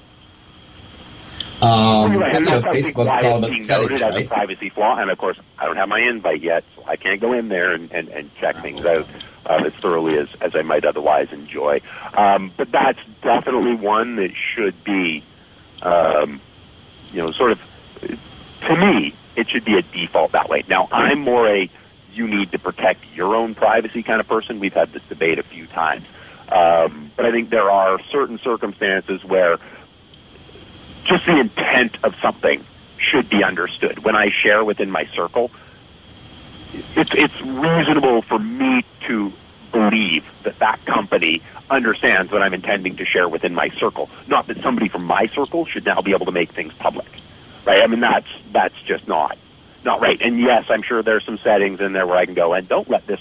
Um, 1.62 2.16
Right, 2.16 2.34
you 2.34 2.40
know, 2.40 2.60
that's, 2.60 2.66
I 2.66 2.72
think, 2.72 2.96
Facebook, 2.96 3.14
it's 3.14 3.24
all 3.24 3.38
about 3.38 3.58
settings, 3.58 4.02
right? 4.02 4.28
privacy 4.28 4.68
flaw. 4.68 4.98
And 4.98 5.10
of 5.10 5.18
course, 5.18 5.38
I 5.58 5.66
don't 5.66 5.76
have 5.76 5.88
my 5.88 6.00
invite 6.00 6.42
yet, 6.42 6.64
so 6.76 6.84
I 6.86 6.96
can't 6.96 7.20
go 7.20 7.32
in 7.32 7.48
there 7.48 7.72
and, 7.72 7.90
and, 7.92 8.08
and 8.08 8.34
check 8.36 8.56
things 8.56 8.84
out 8.84 9.06
um, 9.46 9.66
as 9.66 9.72
thoroughly 9.80 10.18
as, 10.18 10.28
as 10.40 10.52
I 10.54 10.62
might 10.62 10.84
otherwise 10.84 11.28
enjoy. 11.32 11.80
Um, 12.16 12.52
but 12.56 12.68
that's 12.72 13.00
definitely 13.22 13.74
one 13.74 14.16
that 14.16 14.30
should 14.54 14.82
be, 14.84 15.26
um, 15.82 16.42
you 17.10 17.18
know, 17.18 17.32
sort 17.32 17.52
of, 17.52 17.58
to 18.00 18.76
me, 18.76 19.18
it 19.36 19.48
should 19.50 19.64
be 19.64 19.76
a 19.76 19.82
default 19.82 20.32
that 20.32 20.48
way. 20.48 20.64
Now, 20.66 20.88
I'm 20.90 21.20
more 21.20 21.48
a 21.48 21.70
you 22.06 22.28
need 22.28 22.52
to 22.52 22.58
protect 22.58 23.06
your 23.06 23.34
own 23.34 23.54
privacy 23.54 24.02
kind 24.02 24.20
of 24.20 24.28
person. 24.28 24.60
We've 24.60 24.74
had 24.74 24.92
this 24.92 25.02
debate 25.08 25.38
a 25.38 25.42
few 25.42 25.66
times. 25.66 26.06
Um, 26.52 27.12
but 27.16 27.24
I 27.26 27.32
think 27.32 27.50
there 27.50 27.70
are 27.70 27.98
certain 28.12 28.38
circumstances 28.44 29.24
where 29.24 29.58
just 31.04 31.24
the 31.26 31.40
intent 31.40 31.96
of 32.02 32.12
something 32.22 32.66
should 32.98 33.28
be 33.28 33.42
understood. 33.42 34.04
When 34.04 34.14
I 34.16 34.28
share 34.42 34.64
within 34.64 34.90
my 34.90 35.04
circle, 35.14 35.50
it's, 36.96 37.10
it's 37.14 37.40
reasonable 37.40 38.22
for 38.22 38.38
me 38.38 38.84
to 39.06 39.32
believe 39.72 40.24
that 40.44 40.58
that 40.60 40.84
company 40.84 41.42
understands 41.68 42.30
what 42.30 42.42
I'm 42.42 42.54
intending 42.54 42.96
to 42.96 43.04
share 43.04 43.28
within 43.28 43.54
my 43.54 43.70
circle. 43.70 44.08
Not 44.26 44.46
that 44.46 44.58
somebody 44.62 44.88
from 44.88 45.04
my 45.04 45.26
circle 45.26 45.66
should 45.66 45.84
now 45.84 46.00
be 46.00 46.12
able 46.12 46.26
to 46.26 46.32
make 46.32 46.52
things 46.52 46.72
public, 46.74 47.10
right? 47.64 47.82
I 47.82 47.86
mean, 47.86 48.00
that's 48.00 48.28
that's 48.52 48.80
just 48.82 49.08
not 49.08 49.36
not 49.84 50.00
right. 50.00 50.20
And 50.22 50.38
yes, 50.40 50.66
I'm 50.70 50.82
sure 50.82 51.02
there's 51.02 51.24
some 51.24 51.38
settings 51.38 51.80
in 51.80 51.92
there 51.92 52.06
where 52.06 52.16
I 52.16 52.24
can 52.24 52.34
go 52.34 52.54
and 52.54 52.68
don't 52.68 52.88
let 52.88 53.06
this. 53.06 53.20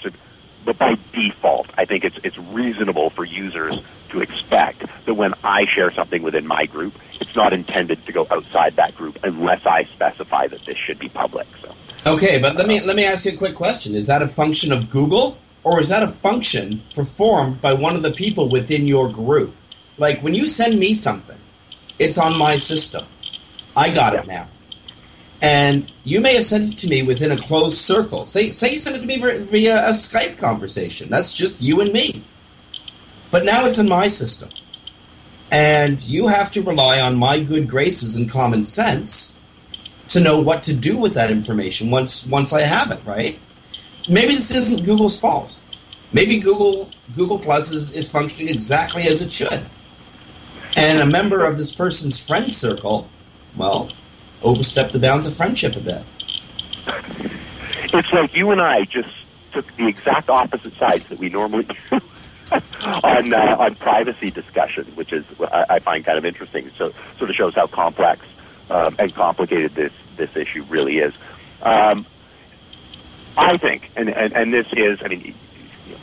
But 0.64 0.78
by 0.78 0.96
default, 1.12 1.68
I 1.76 1.84
think 1.84 2.04
it's 2.04 2.18
it's 2.22 2.38
reasonable 2.38 3.10
for 3.10 3.24
users 3.24 3.78
to 4.10 4.20
expect 4.20 4.84
that 5.04 5.14
when 5.14 5.34
I 5.42 5.66
share 5.66 5.90
something 5.90 6.22
within 6.22 6.46
my 6.46 6.66
group, 6.66 6.98
it's 7.20 7.34
not 7.34 7.52
intended 7.52 8.06
to 8.06 8.12
go 8.12 8.26
outside 8.30 8.76
that 8.76 8.94
group 8.94 9.18
unless 9.22 9.66
I 9.66 9.84
specify 9.84 10.46
that 10.46 10.64
this 10.64 10.78
should 10.78 10.98
be 10.98 11.08
public. 11.08 11.48
So. 11.62 11.74
Okay, 12.06 12.38
but 12.38 12.54
let 12.56 12.66
me 12.68 12.80
let 12.82 12.96
me 12.96 13.04
ask 13.06 13.24
you 13.24 13.32
a 13.32 13.36
quick 13.36 13.54
question. 13.54 13.94
Is 13.94 14.06
that 14.08 14.20
a 14.20 14.28
function 14.28 14.72
of 14.72 14.90
Google 14.90 15.38
or 15.62 15.80
is 15.80 15.88
that 15.88 16.02
a 16.02 16.08
function 16.08 16.82
performed 16.94 17.62
by 17.62 17.72
one 17.72 17.96
of 17.96 18.02
the 18.02 18.12
people 18.12 18.50
within 18.50 18.86
your 18.86 19.10
group? 19.10 19.54
Like 19.96 20.20
when 20.20 20.34
you 20.34 20.46
send 20.46 20.78
me 20.78 20.92
something, 20.92 21.38
it's 21.98 22.18
on 22.18 22.38
my 22.38 22.58
system. 22.58 23.06
I 23.74 23.94
got 23.94 24.14
it 24.14 24.26
now. 24.26 24.48
And 25.40 25.90
you 26.04 26.20
may 26.20 26.34
have 26.34 26.44
sent 26.44 26.74
it 26.74 26.78
to 26.80 26.88
me 26.88 27.02
within 27.02 27.32
a 27.32 27.38
closed 27.38 27.78
circle. 27.78 28.26
Say 28.26 28.50
say 28.50 28.74
you 28.74 28.80
sent 28.80 28.96
it 28.96 29.00
to 29.00 29.06
me 29.06 29.18
via- 29.18 29.38
via 29.38 29.76
a 29.86 29.92
Skype 29.92 30.36
conversation. 30.36 31.08
That's 31.08 31.34
just 31.34 31.62
you 31.62 31.80
and 31.80 31.90
me. 31.90 32.22
But 33.30 33.46
now 33.46 33.64
it's 33.64 33.78
in 33.78 33.88
my 33.88 34.08
system. 34.08 34.50
And 35.50 36.02
you 36.02 36.28
have 36.28 36.52
to 36.52 36.62
rely 36.62 37.00
on 37.00 37.16
my 37.16 37.40
good 37.40 37.66
graces 37.66 38.14
and 38.16 38.30
common 38.30 38.64
sense 38.64 39.38
to 40.08 40.20
know 40.20 40.40
what 40.40 40.62
to 40.64 40.74
do 40.74 40.98
with 40.98 41.14
that 41.14 41.30
information 41.30 41.90
once 41.90 42.26
once 42.26 42.52
I 42.52 42.60
have 42.60 42.90
it, 42.90 43.00
right? 43.04 43.38
Maybe 44.08 44.32
this 44.32 44.54
isn't 44.54 44.84
Google's 44.84 45.18
fault. 45.18 45.58
Maybe 46.12 46.38
Google 46.38 46.90
Google 47.16 47.38
Plus 47.38 47.70
is, 47.70 47.92
is 47.92 48.10
functioning 48.10 48.52
exactly 48.52 49.02
as 49.02 49.22
it 49.22 49.30
should. 49.30 49.60
And 50.76 51.00
a 51.00 51.06
member 51.06 51.44
of 51.44 51.56
this 51.56 51.72
person's 51.72 52.24
friend 52.24 52.52
circle, 52.52 53.08
well, 53.56 53.90
overstepped 54.42 54.92
the 54.92 54.98
bounds 54.98 55.28
of 55.28 55.34
friendship 55.34 55.76
a 55.76 55.80
bit. 55.80 56.02
It's 57.92 58.12
like 58.12 58.34
you 58.34 58.50
and 58.50 58.60
I 58.60 58.84
just 58.84 59.08
took 59.52 59.72
the 59.76 59.86
exact 59.86 60.28
opposite 60.28 60.74
sides 60.74 61.08
that 61.08 61.20
we 61.20 61.28
normally 61.28 61.64
do 61.64 62.00
on 63.04 63.32
uh, 63.32 63.56
on 63.58 63.74
privacy 63.76 64.30
discussion, 64.30 64.84
which 64.96 65.12
is 65.12 65.24
I, 65.40 65.66
I 65.70 65.78
find 65.78 66.04
kind 66.04 66.18
of 66.18 66.24
interesting. 66.24 66.70
So 66.76 66.92
sort 67.18 67.30
of 67.30 67.36
shows 67.36 67.54
how 67.54 67.66
complex 67.66 68.26
um, 68.74 68.96
and 68.98 69.14
complicated 69.14 69.74
this 69.74 69.92
this 70.16 70.34
issue 70.36 70.64
really 70.64 70.98
is. 70.98 71.14
Um, 71.62 72.04
I 73.36 73.56
think, 73.56 73.90
and, 73.96 74.08
and 74.10 74.32
and 74.32 74.52
this 74.52 74.66
is, 74.72 75.00
I 75.02 75.08
mean, 75.08 75.34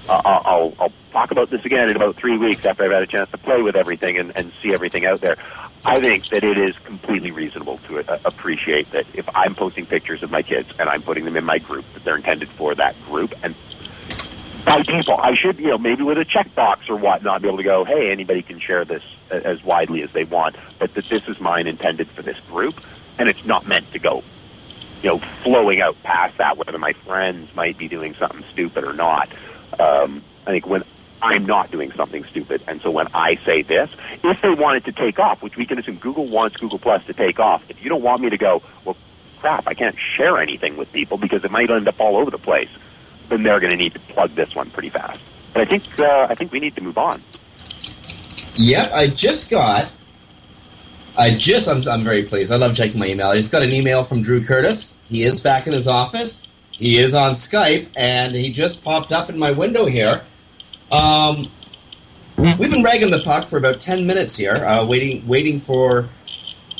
I'll, 0.09 0.73
I'll 0.79 0.91
talk 1.11 1.31
about 1.31 1.49
this 1.49 1.63
again 1.65 1.89
in 1.89 1.95
about 1.95 2.15
three 2.15 2.37
weeks 2.37 2.65
after 2.65 2.83
I've 2.83 2.91
had 2.91 3.03
a 3.03 3.07
chance 3.07 3.29
to 3.31 3.37
play 3.37 3.61
with 3.61 3.75
everything 3.75 4.17
and, 4.17 4.35
and 4.35 4.51
see 4.61 4.73
everything 4.73 5.05
out 5.05 5.21
there. 5.21 5.37
I 5.85 5.99
think 5.99 6.29
that 6.29 6.43
it 6.43 6.57
is 6.57 6.77
completely 6.79 7.31
reasonable 7.31 7.77
to 7.87 7.99
uh, 7.99 8.19
appreciate 8.25 8.91
that 8.91 9.05
if 9.13 9.27
I'm 9.35 9.55
posting 9.55 9.85
pictures 9.85 10.23
of 10.23 10.31
my 10.31 10.41
kids 10.41 10.73
and 10.77 10.89
I'm 10.89 11.01
putting 11.01 11.25
them 11.25 11.37
in 11.37 11.45
my 11.45 11.59
group, 11.59 11.85
that 11.93 12.03
they're 12.03 12.17
intended 12.17 12.49
for 12.49 12.75
that 12.75 12.95
group. 13.05 13.33
And 13.43 13.55
by 14.65 14.83
default, 14.83 15.21
I 15.21 15.35
should, 15.35 15.57
you 15.59 15.69
know, 15.69 15.77
maybe 15.77 16.03
with 16.03 16.17
a 16.17 16.25
checkbox 16.25 16.89
or 16.89 16.97
whatnot, 16.97 17.41
be 17.41 17.47
able 17.47 17.57
to 17.57 17.63
go, 17.63 17.83
hey, 17.83 18.11
anybody 18.11 18.41
can 18.41 18.59
share 18.59 18.85
this 18.85 19.03
as 19.31 19.63
widely 19.63 20.03
as 20.03 20.09
they 20.13 20.23
want, 20.23 20.55
but 20.79 20.93
that 20.95 21.07
this 21.09 21.23
is 21.27 21.39
mine 21.39 21.67
intended 21.67 22.11
for 22.11 22.21
this 22.21 22.37
group, 22.47 22.81
and 23.17 23.29
it's 23.29 23.43
not 23.45 23.67
meant 23.67 23.91
to 23.91 23.99
go, 23.99 24.23
you 25.01 25.09
know, 25.09 25.19
flowing 25.43 25.81
out 25.81 26.01
past 26.03 26.37
that, 26.37 26.57
whether 26.57 26.77
my 26.77 26.93
friends 27.05 27.53
might 27.55 27.77
be 27.77 27.87
doing 27.87 28.15
something 28.19 28.43
stupid 28.51 28.83
or 28.83 28.93
not. 28.93 29.31
Um, 29.79 30.21
I 30.45 30.51
think 30.51 30.67
when 30.67 30.83
I'm 31.21 31.45
not 31.45 31.69
doing 31.71 31.91
something 31.95 32.25
stupid. 32.25 32.63
And 32.67 32.81
so 32.81 32.89
when 32.89 33.07
I 33.13 33.37
say 33.45 33.61
this, 33.61 33.89
if 34.23 34.41
they 34.41 34.49
want 34.49 34.77
it 34.77 34.85
to 34.85 34.91
take 34.91 35.19
off, 35.19 35.43
which 35.43 35.55
we 35.55 35.65
can 35.65 35.77
assume 35.77 35.97
Google 35.97 36.27
wants 36.27 36.57
Google 36.57 36.79
Plus 36.79 37.03
to 37.05 37.13
take 37.13 37.39
off, 37.39 37.63
if 37.69 37.81
you 37.81 37.89
don't 37.89 38.01
want 38.01 38.21
me 38.21 38.29
to 38.29 38.37
go, 38.37 38.63
well, 38.85 38.97
crap, 39.37 39.67
I 39.67 39.75
can't 39.75 39.95
share 40.17 40.39
anything 40.39 40.77
with 40.77 40.91
people 40.91 41.17
because 41.17 41.43
it 41.43 41.51
might 41.51 41.69
end 41.69 41.87
up 41.87 41.99
all 41.99 42.17
over 42.17 42.31
the 42.31 42.39
place, 42.39 42.69
then 43.29 43.43
they're 43.43 43.59
going 43.59 43.71
to 43.71 43.77
need 43.77 43.93
to 43.93 43.99
plug 43.99 44.35
this 44.35 44.55
one 44.55 44.71
pretty 44.71 44.89
fast. 44.89 45.19
But 45.53 45.61
I 45.61 45.65
think 45.65 45.83
uh, 45.99 46.27
I 46.29 46.35
think 46.35 46.51
we 46.51 46.59
need 46.59 46.75
to 46.75 46.81
move 46.81 46.97
on. 46.97 47.23
Yep, 48.61 48.91
I 48.93 49.07
just 49.07 49.49
got. 49.49 49.91
I 51.17 51.35
just, 51.35 51.67
I'm, 51.67 51.81
I'm 51.91 52.03
very 52.03 52.23
pleased. 52.23 52.51
I 52.51 52.57
love 52.57 52.75
checking 52.75 52.99
my 52.99 53.07
email. 53.07 53.27
I 53.27 53.35
just 53.35 53.51
got 53.51 53.63
an 53.63 53.71
email 53.71 54.03
from 54.03 54.21
Drew 54.21 54.43
Curtis. 54.43 54.95
He 55.09 55.23
is 55.23 55.41
back 55.41 55.65
in 55.65 55.73
his 55.73 55.87
office. 55.87 56.47
He 56.71 56.97
is 56.97 57.15
on 57.15 57.33
Skype, 57.33 57.89
and 57.97 58.35
he 58.35 58.51
just 58.51 58.83
popped 58.83 59.11
up 59.11 59.29
in 59.31 59.39
my 59.39 59.51
window 59.51 59.85
here. 59.87 60.23
Um, 60.91 61.49
we've 62.37 62.71
been 62.71 62.83
ragging 62.83 63.09
the 63.09 63.21
puck 63.25 63.47
for 63.47 63.57
about 63.57 63.81
10 63.81 64.05
minutes 64.05 64.37
here, 64.37 64.53
uh, 64.53 64.85
waiting, 64.87 65.27
waiting 65.27 65.57
for 65.57 66.07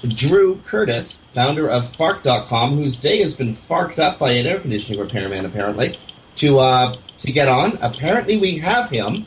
Drew 0.07 0.57
Curtis, 0.57 1.23
founder 1.34 1.67
of 1.67 1.89
Fark.com, 1.89 2.75
whose 2.75 2.99
day 2.99 3.21
has 3.23 3.36
been 3.36 3.53
farked 3.53 3.97
up 3.97 4.19
by 4.19 4.32
an 4.34 4.45
air 4.45 4.59
conditioning 4.59 5.01
repairman, 5.01 5.45
apparently, 5.45 5.97
to 6.36 6.59
uh, 6.59 6.95
to 7.17 7.32
get 7.32 7.47
on. 7.47 7.71
Apparently, 7.82 8.38
we 8.38 8.59
have 8.59 8.88
him. 8.88 9.25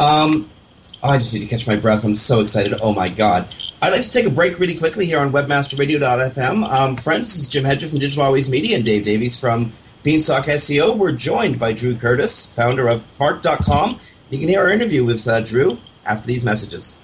Um, 0.00 0.50
I 1.04 1.18
just 1.18 1.34
need 1.34 1.40
to 1.40 1.46
catch 1.46 1.66
my 1.66 1.76
breath. 1.76 2.02
I'm 2.02 2.14
so 2.14 2.40
excited. 2.40 2.74
Oh 2.80 2.94
my 2.94 3.10
god. 3.10 3.46
I'd 3.82 3.92
like 3.92 4.02
to 4.02 4.10
take 4.10 4.24
a 4.24 4.30
break 4.30 4.58
really 4.58 4.74
quickly 4.74 5.04
here 5.04 5.18
on 5.18 5.30
webmasterradio.fm. 5.32 6.64
Um, 6.64 6.96
friends, 6.96 7.24
this 7.24 7.40
is 7.40 7.48
Jim 7.48 7.64
Hedger 7.64 7.88
from 7.88 7.98
Digital 7.98 8.24
Always 8.24 8.48
Media 8.48 8.76
and 8.76 8.84
Dave 8.86 9.04
Davies 9.04 9.38
from 9.38 9.70
Beanstalk 10.02 10.46
SEO. 10.46 10.96
We're 10.96 11.12
joined 11.12 11.58
by 11.58 11.74
Drew 11.74 11.94
Curtis, 11.94 12.46
founder 12.46 12.88
of 12.88 13.02
Fark.com. 13.02 14.00
You 14.30 14.38
can 14.38 14.48
hear 14.48 14.60
our 14.60 14.70
interview 14.70 15.04
with 15.04 15.28
uh, 15.28 15.42
Drew 15.42 15.76
after 16.06 16.26
these 16.26 16.46
messages. 16.46 16.96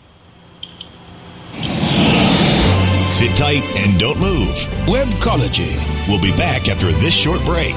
Sit 3.10 3.36
tight 3.36 3.62
and 3.76 4.00
don't 4.00 4.18
move. 4.18 4.56
Webcology. 4.86 5.76
We'll 6.08 6.22
be 6.22 6.34
back 6.38 6.68
after 6.68 6.90
this 6.90 7.12
short 7.12 7.44
break. 7.44 7.76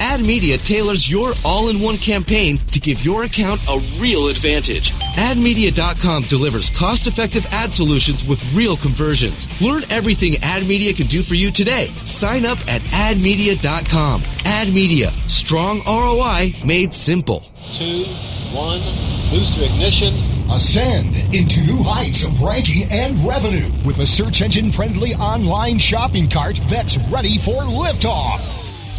Ad 0.00 0.20
Media 0.20 0.56
tailors 0.58 1.10
your 1.10 1.32
all-in-one 1.44 1.96
campaign 1.96 2.58
to 2.72 2.80
give 2.80 3.04
your 3.04 3.24
account 3.24 3.60
a 3.68 3.78
real 3.98 4.28
advantage. 4.28 4.92
AdMedia.com 4.92 6.22
delivers 6.24 6.70
cost-effective 6.70 7.46
ad 7.50 7.72
solutions 7.72 8.24
with 8.24 8.42
real 8.54 8.76
conversions. 8.76 9.46
Learn 9.60 9.82
everything 9.90 10.36
Ad 10.42 10.66
Media 10.66 10.92
can 10.92 11.06
do 11.06 11.22
for 11.22 11.34
you 11.34 11.50
today. 11.50 11.88
Sign 12.04 12.46
up 12.46 12.58
at 12.68 12.82
AdMedia.com. 12.82 14.22
Ad 14.44 14.68
Media, 14.72 15.12
strong 15.26 15.82
ROI 15.86 16.54
made 16.64 16.94
simple. 16.94 17.44
Two, 17.72 18.04
one, 18.52 18.80
booster 19.30 19.64
ignition. 19.64 20.14
Ascend 20.50 21.14
into 21.34 21.60
new 21.60 21.82
heights 21.82 22.24
of 22.24 22.40
ranking 22.40 22.84
and 22.84 23.26
revenue 23.26 23.70
with 23.84 23.98
a 23.98 24.06
search 24.06 24.40
engine 24.40 24.72
friendly 24.72 25.14
online 25.14 25.78
shopping 25.78 26.30
cart 26.30 26.58
that's 26.68 26.96
ready 27.10 27.36
for 27.36 27.62
liftoff. 27.64 28.57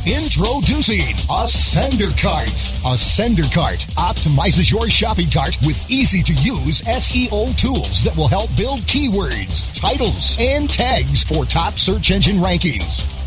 Introducing 0.10 1.14
Ascender 1.30 2.10
Cart. 2.20 2.48
Ascender 2.84 3.54
Cart 3.54 3.86
optimizes 3.96 4.72
your 4.72 4.90
shopping 4.90 5.30
cart 5.30 5.56
with 5.64 5.78
easy 5.88 6.24
to 6.24 6.34
use 6.34 6.82
SEO 6.82 7.56
tools 7.56 8.04
that 8.06 8.18
will 8.18 8.28
help 8.28 8.50
build 8.58 8.80
keywords, 8.88 9.72
titles, 9.80 10.36
and 10.40 10.68
tags 10.68 11.22
for 11.22 11.46
top 11.46 11.78
search 11.78 12.10
engine 12.10 12.38
rankings. 12.38 13.19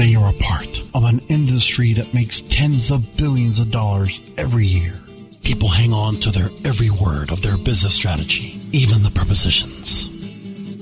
They 0.00 0.14
are 0.14 0.30
a 0.30 0.32
part 0.32 0.82
of 0.94 1.04
an 1.04 1.18
industry 1.28 1.92
that 1.92 2.14
makes 2.14 2.40
tens 2.48 2.90
of 2.90 3.18
billions 3.18 3.58
of 3.58 3.70
dollars 3.70 4.22
every 4.38 4.66
year. 4.66 4.94
People 5.42 5.68
hang 5.68 5.92
on 5.92 6.16
to 6.20 6.30
their 6.30 6.48
every 6.64 6.88
word 6.88 7.30
of 7.30 7.42
their 7.42 7.58
business 7.58 7.96
strategy, 7.96 8.62
even 8.72 9.02
the 9.02 9.10
prepositions. 9.10 10.08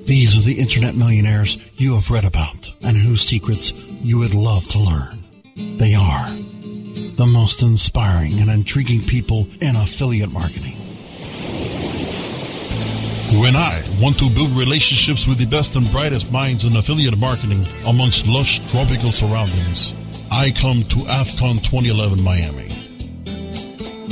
These 0.06 0.38
are 0.38 0.42
the 0.42 0.60
internet 0.60 0.94
millionaires 0.94 1.58
you 1.74 1.94
have 1.94 2.10
read 2.10 2.24
about 2.24 2.72
and 2.82 2.96
whose 2.96 3.20
secrets 3.20 3.72
you 3.72 4.18
would 4.18 4.34
love 4.34 4.68
to 4.68 4.78
learn. 4.78 5.24
They 5.56 5.96
are 5.96 6.30
the 7.16 7.26
most 7.26 7.60
inspiring 7.60 8.38
and 8.38 8.48
intriguing 8.48 9.02
people 9.02 9.48
in 9.60 9.74
affiliate 9.74 10.30
marketing. 10.30 10.87
When 13.30 13.56
I 13.56 13.82
want 14.00 14.18
to 14.20 14.30
build 14.30 14.52
relationships 14.52 15.26
with 15.26 15.36
the 15.36 15.44
best 15.44 15.76
and 15.76 15.90
brightest 15.92 16.32
minds 16.32 16.64
in 16.64 16.74
affiliate 16.74 17.18
marketing 17.18 17.66
amongst 17.86 18.26
lush 18.26 18.58
tropical 18.70 19.12
surroundings, 19.12 19.92
I 20.30 20.50
come 20.50 20.82
to 20.84 20.96
AFCON 20.96 21.62
2011 21.62 22.22
Miami. 22.22 22.68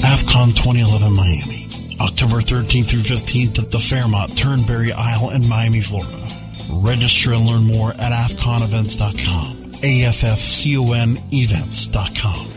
AFCON 0.02 0.54
2011 0.54 1.10
Miami, 1.14 1.66
October 1.98 2.42
13th 2.42 2.88
through 2.88 3.00
15th 3.00 3.58
at 3.58 3.70
the 3.70 3.78
Fairmont 3.78 4.36
Turnberry 4.36 4.92
Isle 4.92 5.30
in 5.30 5.48
Miami, 5.48 5.80
Florida. 5.80 6.28
Register 6.68 7.32
and 7.32 7.46
learn 7.46 7.64
more 7.64 7.92
at 7.92 8.12
AFCONevents.com. 8.12 9.72
AFFCON 9.80 11.32
events.com. 11.32 12.52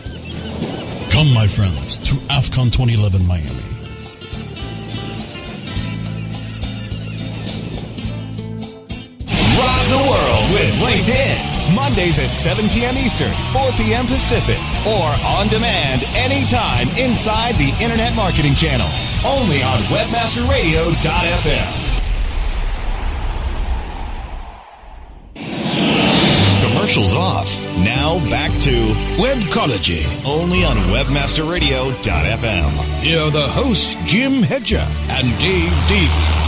Come, 1.09 1.33
my 1.33 1.47
friends, 1.47 1.97
to 1.99 2.15
AFCON 2.27 2.65
2011 2.73 3.25
Miami. 3.25 3.78
With 10.51 10.73
LinkedIn. 10.79 11.75
Mondays 11.75 12.17
at 12.19 12.33
7 12.33 12.69
p.m. 12.69 12.97
Eastern, 12.97 13.33
4 13.53 13.71
p.m. 13.73 14.07
Pacific, 14.07 14.57
or 14.87 15.05
on 15.25 15.47
demand 15.47 16.03
anytime 16.15 16.89
inside 16.97 17.55
the 17.55 17.69
Internet 17.81 18.15
Marketing 18.15 18.55
Channel. 18.55 18.89
Only 19.25 19.61
on 19.61 19.79
WebmasterRadio.fm. 19.93 21.89
Commercials 26.89 27.13
off. 27.13 27.47
Now 27.77 28.19
back 28.29 28.51
to 28.61 28.93
Webcology, 29.21 30.05
only 30.25 30.65
on 30.65 30.75
WebmasterRadio.fm. 30.75 32.71
Here 33.01 33.21
are 33.21 33.31
the 33.31 33.47
hosts, 33.47 33.95
Jim 34.05 34.41
Hedger 34.41 34.87
and 35.07 35.39
Dave 35.39 35.87
Davies. 35.87 36.38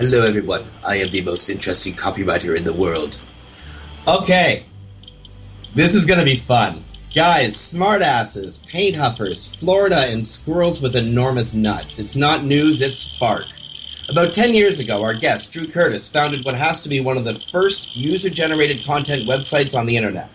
Hello, 0.00 0.26
everyone. 0.26 0.62
I 0.88 0.96
am 0.96 1.10
the 1.10 1.20
most 1.20 1.50
interesting 1.50 1.92
copywriter 1.92 2.56
in 2.56 2.64
the 2.64 2.72
world. 2.72 3.20
Okay, 4.08 4.64
this 5.74 5.94
is 5.94 6.06
going 6.06 6.18
to 6.18 6.24
be 6.24 6.36
fun. 6.36 6.82
Guys, 7.14 7.54
smartasses, 7.54 8.66
paint 8.66 8.96
huffers, 8.96 9.54
Florida, 9.56 10.06
and 10.08 10.24
squirrels 10.24 10.80
with 10.80 10.96
enormous 10.96 11.52
nuts. 11.52 11.98
It's 11.98 12.16
not 12.16 12.44
news, 12.44 12.80
it's 12.80 13.18
Fark. 13.18 13.44
About 14.08 14.32
10 14.32 14.54
years 14.54 14.80
ago, 14.80 15.02
our 15.02 15.12
guest, 15.12 15.52
Drew 15.52 15.66
Curtis, 15.66 16.08
founded 16.08 16.46
what 16.46 16.54
has 16.54 16.80
to 16.80 16.88
be 16.88 17.00
one 17.00 17.18
of 17.18 17.26
the 17.26 17.38
first 17.52 17.94
user 17.94 18.30
generated 18.30 18.86
content 18.86 19.28
websites 19.28 19.78
on 19.78 19.84
the 19.84 19.98
internet. 19.98 20.30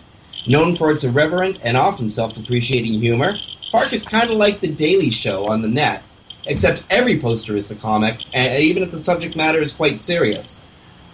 Known 0.46 0.76
for 0.76 0.92
its 0.92 1.02
irreverent 1.02 1.58
and 1.64 1.76
often 1.76 2.12
self 2.12 2.34
depreciating 2.34 3.00
humor, 3.00 3.34
Fark 3.72 3.92
is 3.92 4.04
kind 4.04 4.30
of 4.30 4.36
like 4.36 4.60
The 4.60 4.72
Daily 4.72 5.10
Show 5.10 5.48
on 5.48 5.60
the 5.60 5.68
net, 5.68 6.04
except 6.46 6.82
every 6.90 7.18
poster 7.18 7.56
is 7.56 7.68
the 7.68 7.74
comic, 7.74 8.24
and 8.34 8.62
even 8.62 8.82
if 8.82 8.90
the 8.90 8.98
subject 8.98 9.36
matter 9.36 9.60
is 9.60 9.72
quite 9.72 10.00
serious. 10.00 10.62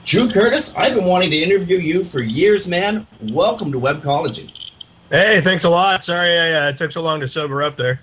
Drew 0.04 0.30
Curtis, 0.30 0.74
I've 0.76 0.96
been 0.96 1.06
wanting 1.06 1.30
to 1.30 1.36
interview 1.36 1.78
you 1.78 2.04
for 2.04 2.20
years, 2.20 2.66
man. 2.66 3.06
Welcome 3.22 3.70
to 3.72 3.78
Webcology. 3.80 4.52
Hey, 5.10 5.40
thanks 5.40 5.64
a 5.64 5.70
lot. 5.70 6.02
Sorry 6.02 6.38
I 6.38 6.52
uh, 6.52 6.72
took 6.72 6.90
so 6.90 7.02
long 7.02 7.20
to 7.20 7.28
sober 7.28 7.62
up 7.62 7.76
there. 7.76 8.00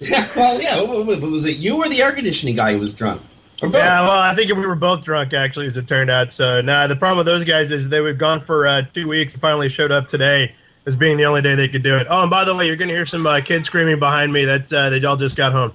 Well, 0.34 0.60
yeah. 0.60 0.82
Was 0.82 1.46
it 1.46 1.58
you 1.58 1.76
or 1.76 1.88
the 1.88 2.00
air 2.00 2.12
conditioning 2.12 2.56
guy 2.56 2.72
who 2.72 2.78
was 2.78 2.94
drunk? 2.94 3.20
Yeah, 3.62 3.68
well, 4.02 4.10
I 4.18 4.34
think 4.34 4.50
we 4.54 4.66
were 4.66 4.74
both 4.74 5.04
drunk, 5.04 5.34
actually, 5.34 5.66
as 5.66 5.76
it 5.76 5.86
turned 5.86 6.08
out. 6.08 6.32
So, 6.32 6.62
nah, 6.62 6.86
the 6.86 6.96
problem 6.96 7.18
with 7.18 7.26
those 7.26 7.44
guys 7.44 7.70
is 7.70 7.90
they 7.90 8.00
were 8.00 8.14
gone 8.14 8.40
for 8.40 8.66
uh, 8.66 8.82
two 8.94 9.06
weeks 9.06 9.34
and 9.34 9.42
finally 9.42 9.68
showed 9.68 9.92
up 9.92 10.08
today 10.08 10.54
as 10.86 10.96
being 10.96 11.18
the 11.18 11.26
only 11.26 11.42
day 11.42 11.54
they 11.54 11.68
could 11.68 11.82
do 11.82 11.96
it. 11.96 12.06
Oh, 12.08 12.22
and 12.22 12.30
by 12.30 12.44
the 12.44 12.54
way, 12.54 12.66
you're 12.66 12.76
going 12.76 12.88
to 12.88 12.94
hear 12.94 13.04
some 13.04 13.26
uh, 13.26 13.42
kids 13.42 13.66
screaming 13.66 13.98
behind 13.98 14.32
me. 14.32 14.46
That's 14.46 14.72
uh, 14.72 14.88
They 14.88 15.04
all 15.04 15.18
just 15.18 15.36
got 15.36 15.52
home. 15.52 15.72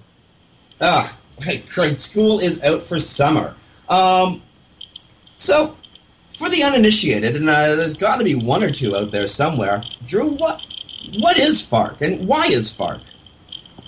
Ah, 0.82 1.18
hey, 1.42 1.64
great. 1.72 2.00
School 2.00 2.40
is 2.40 2.64
out 2.64 2.82
for 2.82 3.00
summer. 3.00 3.56
Um, 3.90 4.42
so, 5.36 5.76
for 6.30 6.50
the 6.50 6.64
uninitiated, 6.64 7.36
and 7.36 7.50
uh, 7.50 7.76
there's 7.76 7.96
got 7.96 8.20
to 8.20 8.26
be 8.26 8.36
one 8.36 8.64
or 8.64 8.72
two 8.72 8.96
out 8.96 9.12
there 9.12 9.28
somewhere, 9.28 9.84
Drew, 10.06 10.32
what 10.32 10.62
what 11.20 11.38
is 11.38 11.62
Fark 11.62 12.02
and 12.02 12.28
why 12.28 12.46
is 12.48 12.72
Fark? 12.72 13.02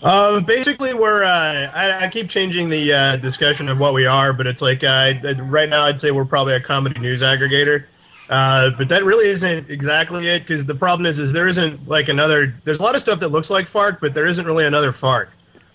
Um, 0.03 0.43
basically, 0.45 0.93
we're 0.93 1.23
uh, 1.23 1.71
I, 1.73 2.05
I, 2.05 2.07
keep 2.07 2.29
changing 2.29 2.69
the 2.69 2.93
uh, 2.93 3.15
discussion 3.15 3.67
of 3.67 3.79
what 3.79 3.95
we 3.95 4.05
are, 4.05 4.31
but 4.31 4.45
it's 4.45 4.61
like 4.61 4.83
uh, 4.83 5.13
right 5.39 5.67
now 5.67 5.85
I'd 5.85 5.99
say 5.99 6.11
we're 6.11 6.25
probably 6.25 6.53
a 6.53 6.61
comedy 6.61 6.99
news 6.99 7.21
aggregator. 7.21 7.85
Uh, 8.29 8.71
but 8.77 8.89
that 8.89 9.05
really 9.05 9.29
isn't 9.29 9.69
exactly 9.69 10.27
it 10.27 10.41
because 10.41 10.65
the 10.65 10.75
problem 10.75 11.05
is 11.05 11.17
is 11.17 11.33
there 11.33 11.47
isn't 11.47 11.88
like 11.88 12.09
another. 12.09 12.53
There's 12.63 12.77
a 12.77 12.83
lot 12.83 12.93
of 12.93 13.01
stuff 13.01 13.19
that 13.21 13.29
looks 13.29 13.49
like 13.49 13.67
Fark, 13.67 13.99
but 13.99 14.13
there 14.13 14.27
isn't 14.27 14.45
really 14.45 14.65
another 14.65 14.93
Fark, 14.93 15.31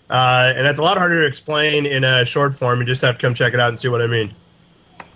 uh, 0.09 0.53
and 0.55 0.65
that's 0.65 0.79
a 0.79 0.83
lot 0.83 0.97
harder 0.97 1.21
to 1.21 1.27
explain 1.27 1.85
in 1.85 2.03
a 2.03 2.25
short 2.25 2.55
form. 2.55 2.79
You 2.79 2.85
just 2.85 3.01
have 3.01 3.15
to 3.15 3.21
come 3.21 3.33
check 3.33 3.53
it 3.53 3.59
out 3.59 3.69
and 3.69 3.79
see 3.79 3.87
what 3.87 4.01
I 4.01 4.07
mean. 4.07 4.33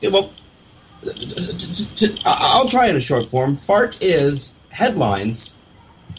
Yeah, 0.02 0.10
well, 0.10 0.32
I'll 2.26 2.68
try 2.68 2.88
in 2.88 2.96
a 2.96 3.02
short 3.02 3.28
form. 3.28 3.56
Fark 3.56 3.96
is 4.02 4.56
headlines 4.72 5.58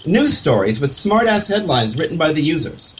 news 0.07 0.37
stories 0.37 0.81
with 0.81 0.91
smartass 0.91 1.49
headlines 1.49 1.97
written 1.97 2.17
by 2.17 2.33
the 2.33 2.43
users. 2.43 2.97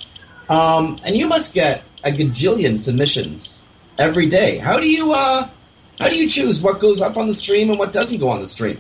Um, 0.49 0.99
and 1.07 1.17
you 1.17 1.29
must 1.29 1.55
get 1.55 1.83
a 2.05 2.11
gajillion 2.11 2.79
submissions 2.79 3.67
every 3.99 4.27
day. 4.27 4.59
How 4.59 4.79
do 4.79 4.89
you 4.89 5.13
uh, 5.15 5.49
How 5.99 6.09
do 6.09 6.17
you 6.17 6.29
choose 6.29 6.63
what 6.63 6.81
goes 6.81 7.01
up 7.01 7.17
on 7.17 7.27
the 7.27 7.35
stream 7.35 7.71
and 7.71 7.79
what 7.79 7.93
doesn't 7.93 8.19
go 8.19 8.29
on 8.29 8.41
the 8.41 8.47
stream? 8.47 8.79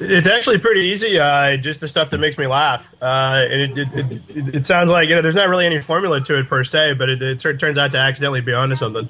It's 0.00 0.28
actually 0.28 0.58
pretty 0.58 0.82
easy. 0.82 1.18
Uh, 1.18 1.56
just 1.56 1.80
the 1.80 1.88
stuff 1.88 2.10
that 2.10 2.18
makes 2.18 2.38
me 2.38 2.46
laugh. 2.46 2.86
Uh, 3.02 3.46
and 3.50 3.78
it, 3.78 3.78
it, 3.78 4.12
it, 4.28 4.54
it, 4.54 4.66
sounds 4.66 4.90
like 4.90 5.08
you 5.08 5.16
know 5.16 5.22
there's 5.22 5.34
not 5.34 5.48
really 5.48 5.66
any 5.66 5.80
formula 5.80 6.20
to 6.20 6.38
it 6.38 6.46
per 6.46 6.62
se, 6.62 6.94
but 6.94 7.08
it, 7.08 7.20
it 7.20 7.40
sort 7.40 7.56
of 7.56 7.60
turns 7.60 7.78
out 7.78 7.90
to 7.92 7.98
accidentally 7.98 8.40
be 8.40 8.52
onto 8.52 8.76
something. 8.76 9.08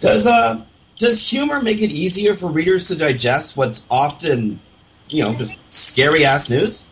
Does 0.00 0.26
uh 0.26 0.64
does 0.96 1.28
humor 1.28 1.60
make 1.60 1.82
it 1.82 1.90
easier 1.90 2.34
for 2.34 2.46
readers 2.46 2.88
to 2.88 2.96
digest 2.96 3.56
what's 3.56 3.86
often, 3.90 4.58
you 5.08 5.22
know, 5.22 5.34
just 5.34 5.52
scary 5.70 6.24
ass 6.24 6.48
news? 6.48 6.88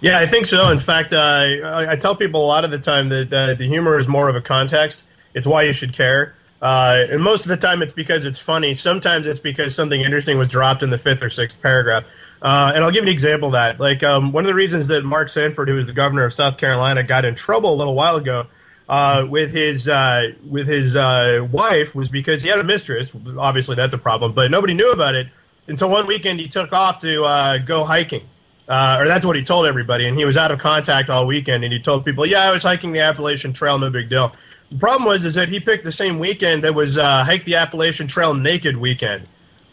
Yeah, 0.00 0.18
I 0.18 0.26
think 0.26 0.46
so. 0.46 0.70
In 0.70 0.78
fact, 0.78 1.12
uh, 1.12 1.18
I, 1.18 1.92
I, 1.92 1.96
tell 1.96 2.14
people 2.14 2.44
a 2.44 2.46
lot 2.46 2.64
of 2.64 2.70
the 2.70 2.78
time 2.78 3.08
that 3.08 3.32
uh, 3.32 3.54
the 3.54 3.66
humor 3.66 3.98
is 3.98 4.06
more 4.06 4.28
of 4.28 4.36
a 4.36 4.42
context. 4.42 5.04
It's 5.32 5.46
why 5.46 5.62
you 5.62 5.72
should 5.72 5.92
care. 5.92 6.34
Uh, 6.66 7.06
and 7.12 7.22
most 7.22 7.42
of 7.42 7.48
the 7.48 7.56
time, 7.56 7.80
it's 7.80 7.92
because 7.92 8.24
it's 8.24 8.40
funny. 8.40 8.74
Sometimes 8.74 9.24
it's 9.28 9.38
because 9.38 9.72
something 9.72 10.00
interesting 10.00 10.36
was 10.36 10.48
dropped 10.48 10.82
in 10.82 10.90
the 10.90 10.98
fifth 10.98 11.22
or 11.22 11.30
sixth 11.30 11.62
paragraph. 11.62 12.02
Uh, 12.42 12.72
and 12.74 12.82
I'll 12.82 12.90
give 12.90 13.04
an 13.04 13.08
example 13.08 13.50
of 13.50 13.52
that. 13.52 13.78
Like 13.78 14.02
um, 14.02 14.32
one 14.32 14.42
of 14.42 14.48
the 14.48 14.54
reasons 14.54 14.88
that 14.88 15.04
Mark 15.04 15.28
Sanford, 15.28 15.68
who 15.68 15.76
was 15.76 15.86
the 15.86 15.92
governor 15.92 16.24
of 16.24 16.34
South 16.34 16.58
Carolina, 16.58 17.04
got 17.04 17.24
in 17.24 17.36
trouble 17.36 17.72
a 17.72 17.76
little 17.76 17.94
while 17.94 18.16
ago 18.16 18.46
uh, 18.88 19.28
with 19.30 19.52
his 19.52 19.86
uh, 19.86 20.32
with 20.44 20.66
his 20.66 20.96
uh, 20.96 21.46
wife 21.52 21.94
was 21.94 22.08
because 22.08 22.42
he 22.42 22.48
had 22.48 22.58
a 22.58 22.64
mistress. 22.64 23.12
Obviously, 23.38 23.76
that's 23.76 23.94
a 23.94 23.98
problem, 23.98 24.32
but 24.32 24.50
nobody 24.50 24.74
knew 24.74 24.90
about 24.90 25.14
it 25.14 25.28
until 25.68 25.88
one 25.88 26.08
weekend 26.08 26.40
he 26.40 26.48
took 26.48 26.72
off 26.72 26.98
to 26.98 27.24
uh, 27.26 27.58
go 27.58 27.84
hiking. 27.84 28.26
Or 28.68 29.06
that's 29.06 29.24
what 29.24 29.36
he 29.36 29.44
told 29.44 29.66
everybody, 29.66 30.08
and 30.08 30.18
he 30.18 30.24
was 30.24 30.36
out 30.36 30.50
of 30.50 30.58
contact 30.58 31.10
all 31.10 31.28
weekend. 31.28 31.62
And 31.62 31.72
he 31.72 31.78
told 31.78 32.04
people, 32.04 32.26
"Yeah, 32.26 32.42
I 32.42 32.50
was 32.50 32.64
hiking 32.64 32.90
the 32.90 32.98
Appalachian 33.02 33.52
Trail, 33.52 33.78
no 33.78 33.88
big 33.88 34.10
deal." 34.10 34.32
The 34.70 34.78
problem 34.78 35.04
was 35.04 35.24
is 35.24 35.34
that 35.34 35.48
he 35.48 35.60
picked 35.60 35.84
the 35.84 35.92
same 35.92 36.18
weekend 36.18 36.64
that 36.64 36.74
was 36.74 36.98
uh, 36.98 37.24
hike 37.24 37.44
the 37.44 37.56
Appalachian 37.56 38.08
Trail 38.08 38.34
naked 38.34 38.76
weekend, 38.76 39.26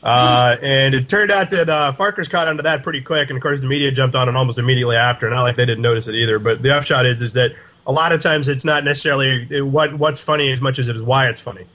uh, 0.04 0.56
and 0.62 0.94
it 0.94 1.10
turned 1.10 1.32
out 1.32 1.50
that 1.50 1.70
uh, 1.70 1.92
Farkers 1.94 2.30
caught 2.30 2.48
onto 2.48 2.64
that 2.64 2.84
pretty 2.84 3.02
quick. 3.02 3.30
And 3.30 3.38
of 3.38 3.42
course, 3.42 3.60
the 3.60 3.68
media 3.68 3.92
jumped 3.92 4.16
on 4.16 4.30
it 4.30 4.36
almost 4.36 4.60
immediately 4.60 4.96
after. 4.96 5.30
Not 5.30 5.42
like 5.42 5.56
they 5.56 5.66
didn't 5.66 5.82
notice 5.82 6.08
it 6.08 6.16
either. 6.16 6.40
But 6.40 6.62
the 6.62 6.76
upshot 6.76 7.06
is 7.06 7.22
is 7.22 7.34
that 7.34 7.54
a 7.86 7.92
lot 7.92 8.12
of 8.12 8.22
times 8.22 8.48
it's 8.48 8.66
not 8.66 8.84
necessarily 8.84 9.62
what 9.62 9.98
what's 9.98 10.20
funny 10.20 10.52
as 10.52 10.62
much 10.62 10.80
as 10.80 10.90
it 10.90 10.96
is 10.96 11.04
why 11.04 11.28
it's 11.30 11.40
funny. 11.40 11.66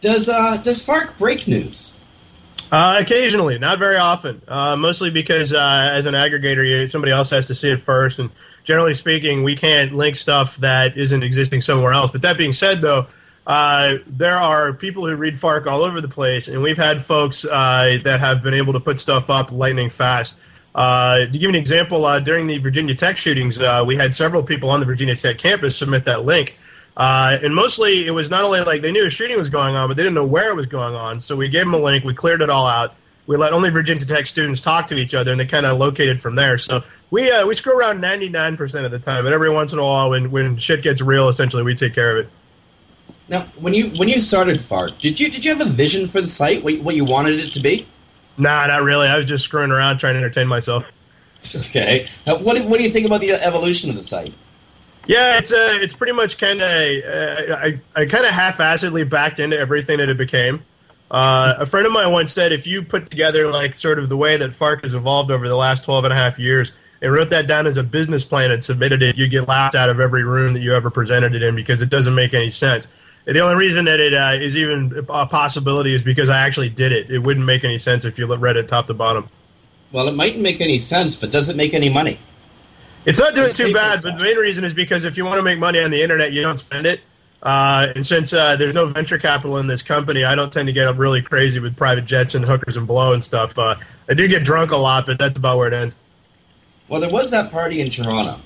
Does 0.00 0.28
uh, 0.28 0.58
does 0.58 0.84
Fark 0.84 1.18
break 1.18 1.48
news? 1.48 1.98
Uh, 2.70 2.98
occasionally, 3.00 3.58
not 3.58 3.78
very 3.78 3.96
often. 3.96 4.42
Uh, 4.48 4.76
mostly 4.76 5.10
because 5.10 5.52
uh, 5.52 5.90
as 5.92 6.06
an 6.06 6.14
aggregator, 6.14 6.68
you, 6.68 6.86
somebody 6.86 7.12
else 7.12 7.30
has 7.30 7.46
to 7.46 7.54
see 7.54 7.70
it 7.70 7.82
first, 7.82 8.18
and 8.18 8.30
generally 8.64 8.94
speaking, 8.94 9.44
we 9.44 9.54
can't 9.54 9.94
link 9.94 10.16
stuff 10.16 10.56
that 10.58 10.96
isn't 10.96 11.22
existing 11.22 11.60
somewhere 11.60 11.92
else. 11.92 12.10
But 12.10 12.22
that 12.22 12.36
being 12.36 12.52
said, 12.52 12.80
though, 12.80 13.06
uh, 13.46 13.96
there 14.06 14.36
are 14.36 14.72
people 14.72 15.06
who 15.06 15.14
read 15.14 15.38
Fark 15.38 15.66
all 15.66 15.82
over 15.82 16.00
the 16.00 16.08
place, 16.08 16.48
and 16.48 16.62
we've 16.62 16.78
had 16.78 17.04
folks 17.04 17.44
uh, 17.44 17.98
that 18.02 18.20
have 18.20 18.42
been 18.42 18.54
able 18.54 18.72
to 18.72 18.80
put 18.80 18.98
stuff 18.98 19.30
up 19.30 19.52
lightning 19.52 19.90
fast. 19.90 20.36
Uh, 20.74 21.18
to 21.26 21.38
give 21.38 21.48
an 21.48 21.54
example, 21.54 22.04
uh, 22.04 22.18
during 22.18 22.46
the 22.46 22.58
Virginia 22.58 22.94
Tech 22.94 23.16
shootings, 23.16 23.58
uh, 23.60 23.84
we 23.86 23.96
had 23.96 24.14
several 24.14 24.42
people 24.42 24.70
on 24.70 24.80
the 24.80 24.86
Virginia 24.86 25.14
Tech 25.14 25.38
campus 25.38 25.76
submit 25.76 26.04
that 26.06 26.24
link. 26.24 26.58
Uh, 26.96 27.38
and 27.42 27.54
mostly 27.54 28.06
it 28.06 28.12
was 28.12 28.30
not 28.30 28.44
only 28.44 28.60
like 28.60 28.82
they 28.82 28.92
knew 28.92 29.06
a 29.06 29.10
shooting 29.10 29.36
was 29.36 29.50
going 29.50 29.74
on, 29.74 29.88
but 29.88 29.96
they 29.96 30.02
didn't 30.02 30.14
know 30.14 30.24
where 30.24 30.50
it 30.50 30.54
was 30.54 30.66
going 30.66 30.94
on. 30.94 31.20
So 31.20 31.36
we 31.36 31.48
gave 31.48 31.64
them 31.64 31.74
a 31.74 31.78
link, 31.78 32.04
we 32.04 32.14
cleared 32.14 32.40
it 32.40 32.50
all 32.50 32.66
out. 32.66 32.94
We 33.26 33.36
let 33.36 33.52
only 33.52 33.70
Virginia 33.70 34.04
Tech 34.04 34.26
students 34.26 34.60
talk 34.60 34.86
to 34.88 34.96
each 34.96 35.14
other, 35.14 35.32
and 35.32 35.40
they 35.40 35.46
kind 35.46 35.64
of 35.64 35.78
located 35.78 36.20
from 36.20 36.34
there. 36.34 36.58
So 36.58 36.84
we 37.14 37.30
uh, 37.30 37.46
we 37.46 37.54
screw 37.54 37.78
around 37.78 38.02
99% 38.02 38.84
of 38.84 38.90
the 38.90 38.98
time, 38.98 39.22
but 39.22 39.32
every 39.32 39.48
once 39.48 39.72
in 39.72 39.78
a 39.78 39.84
while, 39.84 40.10
when, 40.10 40.32
when 40.32 40.58
shit 40.58 40.82
gets 40.82 41.00
real, 41.00 41.28
essentially, 41.28 41.62
we 41.62 41.72
take 41.72 41.94
care 41.94 42.18
of 42.18 42.26
it. 42.26 42.32
Now, 43.28 43.42
when 43.60 43.72
you 43.72 43.90
when 43.90 44.08
you 44.08 44.18
started 44.18 44.60
Fark, 44.60 44.98
did 44.98 45.20
you 45.20 45.30
did 45.30 45.44
you 45.44 45.56
have 45.56 45.64
a 45.64 45.70
vision 45.70 46.08
for 46.08 46.20
the 46.20 46.26
site? 46.26 46.64
What, 46.64 46.74
what 46.80 46.96
you 46.96 47.04
wanted 47.04 47.38
it 47.38 47.54
to 47.54 47.60
be? 47.60 47.86
Nah, 48.36 48.66
not 48.66 48.82
really. 48.82 49.06
I 49.06 49.16
was 49.16 49.26
just 49.26 49.44
screwing 49.44 49.70
around 49.70 49.98
trying 49.98 50.14
to 50.14 50.18
entertain 50.18 50.48
myself. 50.48 50.84
Okay. 51.54 52.06
Uh, 52.26 52.38
what, 52.38 52.58
what 52.64 52.78
do 52.78 52.82
you 52.82 52.90
think 52.90 53.06
about 53.06 53.20
the 53.20 53.30
evolution 53.30 53.90
of 53.90 53.96
the 53.96 54.02
site? 54.02 54.34
Yeah, 55.06 55.38
it's 55.38 55.52
uh, 55.52 55.78
it's 55.80 55.94
pretty 55.94 56.14
much 56.14 56.36
kind 56.38 56.62
of 56.62 56.68
uh, 56.68 57.54
I 57.54 57.80
I 57.94 58.06
kind 58.06 58.24
of 58.24 58.32
half-assedly 58.32 59.08
backed 59.08 59.38
into 59.38 59.56
everything 59.56 59.98
that 59.98 60.08
it 60.08 60.18
became. 60.18 60.64
Uh, 61.12 61.54
a 61.58 61.66
friend 61.66 61.86
of 61.86 61.92
mine 61.92 62.10
once 62.10 62.32
said 62.32 62.50
if 62.50 62.66
you 62.66 62.82
put 62.82 63.08
together 63.08 63.46
like 63.46 63.76
sort 63.76 64.00
of 64.00 64.08
the 64.08 64.16
way 64.16 64.36
that 64.36 64.52
Fark 64.52 64.82
has 64.82 64.94
evolved 64.94 65.30
over 65.30 65.46
the 65.46 65.54
last 65.54 65.84
12 65.84 66.04
and 66.04 66.12
a 66.12 66.16
half 66.16 66.40
years 66.40 66.72
and 67.02 67.12
wrote 67.12 67.30
that 67.30 67.46
down 67.46 67.66
as 67.66 67.76
a 67.76 67.82
business 67.82 68.24
plan 68.24 68.50
and 68.50 68.62
submitted 68.62 69.02
it, 69.02 69.16
you'd 69.16 69.30
get 69.30 69.48
laughed 69.48 69.74
out 69.74 69.90
of 69.90 70.00
every 70.00 70.24
room 70.24 70.54
that 70.54 70.60
you 70.60 70.74
ever 70.74 70.90
presented 70.90 71.34
it 71.34 71.42
in 71.42 71.54
because 71.54 71.82
it 71.82 71.90
doesn't 71.90 72.14
make 72.14 72.34
any 72.34 72.50
sense. 72.50 72.86
The 73.26 73.40
only 73.40 73.56
reason 73.56 73.86
that 73.86 74.00
it 74.00 74.12
uh, 74.12 74.32
is 74.38 74.56
even 74.56 75.06
a 75.08 75.26
possibility 75.26 75.94
is 75.94 76.02
because 76.02 76.28
I 76.28 76.40
actually 76.40 76.68
did 76.68 76.92
it. 76.92 77.10
It 77.10 77.18
wouldn't 77.18 77.46
make 77.46 77.64
any 77.64 77.78
sense 77.78 78.04
if 78.04 78.18
you 78.18 78.32
read 78.34 78.56
it 78.56 78.68
top 78.68 78.86
to 78.88 78.94
bottom. 78.94 79.28
Well, 79.92 80.08
it 80.08 80.14
mightn't 80.14 80.42
make 80.42 80.60
any 80.60 80.78
sense, 80.78 81.16
but 81.16 81.30
does 81.30 81.48
it 81.48 81.56
make 81.56 81.72
any 81.72 81.92
money? 81.92 82.18
It's 83.06 83.18
not 83.18 83.34
doing 83.34 83.52
too 83.52 83.72
bad, 83.72 84.00
but 84.02 84.18
the 84.18 84.24
main 84.24 84.36
reason 84.36 84.64
is 84.64 84.74
because 84.74 85.04
if 85.04 85.16
you 85.16 85.24
want 85.24 85.38
to 85.38 85.42
make 85.42 85.58
money 85.58 85.80
on 85.80 85.90
the 85.90 86.02
internet, 86.02 86.32
you 86.32 86.42
don't 86.42 86.58
spend 86.58 86.86
it. 86.86 87.00
Uh, 87.42 87.92
and 87.94 88.06
since 88.06 88.32
uh, 88.32 88.56
there's 88.56 88.74
no 88.74 88.86
venture 88.86 89.18
capital 89.18 89.58
in 89.58 89.66
this 89.66 89.82
company, 89.82 90.24
I 90.24 90.34
don't 90.34 90.50
tend 90.50 90.66
to 90.66 90.72
get 90.72 90.88
up 90.88 90.98
really 90.98 91.20
crazy 91.20 91.60
with 91.60 91.76
private 91.76 92.06
jets 92.06 92.34
and 92.34 92.44
hookers 92.44 92.78
and 92.78 92.86
blow 92.86 93.12
and 93.12 93.22
stuff. 93.22 93.58
Uh, 93.58 93.76
I 94.08 94.14
do 94.14 94.26
get 94.26 94.44
drunk 94.44 94.70
a 94.70 94.76
lot, 94.76 95.04
but 95.04 95.18
that's 95.18 95.36
about 95.36 95.58
where 95.58 95.68
it 95.68 95.74
ends. 95.74 95.96
Well, 96.88 97.00
there 97.00 97.10
was 97.10 97.30
that 97.30 97.50
party 97.50 97.80
in 97.80 97.90
Toronto. 97.90 98.40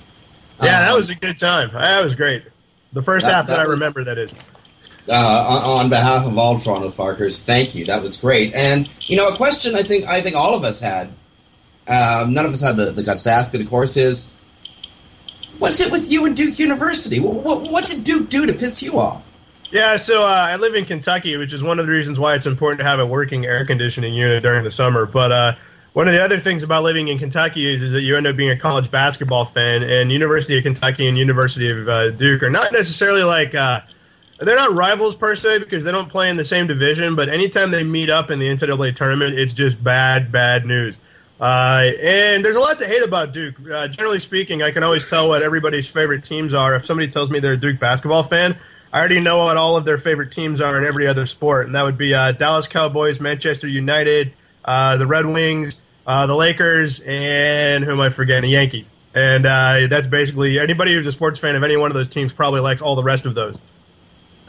Yeah, 0.61 0.79
um, 0.79 0.85
that 0.85 0.95
was 0.95 1.09
a 1.09 1.15
good 1.15 1.37
time. 1.37 1.71
That 1.73 2.03
was 2.03 2.15
great. 2.15 2.43
The 2.93 3.01
first 3.01 3.25
that, 3.25 3.33
half 3.33 3.47
that, 3.47 3.57
that 3.57 3.61
I 3.61 3.65
was, 3.65 3.73
remember, 3.75 4.03
that 4.03 4.17
is 4.17 4.31
uh, 5.09 5.47
on, 5.49 5.85
on, 5.85 5.89
behalf 5.89 6.25
of 6.25 6.37
all 6.37 6.59
Toronto 6.59 6.89
Farkers, 6.89 7.43
thank 7.43 7.75
you. 7.75 7.85
That 7.85 8.01
was 8.01 8.17
great. 8.17 8.53
And 8.53 8.89
you 9.01 9.17
know, 9.17 9.27
a 9.27 9.35
question 9.35 9.75
I 9.75 9.81
think 9.81 10.05
I 10.05 10.21
think 10.21 10.35
all 10.35 10.55
of 10.55 10.63
us 10.63 10.79
had. 10.79 11.09
Um, 11.87 12.35
none 12.35 12.45
of 12.45 12.51
us 12.51 12.61
had 12.61 12.77
the, 12.77 12.91
the 12.91 13.01
guts 13.01 13.23
to 13.23 13.31
ask 13.31 13.53
it. 13.55 13.61
Of 13.61 13.69
course, 13.69 13.97
is 13.97 14.31
what's 15.57 15.79
it 15.79 15.91
with 15.91 16.11
you 16.11 16.25
and 16.25 16.35
Duke 16.35 16.59
University? 16.59 17.19
What, 17.19 17.43
what, 17.43 17.61
what 17.71 17.87
did 17.87 18.03
Duke 18.03 18.29
do 18.29 18.45
to 18.45 18.53
piss 18.53 18.83
you 18.83 18.99
off? 18.99 19.25
Yeah, 19.71 19.95
so 19.95 20.23
uh, 20.23 20.27
I 20.27 20.55
live 20.57 20.75
in 20.75 20.85
Kentucky, 20.85 21.37
which 21.37 21.53
is 21.53 21.63
one 21.63 21.79
of 21.79 21.87
the 21.87 21.91
reasons 21.91 22.19
why 22.19 22.35
it's 22.35 22.45
important 22.45 22.79
to 22.79 22.85
have 22.85 22.99
a 22.99 23.05
working 23.05 23.45
air 23.45 23.65
conditioning 23.65 24.13
unit 24.13 24.43
during 24.43 24.63
the 24.63 24.71
summer. 24.71 25.07
But 25.07 25.31
uh, 25.31 25.55
one 25.99 26.07
of 26.07 26.13
the 26.13 26.23
other 26.23 26.39
things 26.39 26.63
about 26.63 26.83
living 26.83 27.09
in 27.09 27.19
Kentucky 27.19 27.73
is, 27.73 27.81
is, 27.81 27.91
that 27.91 28.03
you 28.03 28.15
end 28.15 28.25
up 28.25 28.37
being 28.37 28.51
a 28.51 28.57
college 28.57 28.89
basketball 28.89 29.43
fan, 29.43 29.83
and 29.83 30.13
University 30.13 30.57
of 30.57 30.63
Kentucky 30.63 31.09
and 31.09 31.17
University 31.17 31.69
of 31.69 31.89
uh, 31.89 32.09
Duke 32.11 32.41
are 32.41 32.49
not 32.49 32.71
necessarily 32.71 33.21
like 33.21 33.53
uh, 33.53 33.81
they're 34.37 34.55
not 34.55 34.71
rivals 34.71 35.13
per 35.13 35.35
se 35.35 35.57
because 35.57 35.83
they 35.83 35.91
don't 35.91 36.07
play 36.07 36.29
in 36.29 36.37
the 36.37 36.45
same 36.45 36.67
division, 36.67 37.17
but 37.17 37.27
anytime 37.27 37.71
they 37.71 37.83
meet 37.83 38.09
up 38.09 38.31
in 38.31 38.39
the 38.39 38.47
NCAA 38.47 38.95
tournament, 38.95 39.37
it's 39.37 39.53
just 39.53 39.83
bad, 39.83 40.31
bad 40.31 40.65
news. 40.65 40.95
Uh, 41.37 41.91
and 42.01 42.45
there's 42.45 42.55
a 42.55 42.61
lot 42.61 42.79
to 42.79 42.87
hate 42.87 43.03
about 43.03 43.33
Duke. 43.33 43.55
Uh, 43.69 43.89
generally 43.89 44.19
speaking, 44.19 44.63
I 44.63 44.71
can 44.71 44.83
always 44.83 45.09
tell 45.09 45.27
what 45.27 45.43
everybody's 45.43 45.89
favorite 45.89 46.23
teams 46.23 46.53
are. 46.53 46.77
If 46.77 46.85
somebody 46.85 47.09
tells 47.09 47.29
me 47.29 47.41
they're 47.41 47.53
a 47.53 47.57
Duke 47.57 47.77
basketball 47.77 48.23
fan, 48.23 48.57
I 48.93 48.99
already 48.99 49.19
know 49.19 49.39
what 49.39 49.57
all 49.57 49.75
of 49.75 49.83
their 49.83 49.97
favorite 49.97 50.31
teams 50.31 50.61
are 50.61 50.77
in 50.77 50.85
every 50.85 51.07
other 51.07 51.25
sport, 51.25 51.65
and 51.65 51.75
that 51.75 51.81
would 51.81 51.97
be 51.97 52.13
uh, 52.13 52.31
Dallas 52.31 52.69
Cowboys, 52.69 53.19
Manchester 53.19 53.67
United, 53.67 54.31
uh, 54.63 54.95
the 54.95 55.05
Red 55.05 55.25
Wings, 55.25 55.75
uh, 56.09 56.25
the 56.25 56.35
Lakers, 56.35 57.01
and 57.01 57.83
who 57.83 57.91
am 57.91 58.01
I 58.01 58.09
forgetting? 58.09 58.41
The 58.41 58.49
Yankees. 58.49 58.87
And 59.13 59.45
uh, 59.45 59.85
that's 59.87 60.07
basically 60.07 60.59
anybody 60.59 60.95
who's 60.95 61.05
a 61.05 61.11
sports 61.11 61.39
fan 61.39 61.55
of 61.55 61.61
any 61.61 61.77
one 61.77 61.91
of 61.91 61.95
those 61.95 62.07
teams 62.07 62.33
probably 62.33 62.61
likes 62.61 62.81
all 62.81 62.95
the 62.95 63.03
rest 63.03 63.25
of 63.25 63.35
those. 63.35 63.59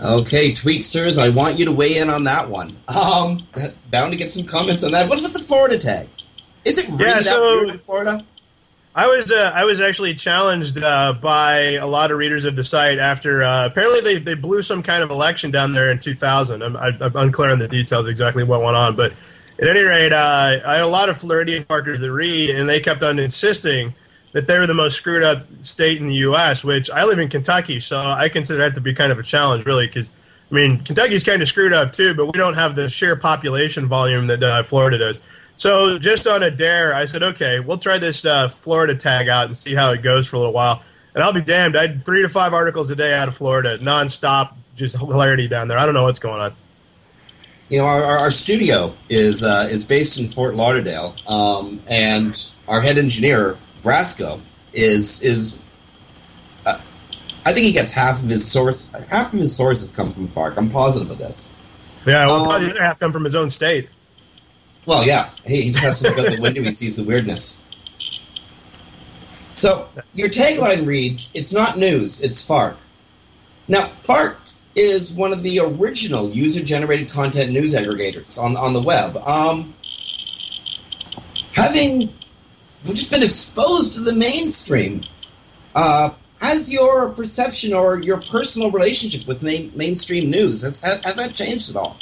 Okay, 0.03 0.53
Tweetsters, 0.53 1.23
I 1.23 1.29
want 1.29 1.59
you 1.59 1.67
to 1.67 1.73
weigh 1.73 1.99
in 1.99 2.09
on 2.09 2.25
that 2.25 2.49
one. 2.49 2.79
Um, 2.89 3.47
bound 3.91 4.13
to 4.13 4.17
get 4.17 4.33
some 4.33 4.47
comments 4.47 4.83
on 4.85 4.93
that. 4.93 5.11
What's 5.11 5.21
with 5.21 5.35
the 5.35 5.41
Florida 5.41 5.79
tag? 5.79 6.09
Is 6.65 6.79
it 6.79 6.89
really 6.89 7.05
yeah, 7.05 7.21
that 7.21 7.41
weird 7.41 7.69
in 7.69 7.77
Florida? 7.77 8.25
I 8.95 9.07
was 9.07 9.31
uh, 9.31 9.53
I 9.55 9.65
was 9.65 9.81
actually 9.81 10.15
challenged 10.15 10.83
uh, 10.83 11.13
by 11.13 11.75
a 11.75 11.87
lot 11.87 12.11
of 12.11 12.17
readers 12.17 12.47
of 12.47 12.57
the 12.57 12.65
site 12.65 12.99
after 12.99 13.45
uh, 13.45 13.67
apparently 13.67 14.01
they, 14.01 14.19
they 14.19 14.35
blew 14.35 14.63
some 14.63 14.83
kind 14.83 15.03
of 15.03 15.11
election 15.11 15.51
down 15.51 15.75
there 15.75 15.91
in 15.91 15.99
2000. 15.99 16.63
I'm, 16.63 16.77
I'm 16.77 17.17
unclear 17.17 17.51
on 17.51 17.59
the 17.59 17.69
details 17.69 18.09
exactly 18.09 18.45
what 18.45 18.63
went 18.63 18.77
on, 18.77 18.97
but 18.97 19.13
at 19.61 19.69
any 19.69 19.81
rate, 19.81 20.13
uh, 20.13 20.61
I 20.65 20.75
had 20.75 20.83
a 20.83 20.87
lot 20.87 21.09
of 21.09 21.19
Floridian 21.19 21.65
Farkers 21.65 22.01
that 22.01 22.11
read, 22.11 22.51
and 22.51 22.69
they 22.69 22.81
kept 22.81 23.03
on 23.03 23.19
insisting 23.19 23.95
that 24.33 24.47
they 24.47 24.59
were 24.59 24.67
the 24.67 24.75
most 24.75 24.97
screwed 24.97 25.23
up 25.23 25.45
state 25.59 25.99
in 25.99 26.07
the 26.07 26.15
U.S., 26.15 26.65
which 26.65 26.89
I 26.91 27.05
live 27.05 27.19
in 27.19 27.29
Kentucky, 27.29 27.81
so 27.81 27.99
I 28.01 28.29
consider 28.29 28.61
that 28.61 28.75
to 28.77 28.81
be 28.81 28.95
kind 28.95 29.13
of 29.13 29.19
a 29.19 29.23
challenge, 29.23 29.67
really, 29.67 29.87
because, 29.87 30.11
I 30.51 30.55
mean, 30.55 30.79
Kentucky's 30.85 31.25
kind 31.25 31.43
of 31.43 31.49
screwed 31.49 31.73
up 31.73 31.93
too, 31.93 32.15
but 32.15 32.27
we 32.27 32.33
don't 32.33 32.55
have 32.55 32.75
the 32.75 32.89
sheer 32.89 33.17
population 33.17 33.87
volume 33.87 34.29
that 34.29 34.43
uh, 34.43 34.63
Florida 34.63 34.97
does. 34.97 35.21
So 35.57 35.99
just 35.99 36.27
on 36.27 36.43
a 36.43 36.51
dare, 36.51 36.95
I 36.95 37.05
said, 37.05 37.23
okay, 37.23 37.61
we'll 37.61 37.77
try 37.77 37.99
this 37.99 38.25
uh, 38.25 38.49
Florida 38.49 38.95
tag 38.95 39.29
out 39.29 39.45
and 39.45 39.55
see 39.55 39.75
how 39.75 39.93
it 39.93 39.99
goes 39.99 40.27
for 40.27 40.37
a 40.37 40.39
little 40.39 40.55
while. 40.55 40.83
And 41.15 41.23
I'll 41.23 41.35
be 41.35 41.43
damned, 41.43 41.77
I 41.77 41.83
had 41.83 42.05
three 42.07 42.23
to 42.23 42.31
five 42.31 42.55
articles 42.55 42.91
a 42.91 42.97
day 42.97 43.13
out 43.13 43.29
of 43.29 43.37
Florida, 43.37 43.79
nonstop, 43.79 44.55
just 44.77 44.97
hilarity 44.97 45.49
down 45.49 45.69
there. 45.69 45.77
I 45.77 45.85
don't 45.85 45.95
know 45.95 46.05
what's 46.05 46.19
going 46.19 46.41
on. 46.41 46.55
You 47.71 47.79
know, 47.79 47.85
our, 47.85 48.03
our 48.03 48.31
studio 48.33 48.93
is 49.09 49.43
uh, 49.45 49.69
is 49.71 49.85
based 49.85 50.19
in 50.19 50.29
Fort 50.29 50.57
Lauderdale, 50.57 51.15
um, 51.29 51.81
and 51.89 52.51
our 52.67 52.81
head 52.81 52.99
engineer 52.99 53.57
Brasco 53.83 54.41
is 54.73 55.23
is 55.23 55.59
uh, 56.67 56.81
I 57.47 57.53
think 57.53 57.67
he 57.67 57.73
gets 57.73 57.93
half 57.93 58.23
of 58.23 58.29
his 58.29 58.47
source 58.51 58.91
half 59.09 59.33
of 59.33 59.39
his 59.39 59.55
sources 59.55 59.93
come 59.95 60.13
from 60.13 60.27
Fark. 60.27 60.55
I'm 60.57 60.69
positive 60.69 61.11
of 61.11 61.19
this. 61.19 61.53
Yeah, 62.07 62.27
well, 62.27 62.41
Um, 62.41 62.45
probably 62.49 62.67
the 62.67 62.73
other 62.73 62.83
half 62.83 62.99
come 62.99 63.13
from 63.13 63.25
his 63.25 63.35
own 63.37 63.51
state. 63.51 63.89
Well, 64.87 65.07
yeah. 65.07 65.29
He, 65.47 65.63
he 65.63 65.71
just 65.71 65.85
has 65.85 66.01
to 66.01 66.09
look 66.09 66.19
out 66.19 66.33
the 66.33 66.41
window. 66.41 66.63
He 66.63 66.73
sees 66.73 66.97
the 66.97 67.05
weirdness. 67.05 67.63
So 69.53 69.89
your 70.15 70.29
tagline 70.29 70.87
reads, 70.87 71.31
"It's 71.35 71.53
not 71.53 71.77
news. 71.79 72.21
It's 72.21 72.43
Fark." 72.43 72.77
Now, 73.69 73.87
Fark 73.87 74.40
is 74.77 75.13
one 75.13 75.33
of 75.33 75.43
the 75.43 75.59
original 75.61 76.29
user-generated 76.31 77.11
content 77.11 77.53
news 77.53 77.75
aggregators 77.75 78.39
on 78.39 78.57
on 78.57 78.73
the 78.73 78.81
web. 78.83 79.17
Um, 79.17 79.75
having 81.55 82.13
just 82.85 83.11
been 83.11 83.23
exposed 83.23 83.93
to 83.95 84.01
the 84.01 84.15
mainstream, 84.15 85.05
uh, 85.75 86.11
has 86.41 86.73
your 86.73 87.11
perception 87.11 87.75
or 87.75 88.01
your 88.01 88.21
personal 88.23 88.71
relationship 88.71 89.27
with 89.27 89.43
main, 89.43 89.71
mainstream 89.75 90.31
news 90.31 90.63
has, 90.63 90.79
has 90.79 91.17
that 91.17 91.35
changed 91.35 91.71
at 91.71 91.77
all? 91.77 91.99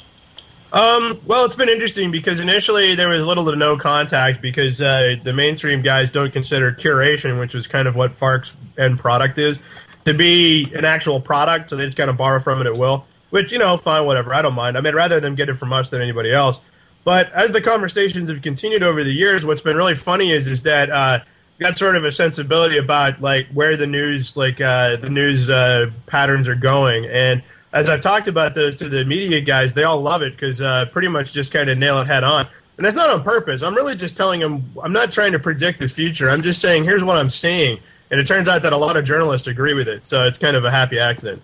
Um, 0.72 1.18
well, 1.26 1.44
it's 1.46 1.54
been 1.54 1.70
interesting 1.70 2.10
because 2.10 2.40
initially 2.40 2.94
there 2.94 3.08
was 3.08 3.24
little 3.24 3.46
to 3.46 3.56
no 3.56 3.78
contact 3.78 4.42
because 4.42 4.82
uh, 4.82 5.16
the 5.24 5.32
mainstream 5.32 5.80
guys 5.80 6.10
don't 6.10 6.32
consider 6.32 6.72
curation, 6.72 7.40
which 7.40 7.54
is 7.54 7.66
kind 7.66 7.88
of 7.88 7.96
what 7.96 8.12
Fark's 8.12 8.52
end 8.76 8.98
product 8.98 9.38
is, 9.38 9.60
to 10.08 10.14
be 10.14 10.72
an 10.74 10.84
actual 10.84 11.20
product. 11.20 11.70
So 11.70 11.76
they 11.76 11.84
just 11.84 11.96
kind 11.96 12.10
of 12.10 12.16
borrow 12.16 12.40
from 12.40 12.60
it 12.60 12.66
at 12.66 12.76
will, 12.76 13.04
which, 13.30 13.52
you 13.52 13.58
know, 13.58 13.76
fine, 13.76 14.06
whatever. 14.06 14.34
I 14.34 14.42
don't 14.42 14.54
mind. 14.54 14.76
I 14.76 14.80
mean, 14.80 14.94
rather 14.94 15.20
them 15.20 15.34
get 15.34 15.48
it 15.48 15.54
from 15.54 15.72
us 15.72 15.88
than 15.88 16.00
anybody 16.00 16.32
else. 16.32 16.60
But 17.04 17.32
as 17.32 17.52
the 17.52 17.60
conversations 17.60 18.28
have 18.30 18.42
continued 18.42 18.82
over 18.82 19.04
the 19.04 19.12
years, 19.12 19.44
what's 19.46 19.62
been 19.62 19.76
really 19.76 19.94
funny 19.94 20.32
is 20.32 20.46
is 20.46 20.62
that 20.62 20.90
uh, 20.90 21.20
got 21.58 21.76
sort 21.76 21.96
of 21.96 22.04
a 22.04 22.12
sensibility 22.12 22.76
about 22.76 23.20
like 23.20 23.48
where 23.48 23.76
the 23.76 23.86
news 23.86 24.36
like 24.36 24.60
uh, 24.60 24.96
the 24.96 25.08
news 25.10 25.48
uh, 25.48 25.90
patterns 26.06 26.48
are 26.48 26.54
going 26.54 27.06
and 27.06 27.42
as 27.72 27.88
I've 27.88 28.00
talked 28.00 28.28
about 28.28 28.54
those 28.54 28.76
to 28.76 28.88
the 28.88 29.04
media 29.04 29.40
guys, 29.40 29.74
they 29.74 29.84
all 29.84 30.00
love 30.00 30.22
it 30.22 30.32
because 30.32 30.60
uh, 30.60 30.86
pretty 30.86 31.08
much 31.08 31.32
just 31.32 31.52
kind 31.52 31.68
of 31.68 31.76
nail 31.76 32.00
it 32.00 32.06
head 32.06 32.24
on. 32.24 32.48
And 32.76 32.86
that's 32.86 32.96
not 32.96 33.10
on 33.10 33.22
purpose. 33.22 33.62
I'm 33.62 33.74
really 33.74 33.96
just 33.96 34.16
telling 34.16 34.40
them, 34.40 34.72
I'm 34.82 34.92
not 34.92 35.12
trying 35.12 35.32
to 35.32 35.38
predict 35.38 35.78
the 35.78 35.88
future. 35.88 36.30
I'm 36.30 36.42
just 36.42 36.60
saying, 36.60 36.84
here's 36.84 37.02
what 37.04 37.16
I'm 37.16 37.28
seeing. 37.28 37.78
And 38.10 38.20
it 38.20 38.26
turns 38.26 38.48
out 38.48 38.62
that 38.62 38.72
a 38.72 38.76
lot 38.76 38.96
of 38.96 39.04
journalists 39.04 39.46
agree 39.48 39.74
with 39.74 39.88
it. 39.88 40.06
So 40.06 40.24
it's 40.24 40.38
kind 40.38 40.56
of 40.56 40.64
a 40.64 40.70
happy 40.70 40.98
accident. 40.98 41.42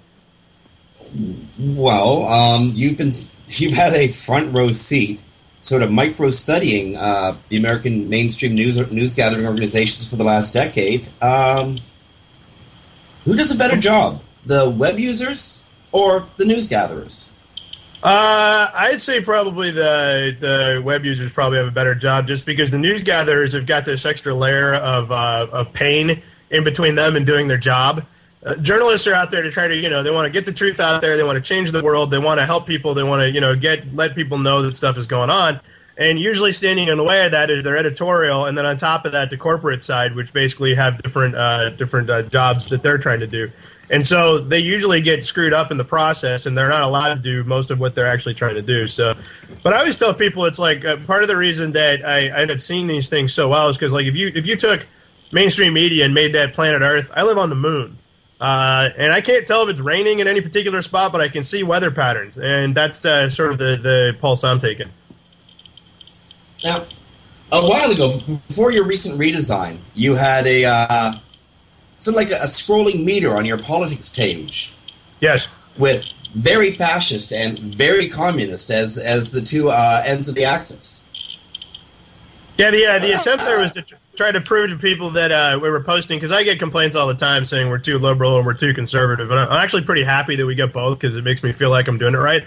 Well, 1.59 2.23
um, 2.25 2.73
you've 2.75 2.99
been 2.99 3.12
you've 3.49 3.75
had 3.75 3.93
a 3.93 4.09
front 4.09 4.55
row 4.55 4.71
seat, 4.71 5.23
sort 5.61 5.83
of 5.83 5.93
micro 5.93 6.31
studying 6.31 6.97
uh, 6.97 7.37
the 7.49 7.57
American 7.57 8.09
mainstream 8.09 8.55
news 8.55 8.77
news 8.91 9.15
gathering 9.15 9.47
organizations 9.47 10.09
for 10.09 10.17
the 10.17 10.25
last 10.25 10.53
decade. 10.53 11.09
Um, 11.23 11.79
who 13.25 13.37
does 13.37 13.51
a 13.51 13.57
better 13.57 13.79
job, 13.79 14.23
the 14.47 14.71
web 14.71 14.99
users 14.99 15.62
or 15.93 16.27
the 16.37 16.45
news 16.45 16.67
gatherers? 16.67 17.31
Uh, 18.03 18.71
I'd 18.75 19.01
say 19.01 19.23
probably 19.23 19.71
the 19.71 20.37
the 20.39 20.83
web 20.85 21.05
users 21.05 21.33
probably 21.33 21.59
have 21.59 21.67
a 21.67 21.71
better 21.71 21.95
job 21.95 22.27
just 22.27 22.45
because 22.45 22.71
the 22.71 22.79
news 22.79 23.03
gatherers 23.03 23.55
have 23.55 23.67
got 23.67 23.87
this 23.87 24.05
extra 24.05 24.35
layer 24.35 24.75
of 24.75 25.11
uh, 25.11 25.47
of 25.51 25.73
pain 25.73 26.23
in 26.55 26.64
between 26.64 26.94
them 26.94 27.16
and 27.16 27.26
doing 27.26 27.48
their 27.48 27.59
job. 27.59 28.05
Uh, 28.44 28.55
journalists 28.57 29.07
are 29.07 29.14
out 29.14 29.30
there 29.30 29.42
to 29.42 29.50
try 29.50 29.66
to 29.66 29.74
you 29.74 29.88
know 29.88 30.02
they 30.02 30.11
want 30.11 30.26
to 30.26 30.30
get 30.30 30.46
the 30.46 30.52
truth 30.52 30.78
out 30.78 31.00
there, 31.00 31.16
they 31.16 31.22
want 31.22 31.36
to 31.36 31.42
change 31.42 31.72
the 31.72 31.82
world, 31.82 32.11
they 32.11 32.18
want 32.18 32.38
to 32.38 32.46
help 32.46 32.66
people, 32.66 32.94
they 32.94 33.02
want 33.02 33.20
to 33.20 33.30
you 33.30 33.40
know 33.40 33.57
get 33.57 33.94
let 33.94 34.14
people 34.14 34.38
know 34.38 34.62
that 34.62 34.76
stuff 34.76 34.96
is 34.96 35.07
going 35.07 35.30
on. 35.30 35.61
And 35.96 36.18
usually 36.18 36.50
standing 36.50 36.88
in 36.88 36.98
the 36.98 37.05
way 37.05 37.24
of 37.24 37.30
that 37.32 37.50
is 37.50 37.62
their 37.62 37.76
editorial, 37.76 38.46
and 38.46 38.59
then 38.59 38.66
on 38.66 38.76
top 38.76 39.05
of 39.05 39.12
that, 39.12 39.30
the 39.30 39.36
corporate 39.36 39.84
side, 39.84 40.16
which 40.16 40.32
basically 40.32 40.74
have 40.74 41.00
different 41.02 41.36
uh, 41.36 41.70
different 41.70 42.11
uh, 42.11 42.22
jobs 42.22 42.68
that 42.68 42.82
they're 42.82 42.98
trying 42.98 43.20
to 43.20 43.26
do. 43.26 43.50
And 43.90 44.05
so 44.05 44.38
they 44.38 44.59
usually 44.59 45.00
get 45.00 45.24
screwed 45.24 45.52
up 45.52 45.70
in 45.70 45.76
the 45.76 45.84
process, 45.84 46.46
and 46.46 46.57
they're 46.57 46.68
not 46.68 46.82
allowed 46.82 47.14
to 47.14 47.20
do 47.20 47.44
most 47.44 47.70
of 47.70 47.78
what 47.78 47.94
they're 47.94 48.09
actually 48.09 48.34
trying 48.34 48.55
to 48.55 48.62
do. 48.62 48.86
So, 48.86 49.14
but 49.62 49.72
I 49.72 49.78
always 49.78 49.96
tell 49.96 50.14
people 50.14 50.46
it's 50.46 50.59
like 50.59 50.84
uh, 50.84 50.96
part 51.07 51.22
of 51.22 51.28
the 51.28 51.36
reason 51.36 51.72
that 51.72 52.05
I, 52.05 52.28
I 52.28 52.40
end 52.40 52.50
up 52.50 52.61
seeing 52.61 52.86
these 52.86 53.09
things 53.09 53.32
so 53.32 53.48
well 53.48 53.68
is 53.68 53.76
because 53.76 53.92
like 53.92 54.07
if 54.07 54.16
you 54.16 54.32
if 54.34 54.46
you 54.46 54.57
took 54.57 54.86
mainstream 55.35 55.74
media 55.74 56.05
and 56.05 56.14
made 56.14 56.32
that 56.35 56.55
planet 56.55 56.80
Earth, 56.80 57.11
I 57.14 57.24
live 57.24 57.37
on 57.37 57.51
the 57.51 57.57
moon. 57.57 57.99
Uh, 58.41 58.89
and 58.97 59.12
I 59.12 59.20
can't 59.20 59.47
tell 59.47 59.62
if 59.62 59.68
it's 59.68 59.80
raining 59.80 60.20
in 60.20 60.28
any 60.28 60.41
particular 60.41 60.80
spot, 60.80 61.12
but 61.12 61.20
I 61.20 61.28
can 61.28 61.43
see 61.43 61.62
weather 61.62 61.91
patterns, 61.91 62.39
and 62.39 62.74
that's 62.74 63.05
uh, 63.05 63.28
sort 63.28 63.53
of 63.53 63.59
the, 63.59 63.76
the 63.76 64.16
pulse 64.20 64.45
I'm 64.45 64.61
taking. 64.61 64.89
Now, 66.62 66.85
a 67.53 67.66
while 67.66 67.91
ago, 67.91 68.20
before 68.49 68.72
your 68.72 68.87
recent 68.87 69.20
redesign, 69.20 69.78
you 69.95 70.14
had 70.14 70.47
a 70.47 70.64
uh, 70.64 71.12
sort 71.97 72.16
of 72.16 72.22
like 72.22 72.30
a, 72.30 72.43
a 72.43 72.47
scrolling 72.47 73.05
meter 73.05 73.37
on 73.37 73.45
your 73.45 73.59
politics 73.59 74.09
page. 74.09 74.74
Yes. 75.20 75.47
With 75.78 76.05
very 76.35 76.70
fascist 76.70 77.32
and 77.32 77.59
very 77.59 78.09
communist 78.09 78.70
as 78.70 78.99
as 78.99 79.30
the 79.30 79.41
two 79.41 79.70
uh, 79.70 80.03
ends 80.07 80.28
of 80.28 80.35
the 80.35 80.45
axis. 80.45 81.07
Yeah, 82.59 82.70
the 82.70 82.87
uh, 82.87 82.99
the 82.99 83.12
attempt 83.12 83.45
there 83.45 83.61
was 83.61 83.72
to 83.72 83.82
tr- 83.82 83.95
try 84.17 84.31
to 84.31 84.41
prove 84.41 84.71
to 84.71 84.77
people 84.77 85.11
that 85.11 85.33
uh, 85.33 85.59
we 85.61 85.69
were 85.69 85.83
posting 85.83 86.19
because 86.19 86.33
I 86.33 86.43
get 86.43 86.59
complaints 86.59 86.97
all 86.97 87.07
the 87.07 87.15
time 87.15 87.45
saying 87.45 87.69
we're 87.69 87.79
too 87.79 87.99
liberal 87.99 88.37
and 88.37 88.47
we're 88.47 88.55
too 88.55 88.73
conservative, 88.75 89.31
and 89.31 89.39
I'm 89.39 89.62
actually 89.62 89.83
pretty 89.83 90.05
happy 90.05 90.37
that 90.37 90.47
we 90.47 90.55
get 90.55 90.73
both 90.73 90.99
because 90.99 91.17
it 91.17 91.25
makes 91.25 91.43
me 91.43 91.53
feel 91.53 91.71
like 91.71 91.89
I'm 91.89 91.99
doing 91.99 92.15
it 92.15 92.19
right. 92.19 92.45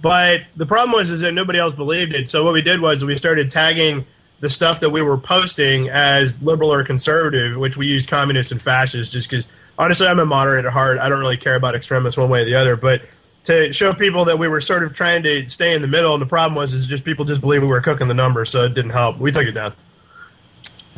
But 0.00 0.42
the 0.56 0.66
problem 0.66 0.92
was 0.92 1.10
is 1.10 1.22
that 1.22 1.32
nobody 1.32 1.58
else 1.58 1.72
believed 1.72 2.14
it. 2.14 2.28
So 2.28 2.44
what 2.44 2.52
we 2.52 2.62
did 2.62 2.80
was 2.80 3.04
we 3.04 3.16
started 3.16 3.50
tagging 3.50 4.06
the 4.40 4.48
stuff 4.48 4.78
that 4.80 4.90
we 4.90 5.02
were 5.02 5.18
posting 5.18 5.88
as 5.88 6.40
liberal 6.40 6.72
or 6.72 6.84
conservative, 6.84 7.56
which 7.56 7.76
we 7.76 7.88
used 7.88 8.08
communist 8.08 8.52
and 8.52 8.62
fascist, 8.62 9.10
just 9.10 9.28
because 9.28 9.48
honestly 9.76 10.06
I'm 10.06 10.20
a 10.20 10.26
moderate 10.26 10.64
at 10.64 10.72
heart. 10.72 10.98
I 10.98 11.08
don't 11.08 11.18
really 11.18 11.36
care 11.36 11.56
about 11.56 11.74
extremists 11.74 12.16
one 12.16 12.30
way 12.30 12.42
or 12.42 12.44
the 12.44 12.54
other, 12.54 12.76
but 12.76 13.02
to 13.44 13.72
show 13.72 13.92
people 13.92 14.24
that 14.26 14.38
we 14.38 14.46
were 14.46 14.60
sort 14.60 14.84
of 14.84 14.92
trying 14.92 15.22
to 15.24 15.46
stay 15.46 15.74
in 15.74 15.82
the 15.82 15.88
middle, 15.88 16.12
and 16.12 16.22
the 16.22 16.26
problem 16.26 16.54
was 16.54 16.74
is 16.74 16.86
just 16.86 17.04
people 17.04 17.24
just 17.24 17.40
believed 17.40 17.62
we 17.62 17.68
were 17.68 17.80
cooking 17.80 18.06
the 18.06 18.14
numbers, 18.14 18.50
so 18.50 18.64
it 18.64 18.74
didn't 18.74 18.90
help. 18.90 19.18
We 19.18 19.32
took 19.32 19.46
it 19.46 19.52
down. 19.52 19.72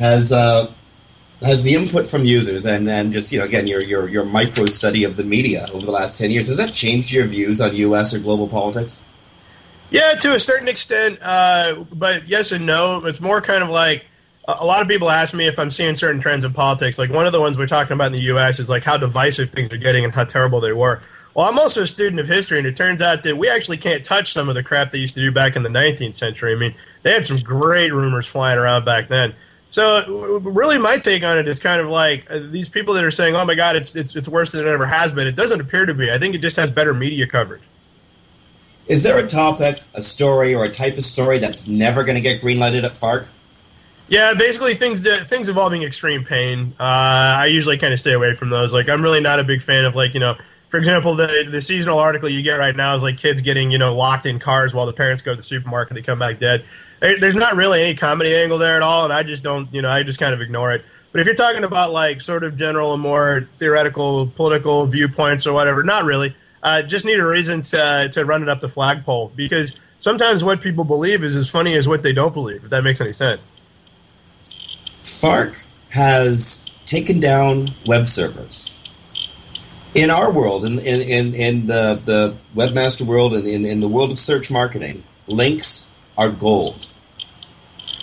Has 0.01 0.31
uh, 0.31 0.71
has 1.43 1.63
the 1.63 1.75
input 1.75 2.07
from 2.07 2.25
users 2.25 2.65
and 2.65 2.89
and 2.89 3.13
just 3.13 3.31
you 3.31 3.39
know 3.39 3.45
again 3.45 3.67
your 3.67 3.81
your 3.81 4.09
your 4.09 4.25
micro 4.25 4.65
study 4.65 5.03
of 5.03 5.15
the 5.15 5.23
media 5.23 5.67
over 5.73 5.85
the 5.85 5.91
last 5.91 6.17
ten 6.17 6.31
years 6.31 6.47
has 6.47 6.57
that 6.57 6.73
changed 6.73 7.11
your 7.11 7.25
views 7.25 7.61
on 7.61 7.75
U.S. 7.75 8.13
or 8.13 8.19
global 8.19 8.47
politics? 8.47 9.05
Yeah, 9.91 10.13
to 10.15 10.33
a 10.33 10.39
certain 10.39 10.67
extent, 10.67 11.19
uh, 11.21 11.83
but 11.93 12.27
yes 12.27 12.51
and 12.51 12.65
no. 12.65 13.05
It's 13.05 13.19
more 13.19 13.41
kind 13.41 13.63
of 13.63 13.69
like 13.69 14.05
a 14.47 14.55
a 14.59 14.65
lot 14.65 14.81
of 14.81 14.87
people 14.87 15.09
ask 15.09 15.33
me 15.33 15.47
if 15.47 15.59
I'm 15.59 15.69
seeing 15.69 15.95
certain 15.95 16.19
trends 16.19 16.43
in 16.43 16.53
politics. 16.53 16.97
Like 16.97 17.11
one 17.11 17.27
of 17.27 17.31
the 17.31 17.41
ones 17.41 17.57
we're 17.57 17.67
talking 17.67 17.93
about 17.93 18.07
in 18.07 18.13
the 18.13 18.23
U.S. 18.23 18.59
is 18.59 18.69
like 18.69 18.83
how 18.83 18.97
divisive 18.97 19.51
things 19.51 19.71
are 19.71 19.77
getting 19.77 20.03
and 20.03 20.13
how 20.13 20.23
terrible 20.23 20.61
they 20.61 20.73
were. 20.73 21.01
Well, 21.33 21.47
I'm 21.47 21.57
also 21.57 21.83
a 21.83 21.87
student 21.87 22.19
of 22.19 22.27
history, 22.27 22.57
and 22.57 22.67
it 22.67 22.75
turns 22.75 23.01
out 23.01 23.23
that 23.23 23.37
we 23.37 23.47
actually 23.49 23.77
can't 23.77 24.03
touch 24.03 24.33
some 24.33 24.49
of 24.49 24.55
the 24.55 24.63
crap 24.63 24.91
they 24.91 24.97
used 24.97 25.15
to 25.15 25.21
do 25.21 25.31
back 25.31 25.55
in 25.55 25.63
the 25.63 25.69
19th 25.69 26.13
century. 26.13 26.51
I 26.53 26.57
mean, 26.57 26.75
they 27.03 27.13
had 27.13 27.25
some 27.25 27.37
great 27.39 27.93
rumors 27.93 28.25
flying 28.25 28.59
around 28.59 28.83
back 28.83 29.07
then. 29.07 29.33
So, 29.71 30.39
really, 30.39 30.77
my 30.77 30.97
take 30.97 31.23
on 31.23 31.37
it 31.37 31.47
is 31.47 31.57
kind 31.57 31.79
of 31.79 31.87
like 31.87 32.29
uh, 32.29 32.39
these 32.51 32.67
people 32.67 32.93
that 32.95 33.05
are 33.05 33.11
saying, 33.11 33.37
"Oh 33.37 33.45
my 33.45 33.55
God, 33.55 33.77
it's 33.77 33.95
it's 33.95 34.17
it's 34.17 34.27
worse 34.27 34.51
than 34.51 34.67
it 34.67 34.69
ever 34.69 34.85
has 34.85 35.13
been." 35.13 35.27
It 35.27 35.35
doesn't 35.35 35.61
appear 35.61 35.85
to 35.85 35.93
be. 35.93 36.11
I 36.11 36.19
think 36.19 36.35
it 36.35 36.39
just 36.39 36.57
has 36.57 36.69
better 36.69 36.93
media 36.93 37.25
coverage. 37.25 37.61
Is 38.87 39.03
there 39.03 39.17
a 39.17 39.25
topic, 39.25 39.81
a 39.95 40.01
story, 40.01 40.53
or 40.53 40.65
a 40.65 40.69
type 40.69 40.97
of 40.97 41.05
story 41.05 41.39
that's 41.39 41.67
never 41.67 42.03
going 42.03 42.17
to 42.17 42.21
get 42.21 42.41
greenlighted 42.41 42.83
at 42.83 42.91
Fark? 42.91 43.29
Yeah, 44.09 44.33
basically 44.33 44.75
things 44.75 45.03
that, 45.03 45.29
things 45.29 45.47
involving 45.47 45.83
extreme 45.83 46.25
pain. 46.25 46.73
Uh, 46.77 46.83
I 46.83 47.45
usually 47.45 47.77
kind 47.77 47.93
of 47.93 47.99
stay 48.01 48.11
away 48.11 48.35
from 48.35 48.49
those. 48.49 48.73
Like, 48.73 48.89
I'm 48.89 49.01
really 49.01 49.21
not 49.21 49.39
a 49.39 49.45
big 49.45 49.61
fan 49.61 49.85
of 49.85 49.95
like 49.95 50.13
you 50.13 50.19
know, 50.19 50.35
for 50.67 50.79
example, 50.79 51.15
the 51.15 51.47
the 51.49 51.61
seasonal 51.61 51.97
article 51.97 52.27
you 52.27 52.41
get 52.41 52.55
right 52.55 52.75
now 52.75 52.93
is 52.97 53.03
like 53.03 53.17
kids 53.17 53.39
getting 53.39 53.71
you 53.71 53.77
know 53.77 53.95
locked 53.95 54.25
in 54.25 54.37
cars 54.37 54.73
while 54.73 54.85
the 54.85 54.91
parents 54.91 55.23
go 55.23 55.31
to 55.31 55.37
the 55.37 55.43
supermarket 55.43 55.91
and 55.91 55.97
they 55.97 56.05
come 56.05 56.19
back 56.19 56.39
dead. 56.39 56.65
There- 57.01 57.19
There's 57.19 57.35
not 57.35 57.57
really 57.57 57.81
any 57.81 57.95
comedy 57.95 58.33
angle 58.33 58.57
there 58.57 58.77
at 58.77 58.81
all, 58.81 59.03
and 59.03 59.11
I 59.11 59.23
just 59.23 59.43
don't 59.43 59.67
you 59.73 59.81
know 59.81 59.89
I 59.89 60.03
just 60.03 60.19
kind 60.19 60.33
of 60.33 60.39
ignore 60.39 60.71
it. 60.71 60.85
But 61.11 61.19
if 61.19 61.27
you're 61.27 61.35
talking 61.35 61.65
about 61.65 61.91
like 61.91 62.21
sort 62.21 62.45
of 62.45 62.55
general 62.55 62.93
and 62.93 63.01
more 63.01 63.49
theoretical 63.59 64.27
political 64.27 64.85
viewpoints 64.85 65.45
or 65.45 65.51
whatever, 65.53 65.83
not 65.83 66.05
really. 66.05 66.33
Uh, 66.63 66.83
just 66.83 67.05
need 67.05 67.19
a 67.19 67.25
reason 67.25 67.63
to 67.63 68.07
to 68.13 68.23
run 68.23 68.43
it 68.43 68.47
up 68.47 68.61
the 68.61 68.69
flagpole 68.69 69.31
because 69.35 69.73
sometimes 69.99 70.43
what 70.43 70.61
people 70.61 70.83
believe 70.83 71.23
is 71.23 71.35
as 71.35 71.49
funny 71.49 71.75
as 71.75 71.87
what 71.87 72.03
they 72.03 72.13
don't 72.13 72.35
believe. 72.35 72.63
If 72.63 72.69
that 72.69 72.83
makes 72.83 73.01
any 73.01 73.13
sense. 73.13 73.43
Fark 75.01 75.65
has 75.89 76.63
taken 76.85 77.19
down 77.19 77.69
web 77.87 78.05
servers. 78.07 78.77
In 79.95 80.09
our 80.11 80.31
world, 80.31 80.63
in, 80.63 80.77
in, 80.79 81.01
in, 81.01 81.33
in 81.33 81.67
the, 81.67 81.99
the 82.05 82.35
webmaster 82.55 83.01
world, 83.01 83.33
and 83.33 83.45
in, 83.45 83.65
in 83.65 83.79
the 83.81 83.89
world 83.89 84.11
of 84.11 84.19
search 84.19 84.49
marketing, 84.51 85.03
links 85.27 85.89
are 86.17 86.29
gold. 86.29 86.87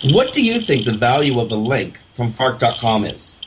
What 0.03 0.31
do 0.33 0.43
you 0.43 0.59
think 0.59 0.85
the 0.85 0.93
value 0.93 1.39
of 1.39 1.51
a 1.51 1.55
link 1.55 1.99
from 2.13 2.29
Fark.com 2.29 3.03
is? 3.03 3.39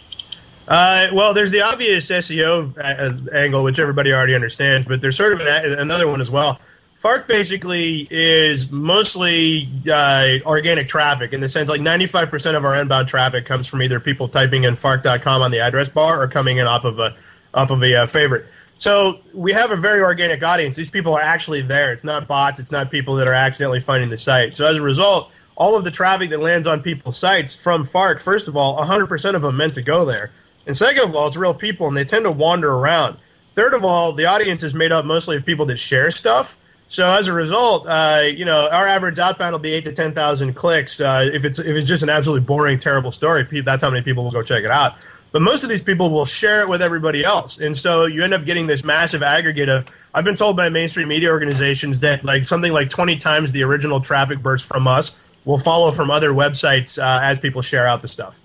Uh, 0.69 1.09
well, 1.13 1.35
there's 1.35 1.51
the 1.51 1.63
obvious 1.63 2.09
SEO 2.09 2.77
uh, 2.79 3.35
angle, 3.35 3.65
which 3.65 3.79
everybody 3.79 4.13
already 4.13 4.35
understands, 4.35 4.87
but 4.87 5.01
there's 5.01 5.17
sort 5.17 5.33
of 5.33 5.41
an, 5.41 5.79
another 5.79 6.07
one 6.07 6.21
as 6.21 6.31
well. 6.31 6.61
Fark 7.03 7.27
basically 7.27 8.07
is 8.13 8.71
mostly 8.71 9.69
uh, 9.91 10.39
organic 10.47 10.87
traffic 10.87 11.33
in 11.33 11.41
the 11.41 11.49
sense 11.49 11.69
like 11.69 11.81
95% 11.81 12.57
of 12.57 12.65
our 12.65 12.81
inbound 12.81 13.09
traffic 13.09 13.45
comes 13.45 13.67
from 13.67 13.83
either 13.83 13.99
people 13.99 14.29
typing 14.29 14.65
in 14.65 14.77
Fark.com 14.77 15.43
on 15.43 15.51
the 15.51 15.59
address 15.59 15.89
bar 15.89 16.23
or 16.23 16.29
coming 16.29 16.59
in 16.59 16.67
off 16.69 16.85
of 16.85 17.01
a 17.01 17.17
off 17.55 17.71
of 17.71 17.83
a 17.83 18.03
uh, 18.03 18.07
favorite. 18.07 18.47
So 18.79 19.19
we 19.35 19.53
have 19.53 19.73
a 19.73 19.77
very 19.77 20.01
organic 20.01 20.43
audience. 20.43 20.77
These 20.77 20.91
people 20.91 21.15
are 21.15 21.21
actually 21.21 21.63
there. 21.63 21.93
It's 21.93 22.05
not 22.05 22.29
bots. 22.29 22.61
It's 22.61 22.71
not 22.71 22.91
people 22.91 23.17
that 23.17 23.27
are 23.27 23.35
accidentally 23.35 23.81
finding 23.81 24.09
the 24.09 24.19
site. 24.19 24.57
So 24.57 24.67
as 24.67 24.77
a 24.77 24.83
result, 24.83 25.31
all 25.57 25.77
of 25.77 25.85
the 25.85 25.91
traffic 25.91 26.31
that 26.31 26.41
lands 26.41 26.67
on 26.67 26.83
people's 26.83 27.19
sites 27.19 27.55
from 27.55 27.85
Fark, 27.85 28.21
first 28.21 28.49
of 28.49 28.57
all, 28.57 28.79
100% 28.79 29.35
of 29.35 29.43
them 29.43 29.57
meant 29.57 29.75
to 29.75 29.83
go 29.83 30.05
there. 30.05 30.31
And 30.67 30.77
second 30.77 31.05
of 31.05 31.17
all, 31.17 31.27
it's 31.27 31.37
real 31.37 31.55
people, 31.55 31.89
and 31.89 31.97
they 31.97 32.05
tend 32.05 32.25
to 32.25 32.31
wander 32.31 32.73
around. 32.73 33.19
Third 33.55 33.75
of 33.75 33.85
all, 33.85 34.13
the 34.13 34.27
audience 34.27 34.63
is 34.63 34.75
made 34.75 34.93
up 34.93 35.05
mostly 35.05 35.37
of 35.37 35.45
people 35.45 35.67
that 35.67 35.79
share 35.79 36.11
stuff. 36.11 36.57
So 36.89 37.11
as 37.11 37.27
a 37.27 37.33
result, 37.33 37.87
uh, 37.87 38.23
you 38.25 38.45
know, 38.45 38.69
our 38.69 38.87
average 38.87 39.19
outbound 39.19 39.53
will 39.53 39.59
be 39.59 39.73
eight 39.73 39.85
to 39.87 39.93
ten 39.93 40.13
thousand 40.13 40.55
clicks. 40.55 41.01
Uh, 41.01 41.29
if 41.33 41.45
it's 41.45 41.59
if 41.59 41.67
it's 41.67 41.87
just 41.87 42.03
an 42.03 42.11
absolutely 42.11 42.45
boring, 42.45 42.79
terrible 42.79 43.11
story, 43.11 43.47
that's 43.63 43.83
how 43.83 43.89
many 43.89 44.03
people 44.03 44.25
will 44.25 44.31
go 44.31 44.43
check 44.43 44.63
it 44.63 44.71
out. 44.71 45.07
But 45.33 45.41
most 45.41 45.63
of 45.63 45.71
these 45.71 45.83
people 45.83 46.11
will 46.11 46.27
share 46.27 46.61
it 46.61 46.69
with 46.69 46.83
everybody 46.83 47.25
else, 47.25 47.59
and 47.59 47.75
so 47.75 48.05
you 48.05 48.23
end 48.23 48.35
up 48.35 48.45
getting 48.45 48.67
this 48.67 48.85
massive 48.85 49.23
aggregate 49.23 49.69
of. 49.69 49.87
I've 50.15 50.25
been 50.25 50.37
told 50.37 50.59
by 50.59 50.69
mainstream 50.69 51.09
media 51.09 51.31
organizations 51.31 52.01
that 52.01 52.23
like 52.23 52.45
something 52.45 52.73
like 52.73 52.91
twenty 52.91 53.17
times 53.17 53.53
the 53.53 53.63
original 53.63 54.01
traffic 54.01 54.43
burst 54.43 54.67
from 54.67 54.87
us 54.87 55.17
will 55.45 55.59
follow 55.59 55.91
from 55.93 56.11
other 56.11 56.31
websites 56.31 57.03
uh, 57.03 57.21
as 57.23 57.39
people 57.39 57.63
share 57.63 57.87
out 57.87 58.03
the 58.03 58.09
stuff. 58.09 58.39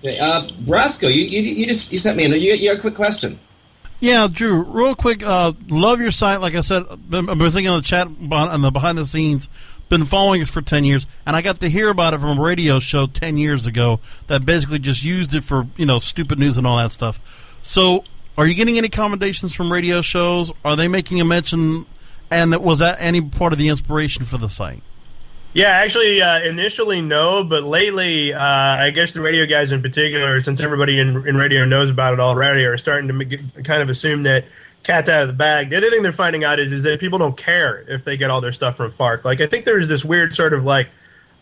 Okay, 0.00 0.18
uh, 0.20 0.46
Brasco, 0.64 1.12
you, 1.12 1.24
you, 1.24 1.40
you 1.40 1.66
just 1.66 1.92
you 1.92 1.98
sent 1.98 2.16
me 2.16 2.24
a 2.24 2.28
you, 2.28 2.52
you 2.52 2.72
a 2.72 2.78
quick 2.78 2.94
question. 2.94 3.38
Yeah, 3.98 4.28
Drew. 4.30 4.62
Real 4.62 4.94
quick, 4.94 5.22
uh, 5.22 5.52
love 5.68 6.00
your 6.00 6.10
site. 6.10 6.40
Like 6.40 6.54
I 6.54 6.60
said, 6.60 6.84
I've 6.90 7.10
been 7.10 7.26
thinking 7.26 7.68
on 7.68 7.78
the 7.78 7.82
chat 7.82 8.08
on 8.30 8.60
the 8.60 8.70
behind 8.70 8.98
the 8.98 9.06
scenes. 9.06 9.48
Been 9.88 10.04
following 10.04 10.42
us 10.42 10.50
for 10.50 10.60
ten 10.60 10.84
years, 10.84 11.06
and 11.24 11.36
I 11.36 11.42
got 11.42 11.60
to 11.60 11.68
hear 11.68 11.88
about 11.90 12.12
it 12.12 12.20
from 12.20 12.38
a 12.38 12.42
radio 12.42 12.78
show 12.78 13.06
ten 13.06 13.38
years 13.38 13.66
ago 13.66 14.00
that 14.26 14.44
basically 14.44 14.80
just 14.80 15.04
used 15.04 15.32
it 15.32 15.44
for 15.44 15.66
you 15.76 15.86
know 15.86 15.98
stupid 15.98 16.38
news 16.38 16.58
and 16.58 16.66
all 16.66 16.76
that 16.76 16.92
stuff. 16.92 17.20
So, 17.62 18.04
are 18.36 18.46
you 18.46 18.54
getting 18.54 18.78
any 18.78 18.88
commendations 18.88 19.54
from 19.54 19.72
radio 19.72 20.02
shows? 20.02 20.52
Are 20.64 20.76
they 20.76 20.88
making 20.88 21.20
a 21.20 21.24
mention? 21.24 21.86
And 22.30 22.54
was 22.56 22.80
that 22.80 22.96
any 22.98 23.22
part 23.22 23.52
of 23.52 23.58
the 23.58 23.68
inspiration 23.68 24.24
for 24.24 24.36
the 24.36 24.48
site? 24.48 24.82
Yeah, 25.56 25.68
actually, 25.70 26.20
uh, 26.20 26.42
initially 26.42 27.00
no, 27.00 27.42
but 27.42 27.64
lately, 27.64 28.34
uh, 28.34 28.38
I 28.38 28.90
guess 28.90 29.12
the 29.12 29.22
radio 29.22 29.46
guys 29.46 29.72
in 29.72 29.80
particular, 29.80 30.38
since 30.42 30.60
everybody 30.60 31.00
in, 31.00 31.26
in 31.26 31.34
radio 31.34 31.64
knows 31.64 31.88
about 31.88 32.12
it 32.12 32.20
already, 32.20 32.66
are 32.66 32.76
starting 32.76 33.08
to 33.08 33.14
make, 33.14 33.40
kind 33.64 33.80
of 33.80 33.88
assume 33.88 34.24
that 34.24 34.44
cat's 34.82 35.08
out 35.08 35.22
of 35.22 35.28
the 35.28 35.32
bag. 35.32 35.70
The 35.70 35.78
other 35.78 35.88
thing 35.88 36.02
they're 36.02 36.12
finding 36.12 36.44
out 36.44 36.60
is, 36.60 36.72
is 36.72 36.82
that 36.82 37.00
people 37.00 37.18
don't 37.18 37.38
care 37.38 37.86
if 37.88 38.04
they 38.04 38.18
get 38.18 38.28
all 38.28 38.42
their 38.42 38.52
stuff 38.52 38.76
from 38.76 38.92
Fark. 38.92 39.24
Like, 39.24 39.40
I 39.40 39.46
think 39.46 39.64
there's 39.64 39.88
this 39.88 40.04
weird 40.04 40.34
sort 40.34 40.52
of 40.52 40.62
like, 40.62 40.90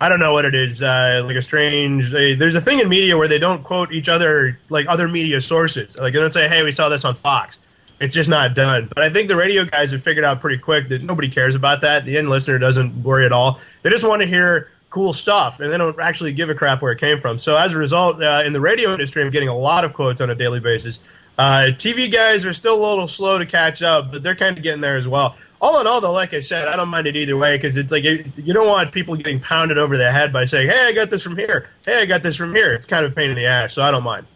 I 0.00 0.08
don't 0.08 0.20
know 0.20 0.32
what 0.32 0.44
it 0.44 0.54
is, 0.54 0.80
uh, 0.80 1.24
like 1.26 1.34
a 1.34 1.42
strange. 1.42 2.14
Uh, 2.14 2.36
there's 2.38 2.54
a 2.54 2.60
thing 2.60 2.78
in 2.78 2.88
media 2.88 3.16
where 3.16 3.26
they 3.26 3.40
don't 3.40 3.64
quote 3.64 3.90
each 3.90 4.08
other, 4.08 4.60
like 4.68 4.86
other 4.88 5.08
media 5.08 5.40
sources. 5.40 5.96
Like 5.98 6.12
they 6.12 6.20
don't 6.20 6.32
say, 6.32 6.46
"Hey, 6.48 6.62
we 6.62 6.70
saw 6.70 6.88
this 6.88 7.04
on 7.04 7.16
Fox." 7.16 7.58
It's 8.00 8.14
just 8.14 8.28
not 8.28 8.54
done. 8.54 8.88
But 8.94 9.04
I 9.04 9.10
think 9.10 9.28
the 9.28 9.36
radio 9.36 9.64
guys 9.64 9.92
have 9.92 10.02
figured 10.02 10.24
out 10.24 10.40
pretty 10.40 10.58
quick 10.58 10.88
that 10.88 11.02
nobody 11.02 11.28
cares 11.28 11.54
about 11.54 11.80
that. 11.82 12.04
The 12.04 12.18
end 12.18 12.28
listener 12.28 12.58
doesn't 12.58 13.02
worry 13.02 13.24
at 13.24 13.32
all. 13.32 13.60
They 13.82 13.90
just 13.90 14.04
want 14.04 14.22
to 14.22 14.26
hear 14.26 14.70
cool 14.90 15.12
stuff, 15.12 15.60
and 15.60 15.72
they 15.72 15.76
don't 15.76 15.98
actually 15.98 16.32
give 16.32 16.50
a 16.50 16.54
crap 16.54 16.80
where 16.80 16.92
it 16.92 17.00
came 17.00 17.20
from. 17.20 17.38
So 17.38 17.56
as 17.56 17.74
a 17.74 17.78
result, 17.78 18.22
uh, 18.22 18.42
in 18.44 18.52
the 18.52 18.60
radio 18.60 18.92
industry, 18.92 19.22
I'm 19.22 19.30
getting 19.30 19.48
a 19.48 19.56
lot 19.56 19.84
of 19.84 19.92
quotes 19.92 20.20
on 20.20 20.30
a 20.30 20.34
daily 20.34 20.60
basis. 20.60 21.00
Uh, 21.36 21.70
TV 21.74 22.10
guys 22.10 22.46
are 22.46 22.52
still 22.52 22.76
a 22.76 22.84
little 22.88 23.08
slow 23.08 23.38
to 23.38 23.46
catch 23.46 23.82
up, 23.82 24.12
but 24.12 24.22
they're 24.22 24.36
kind 24.36 24.56
of 24.56 24.62
getting 24.62 24.80
there 24.80 24.96
as 24.96 25.08
well. 25.08 25.36
All 25.60 25.80
in 25.80 25.86
all, 25.86 26.00
though, 26.00 26.12
like 26.12 26.34
I 26.34 26.40
said, 26.40 26.68
I 26.68 26.76
don't 26.76 26.88
mind 26.88 27.06
it 27.06 27.16
either 27.16 27.36
way 27.36 27.56
because 27.56 27.76
it's 27.76 27.90
like 27.90 28.04
you, 28.04 28.30
you 28.36 28.52
don't 28.52 28.68
want 28.68 28.92
people 28.92 29.16
getting 29.16 29.40
pounded 29.40 29.78
over 29.78 29.96
the 29.96 30.12
head 30.12 30.32
by 30.32 30.44
saying, 30.44 30.68
"Hey, 30.68 30.86
I 30.86 30.92
got 30.92 31.10
this 31.10 31.22
from 31.22 31.36
here. 31.36 31.70
Hey, 31.86 32.02
I 32.02 32.06
got 32.06 32.22
this 32.22 32.36
from 32.36 32.54
here." 32.54 32.74
It's 32.74 32.86
kind 32.86 33.04
of 33.04 33.12
a 33.12 33.14
pain 33.14 33.30
in 33.30 33.36
the 33.36 33.46
ass, 33.46 33.72
so 33.72 33.82
I 33.82 33.90
don't 33.90 34.02
mind. 34.02 34.26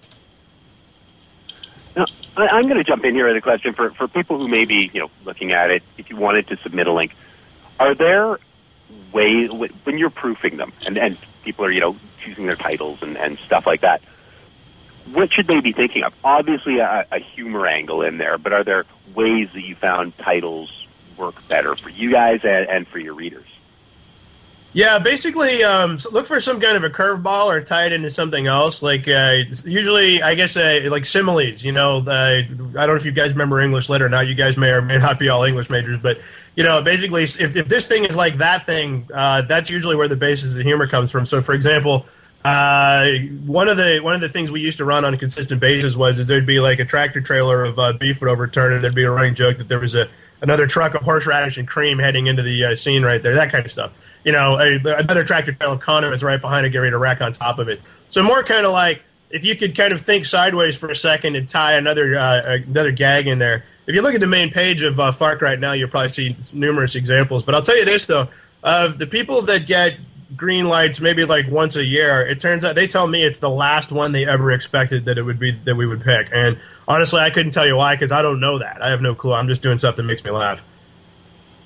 I, 2.38 2.58
am 2.58 2.64
going 2.64 2.76
to 2.76 2.84
jump 2.84 3.04
in 3.04 3.14
here 3.14 3.26
with 3.26 3.36
a 3.36 3.40
question 3.40 3.74
for, 3.74 3.90
for 3.90 4.08
people 4.08 4.38
who 4.38 4.48
may 4.48 4.64
be 4.64 4.90
you 4.92 5.00
know 5.00 5.10
looking 5.24 5.52
at 5.52 5.70
it. 5.70 5.82
If 5.96 6.10
you 6.10 6.16
wanted 6.16 6.48
to 6.48 6.56
submit 6.58 6.86
a 6.86 6.92
link, 6.92 7.14
are 7.78 7.94
there 7.94 8.38
ways 9.12 9.50
when 9.50 9.98
you're 9.98 10.10
proofing 10.10 10.56
them 10.56 10.72
and, 10.86 10.96
and 10.98 11.18
people 11.42 11.64
are 11.64 11.70
you 11.70 11.80
know 11.80 11.96
choosing 12.22 12.46
their 12.46 12.56
titles 12.56 13.02
and, 13.02 13.16
and 13.16 13.38
stuff 13.38 13.66
like 13.66 13.80
that? 13.80 14.02
What 15.12 15.32
should 15.32 15.46
they 15.46 15.60
be 15.60 15.72
thinking 15.72 16.04
of? 16.04 16.14
Obviously, 16.22 16.78
a, 16.78 17.06
a 17.10 17.18
humor 17.18 17.66
angle 17.66 18.02
in 18.02 18.18
there, 18.18 18.36
but 18.38 18.52
are 18.52 18.64
there 18.64 18.84
ways 19.14 19.48
that 19.54 19.62
you 19.62 19.74
found 19.74 20.16
titles 20.18 20.86
work 21.16 21.46
better 21.48 21.74
for 21.74 21.88
you 21.88 22.10
guys 22.10 22.40
and, 22.44 22.68
and 22.68 22.86
for 22.86 22.98
your 22.98 23.14
readers? 23.14 23.46
Yeah, 24.74 24.98
basically, 24.98 25.64
um, 25.64 25.96
look 26.12 26.26
for 26.26 26.40
some 26.40 26.60
kind 26.60 26.76
of 26.76 26.84
a 26.84 26.90
curveball 26.90 27.46
or 27.46 27.62
tie 27.62 27.86
it 27.86 27.92
into 27.92 28.10
something 28.10 28.46
else. 28.46 28.82
Like 28.82 29.08
uh, 29.08 29.44
usually, 29.64 30.22
I 30.22 30.34
guess 30.34 30.56
uh, 30.58 30.86
like 30.90 31.06
similes. 31.06 31.64
You 31.64 31.72
know, 31.72 31.98
uh, 32.06 32.10
I 32.10 32.42
don't 32.42 32.74
know 32.74 32.94
if 32.94 33.06
you 33.06 33.12
guys 33.12 33.32
remember 33.32 33.62
English 33.62 33.88
lit 33.88 34.02
or 34.02 34.10
not. 34.10 34.26
You 34.26 34.34
guys 34.34 34.58
may 34.58 34.68
or 34.68 34.82
may 34.82 34.98
not 34.98 35.18
be 35.18 35.30
all 35.30 35.42
English 35.44 35.70
majors, 35.70 35.98
but 36.00 36.20
you 36.54 36.64
know, 36.64 36.82
basically, 36.82 37.22
if, 37.22 37.56
if 37.56 37.66
this 37.68 37.86
thing 37.86 38.04
is 38.04 38.14
like 38.14 38.38
that 38.38 38.66
thing, 38.66 39.08
uh, 39.14 39.42
that's 39.42 39.70
usually 39.70 39.96
where 39.96 40.08
the 40.08 40.16
basis 40.16 40.50
of 40.50 40.58
the 40.58 40.64
humor 40.64 40.86
comes 40.86 41.10
from. 41.10 41.24
So, 41.24 41.40
for 41.40 41.54
example, 41.54 42.04
uh, 42.44 43.08
one 43.46 43.68
of 43.68 43.78
the 43.78 44.00
one 44.00 44.14
of 44.14 44.20
the 44.20 44.28
things 44.28 44.50
we 44.50 44.60
used 44.60 44.78
to 44.78 44.84
run 44.84 45.02
on 45.02 45.14
a 45.14 45.18
consistent 45.18 45.62
basis 45.62 45.96
was 45.96 46.18
is 46.18 46.28
there'd 46.28 46.46
be 46.46 46.60
like 46.60 46.78
a 46.78 46.84
tractor 46.84 47.22
trailer 47.22 47.64
of 47.64 47.78
uh, 47.78 47.94
beef 47.94 48.20
would 48.20 48.28
overturn, 48.28 48.74
and 48.74 48.84
there'd 48.84 48.94
be 48.94 49.04
a 49.04 49.10
running 49.10 49.34
joke 49.34 49.56
that 49.56 49.68
there 49.68 49.80
was 49.80 49.94
a 49.94 50.08
another 50.42 50.66
truck 50.66 50.94
of 50.94 51.00
horseradish 51.02 51.56
and 51.56 51.66
cream 51.66 51.98
heading 51.98 52.26
into 52.26 52.42
the 52.42 52.76
scene 52.76 53.02
right 53.02 53.22
there, 53.22 53.34
that 53.34 53.50
kind 53.50 53.64
of 53.64 53.70
stuff 53.70 53.92
you 54.24 54.32
know, 54.32 54.58
a, 54.58 54.76
another 54.96 55.24
tractor 55.24 55.52
trailer 55.52 55.74
of 55.74 55.80
condiments 55.80 56.22
right 56.22 56.40
behind 56.40 56.70
to 56.72 56.98
rack 56.98 57.20
on 57.20 57.32
top 57.32 57.58
of 57.58 57.68
it. 57.68 57.80
So 58.08 58.22
more 58.22 58.42
kind 58.42 58.66
of 58.66 58.72
like 58.72 59.02
if 59.30 59.44
you 59.44 59.56
could 59.56 59.76
kind 59.76 59.92
of 59.92 60.00
think 60.00 60.24
sideways 60.24 60.76
for 60.76 60.90
a 60.90 60.96
second 60.96 61.36
and 61.36 61.48
tie 61.48 61.74
another 61.74 62.18
uh, 62.18 62.58
another 62.66 62.92
gag 62.92 63.26
in 63.26 63.38
there. 63.38 63.64
If 63.86 63.94
you 63.94 64.02
look 64.02 64.14
at 64.14 64.20
the 64.20 64.26
main 64.26 64.50
page 64.50 64.82
of 64.82 65.00
uh, 65.00 65.12
Fark 65.12 65.40
right 65.40 65.58
now, 65.58 65.72
you'll 65.72 65.88
probably 65.88 66.10
see 66.10 66.36
numerous 66.52 66.94
examples. 66.94 67.42
But 67.42 67.54
I'll 67.54 67.62
tell 67.62 67.76
you 67.76 67.84
this 67.84 68.06
though, 68.06 68.28
of 68.62 68.98
the 68.98 69.06
people 69.06 69.42
that 69.42 69.66
get 69.66 69.98
green 70.36 70.68
lights 70.68 71.00
maybe 71.00 71.24
like 71.24 71.48
once 71.48 71.76
a 71.76 71.84
year, 71.84 72.26
it 72.26 72.40
turns 72.40 72.64
out 72.64 72.74
they 72.74 72.86
tell 72.86 73.06
me 73.06 73.24
it's 73.24 73.38
the 73.38 73.50
last 73.50 73.90
one 73.90 74.12
they 74.12 74.26
ever 74.26 74.52
expected 74.52 75.06
that 75.06 75.16
it 75.16 75.22
would 75.22 75.38
be 75.38 75.52
that 75.64 75.74
we 75.74 75.86
would 75.86 76.02
pick. 76.02 76.28
And 76.32 76.58
honestly, 76.86 77.20
I 77.20 77.30
couldn't 77.30 77.52
tell 77.52 77.66
you 77.66 77.76
why 77.76 77.94
because 77.94 78.12
I 78.12 78.22
don't 78.22 78.40
know 78.40 78.58
that. 78.58 78.84
I 78.84 78.90
have 78.90 79.00
no 79.00 79.14
clue. 79.14 79.32
I'm 79.32 79.48
just 79.48 79.62
doing 79.62 79.78
stuff 79.78 79.96
that 79.96 80.02
makes 80.02 80.22
me 80.22 80.30
laugh. 80.30 80.60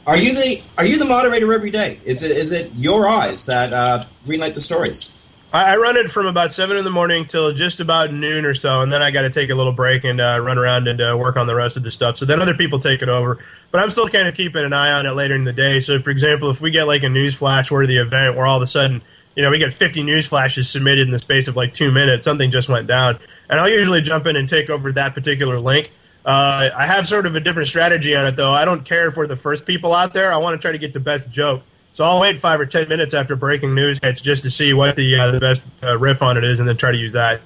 Are 0.07 0.17
you 0.17 0.35
the 0.35 0.61
Are 0.79 0.85
you 0.85 0.99
the 0.99 1.05
moderator 1.05 1.53
every 1.53 1.71
day? 1.71 1.99
Is 2.05 2.23
it 2.23 2.33
is 2.33 2.53
it 2.53 2.73
your 2.75 3.07
eyes 3.07 3.47
that 3.47 3.73
uh, 3.73 4.05
greenlight 4.25 4.55
the 4.55 4.61
stories? 4.61 5.17
I, 5.55 5.77
run 5.77 5.99
it 5.99 6.11
from 6.11 6.25
about 6.25 6.51
seven 6.51 6.79
in 6.79 6.85
the 6.85 6.91
morning 6.91 7.27
till 7.27 7.53
just 7.53 7.81
about 7.81 8.11
noon 8.11 8.47
or 8.47 8.55
so, 8.55 8.81
and 8.81 8.91
then 8.91 9.03
I 9.03 9.11
got 9.11 9.23
to 9.23 9.31
take 9.31 9.51
a 9.51 9.55
little 9.55 9.75
break 9.75 10.03
and 10.03 10.19
uh, 10.19 10.41
run 10.41 10.57
around 10.57 10.89
and 10.89 10.99
uh, 10.99 11.15
work 11.19 11.37
on 11.37 11.47
the 11.47 11.55
rest 11.55 11.77
of 11.77 11.83
the 11.83 11.91
stuff. 11.91 12.17
So 12.17 12.25
then 12.25 12.41
other 12.41 12.55
people 12.55 12.79
take 12.79 13.03
it 13.03 13.11
over, 13.11 13.39
but 13.71 13.83
I'm 13.83 13.91
still 13.91 14.09
kind 14.09 14.27
of 14.27 14.35
keeping 14.35 14.65
an 14.65 14.73
eye 14.73 14.93
on 14.93 15.05
it 15.05 15.11
later 15.11 15.35
in 15.35 15.45
the 15.45 15.53
day. 15.53 15.79
So, 15.79 16.01
for 16.01 16.09
example, 16.09 16.49
if 16.49 16.63
we 16.63 16.71
get 16.71 16.87
like 16.87 17.03
a 17.03 17.11
news 17.11 17.35
flash 17.35 17.71
worthy 17.71 17.99
event 17.99 18.35
where 18.35 18.47
all 18.47 18.57
of 18.57 18.63
a 18.63 18.67
sudden, 18.67 19.03
you 19.37 19.43
know, 19.43 19.51
we 19.51 19.59
get 19.59 19.75
50 19.75 20.03
news 20.05 20.25
flashes 20.25 20.71
submitted 20.71 21.07
in 21.07 21.13
the 21.13 21.19
space 21.19 21.49
of 21.49 21.55
like 21.55 21.75
two 21.75 21.93
minutes, 21.93 22.25
something 22.25 22.51
just 22.51 22.71
went 22.71 22.87
down, 22.87 23.19
and 23.51 23.61
I'll 23.61 23.69
usually 23.69 24.01
jump 24.01 24.27
in 24.27 24.37
and 24.37 24.49
take 24.49 24.71
over 24.71 24.91
that 24.93 25.13
particular 25.13 25.61
link 25.61 25.91
uh, 26.25 26.71
I 26.75 26.87
have 26.87 27.07
sort 27.07 27.27
of 27.27 27.35
a 27.35 27.41
different 27.41 27.69
strategy 27.69 28.15
on 28.15 28.27
it, 28.27 28.37
though. 28.37 28.53
I 28.53 28.65
don't 28.65 28.85
care 28.85 29.09
if 29.09 29.17
we're 29.17 29.27
the 29.27 29.37
first 29.37 29.67
people 29.67 29.95
out 29.95 30.15
there. 30.15 30.33
I 30.33 30.37
want 30.37 30.55
to 30.55 30.63
try 30.63 30.73
to 30.73 30.79
get 30.79 30.93
the 30.93 31.01
best 31.01 31.29
joke. 31.31 31.63
So 31.91 32.05
I'll 32.05 32.21
wait 32.21 32.41
five 32.41 32.59
or 32.59 32.67
ten 32.67 32.89
minutes 32.89 33.13
after 33.13 33.37
breaking 33.37 33.75
news 33.75 33.99
hits 34.03 34.21
just 34.21 34.43
to 34.45 34.51
see 34.51 34.73
what 34.73 34.97
the 34.97 35.19
uh, 35.19 35.31
the 35.31 35.41
best 35.41 35.63
uh, 35.83 35.99
riff 35.99 36.23
on 36.23 36.39
it 36.39 36.45
is, 36.45 36.59
and 36.59 36.67
then 36.67 36.77
try 36.77 36.91
to 36.91 36.99
use 36.99 37.13
that. 37.13 37.41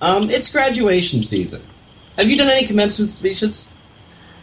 Um, 0.00 0.30
it's 0.30 0.52
graduation 0.52 1.22
season. 1.22 1.62
Have 2.18 2.30
you 2.30 2.36
done 2.36 2.48
any 2.48 2.66
commencement 2.66 3.10
speeches? 3.10 3.72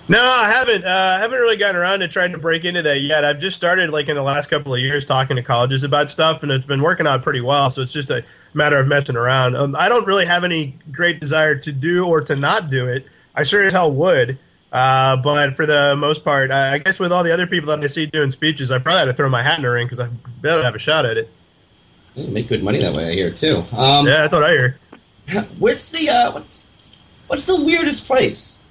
No, 0.09 0.21
I 0.21 0.49
haven't. 0.49 0.83
Uh, 0.83 1.15
I 1.17 1.19
haven't 1.19 1.39
really 1.39 1.55
gotten 1.55 1.77
around 1.77 1.99
to 2.01 2.09
trying 2.09 2.33
to 2.33 2.37
break 2.37 2.65
into 2.65 2.81
that 2.81 2.99
yet. 2.99 3.23
I've 3.23 3.39
just 3.39 3.55
started, 3.55 3.89
like 3.89 4.09
in 4.09 4.15
the 4.15 4.21
last 4.21 4.49
couple 4.49 4.73
of 4.73 4.81
years, 4.81 5.05
talking 5.05 5.37
to 5.37 5.43
colleges 5.43 5.85
about 5.85 6.09
stuff, 6.09 6.43
and 6.43 6.51
it's 6.51 6.65
been 6.65 6.81
working 6.81 7.07
out 7.07 7.23
pretty 7.23 7.41
well. 7.41 7.69
So 7.69 7.81
it's 7.81 7.93
just 7.93 8.09
a 8.09 8.25
matter 8.53 8.77
of 8.77 8.87
messing 8.87 9.15
around. 9.15 9.55
Um, 9.55 9.75
I 9.75 9.89
don't 9.89 10.05
really 10.05 10.25
have 10.25 10.43
any 10.43 10.77
great 10.91 11.19
desire 11.19 11.55
to 11.55 11.71
do 11.71 12.05
or 12.05 12.21
to 12.21 12.35
not 12.35 12.69
do 12.69 12.87
it. 12.87 13.05
I 13.35 13.43
sure 13.43 13.63
as 13.63 13.73
hell 13.73 13.91
would. 13.91 14.37
Uh, 14.71 15.15
but 15.17 15.55
for 15.55 15.67
the 15.67 15.95
most 15.95 16.23
part, 16.23 16.49
I, 16.49 16.73
I 16.73 16.77
guess 16.79 16.99
with 16.99 17.11
all 17.11 17.23
the 17.23 17.31
other 17.31 17.45
people 17.45 17.67
that 17.67 17.83
I 17.83 17.87
see 17.87 18.07
doing 18.07 18.31
speeches, 18.31 18.71
I 18.71 18.79
probably 18.79 18.99
had 18.99 19.05
to 19.05 19.13
throw 19.13 19.29
my 19.29 19.43
hat 19.43 19.57
in 19.57 19.63
the 19.63 19.69
ring 19.69 19.85
because 19.85 19.99
I 19.99 20.07
better 20.41 20.63
have 20.63 20.73
a 20.73 20.79
shot 20.79 21.05
at 21.05 21.17
it. 21.17 21.29
You 22.15 22.27
make 22.27 22.47
good 22.47 22.63
money 22.63 22.79
that 22.79 22.93
way, 22.93 23.07
I 23.07 23.11
hear 23.11 23.31
too. 23.31 23.63
Um, 23.75 24.07
yeah, 24.07 24.21
that's 24.21 24.33
what 24.33 24.43
I 24.43 24.51
hear. 24.51 24.79
What's 25.57 25.89
the 25.91 26.11
uh, 26.11 26.33
what's, 26.33 26.67
what's 27.27 27.45
the 27.45 27.63
weirdest 27.63 28.05
place 28.05 28.61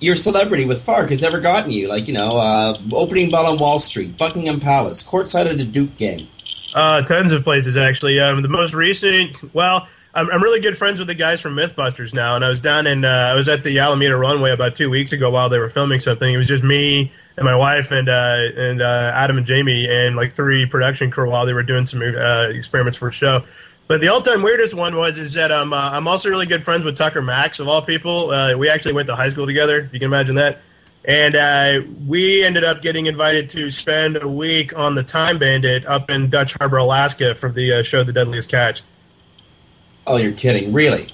your 0.00 0.16
celebrity 0.16 0.64
with 0.64 0.82
Fark 0.82 1.10
has 1.10 1.22
ever 1.22 1.38
gotten 1.38 1.70
you? 1.70 1.86
Like 1.88 2.08
you 2.08 2.14
know, 2.14 2.36
uh, 2.36 2.76
opening 2.92 3.30
ball 3.30 3.46
on 3.46 3.60
Wall 3.60 3.78
Street, 3.78 4.18
Buckingham 4.18 4.58
Palace, 4.58 5.04
courtside 5.04 5.46
at 5.46 5.60
a 5.60 5.64
Duke 5.64 5.96
game. 5.96 6.26
Uh, 6.74 7.02
tons 7.02 7.32
of 7.32 7.44
places 7.44 7.76
actually. 7.76 8.18
Um, 8.18 8.42
the 8.42 8.48
most 8.48 8.74
recent, 8.74 9.54
well, 9.54 9.88
I'm, 10.14 10.30
I'm 10.30 10.42
really 10.42 10.60
good 10.60 10.76
friends 10.76 10.98
with 10.98 11.08
the 11.08 11.14
guys 11.14 11.40
from 11.40 11.54
MythBusters 11.54 12.12
now, 12.12 12.36
and 12.36 12.44
I 12.44 12.48
was 12.48 12.60
down 12.60 12.86
in 12.86 13.04
uh, 13.04 13.08
I 13.08 13.34
was 13.34 13.48
at 13.48 13.64
the 13.64 13.78
Alameda 13.78 14.16
runway 14.16 14.50
about 14.50 14.74
two 14.74 14.90
weeks 14.90 15.12
ago 15.12 15.30
while 15.30 15.48
they 15.48 15.58
were 15.58 15.70
filming 15.70 15.98
something. 15.98 16.32
It 16.32 16.36
was 16.36 16.48
just 16.48 16.64
me 16.64 17.12
and 17.36 17.44
my 17.44 17.56
wife 17.56 17.90
and 17.90 18.08
uh, 18.08 18.36
and 18.56 18.82
uh, 18.82 19.12
Adam 19.14 19.38
and 19.38 19.46
Jamie 19.46 19.86
and 19.88 20.16
like 20.16 20.34
three 20.34 20.66
production 20.66 21.10
crew 21.10 21.30
while 21.30 21.46
they 21.46 21.54
were 21.54 21.62
doing 21.62 21.84
some 21.84 22.02
uh, 22.02 22.48
experiments 22.48 22.98
for 22.98 23.08
a 23.08 23.12
show. 23.12 23.44
But 23.88 24.00
the 24.00 24.08
all-time 24.08 24.42
weirdest 24.42 24.74
one 24.74 24.96
was 24.96 25.18
is 25.18 25.34
that 25.34 25.50
um, 25.50 25.72
uh, 25.72 25.90
I'm 25.90 26.06
also 26.06 26.30
really 26.30 26.46
good 26.46 26.64
friends 26.64 26.84
with 26.84 26.96
Tucker 26.96 27.20
Max 27.20 27.58
of 27.58 27.68
all 27.68 27.82
people. 27.82 28.28
We 28.56 28.68
actually 28.68 28.92
went 28.92 29.06
to 29.08 29.16
high 29.16 29.30
school 29.30 29.46
together. 29.46 29.80
If 29.80 29.92
you 29.92 29.98
can 29.98 30.06
imagine 30.06 30.36
that. 30.36 30.60
And 31.04 31.34
uh, 31.34 31.80
we 32.06 32.44
ended 32.44 32.62
up 32.62 32.80
getting 32.80 33.06
invited 33.06 33.48
to 33.50 33.70
spend 33.70 34.22
a 34.22 34.28
week 34.28 34.76
on 34.76 34.94
the 34.94 35.02
Time 35.02 35.38
Bandit 35.38 35.84
up 35.86 36.10
in 36.10 36.30
Dutch 36.30 36.54
Harbor, 36.54 36.76
Alaska, 36.76 37.34
for 37.34 37.50
the 37.50 37.72
uh, 37.72 37.82
show 37.82 38.04
The 38.04 38.12
Deadliest 38.12 38.48
Catch. 38.48 38.82
Oh, 40.06 40.16
you're 40.16 40.32
kidding! 40.32 40.72
Really? 40.72 41.06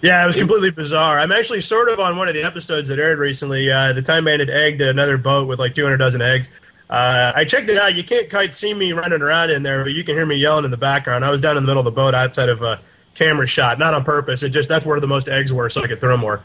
Yeah, 0.00 0.22
it 0.22 0.26
was 0.26 0.36
completely 0.36 0.70
bizarre. 0.70 1.18
I'm 1.18 1.32
actually 1.32 1.62
sort 1.62 1.88
of 1.88 1.98
on 1.98 2.16
one 2.16 2.28
of 2.28 2.34
the 2.34 2.42
episodes 2.42 2.88
that 2.88 2.98
aired 2.98 3.18
recently. 3.18 3.70
Uh, 3.70 3.92
the 3.92 4.02
Time 4.02 4.24
Bandit 4.24 4.50
egged 4.50 4.80
another 4.80 5.16
boat 5.16 5.48
with 5.48 5.58
like 5.58 5.74
200 5.74 5.96
dozen 5.96 6.20
eggs. 6.20 6.48
Uh, 6.90 7.32
I 7.34 7.44
checked 7.44 7.70
it 7.70 7.78
out. 7.78 7.94
You 7.94 8.04
can't 8.04 8.28
quite 8.28 8.54
see 8.54 8.74
me 8.74 8.92
running 8.92 9.22
around 9.22 9.50
in 9.50 9.62
there, 9.62 9.82
but 9.82 9.92
you 9.92 10.04
can 10.04 10.14
hear 10.14 10.26
me 10.26 10.36
yelling 10.36 10.64
in 10.64 10.70
the 10.70 10.76
background. 10.76 11.24
I 11.24 11.30
was 11.30 11.40
down 11.40 11.56
in 11.56 11.62
the 11.62 11.66
middle 11.66 11.80
of 11.80 11.86
the 11.86 11.90
boat 11.90 12.14
outside 12.14 12.50
of 12.50 12.62
a 12.62 12.80
camera 13.14 13.46
shot, 13.46 13.78
not 13.78 13.94
on 13.94 14.04
purpose. 14.04 14.42
It 14.42 14.50
just 14.50 14.68
that's 14.68 14.84
where 14.84 15.00
the 15.00 15.06
most 15.06 15.28
eggs 15.28 15.52
were, 15.52 15.70
so 15.70 15.82
I 15.82 15.86
could 15.86 16.00
throw 16.00 16.16
more. 16.16 16.42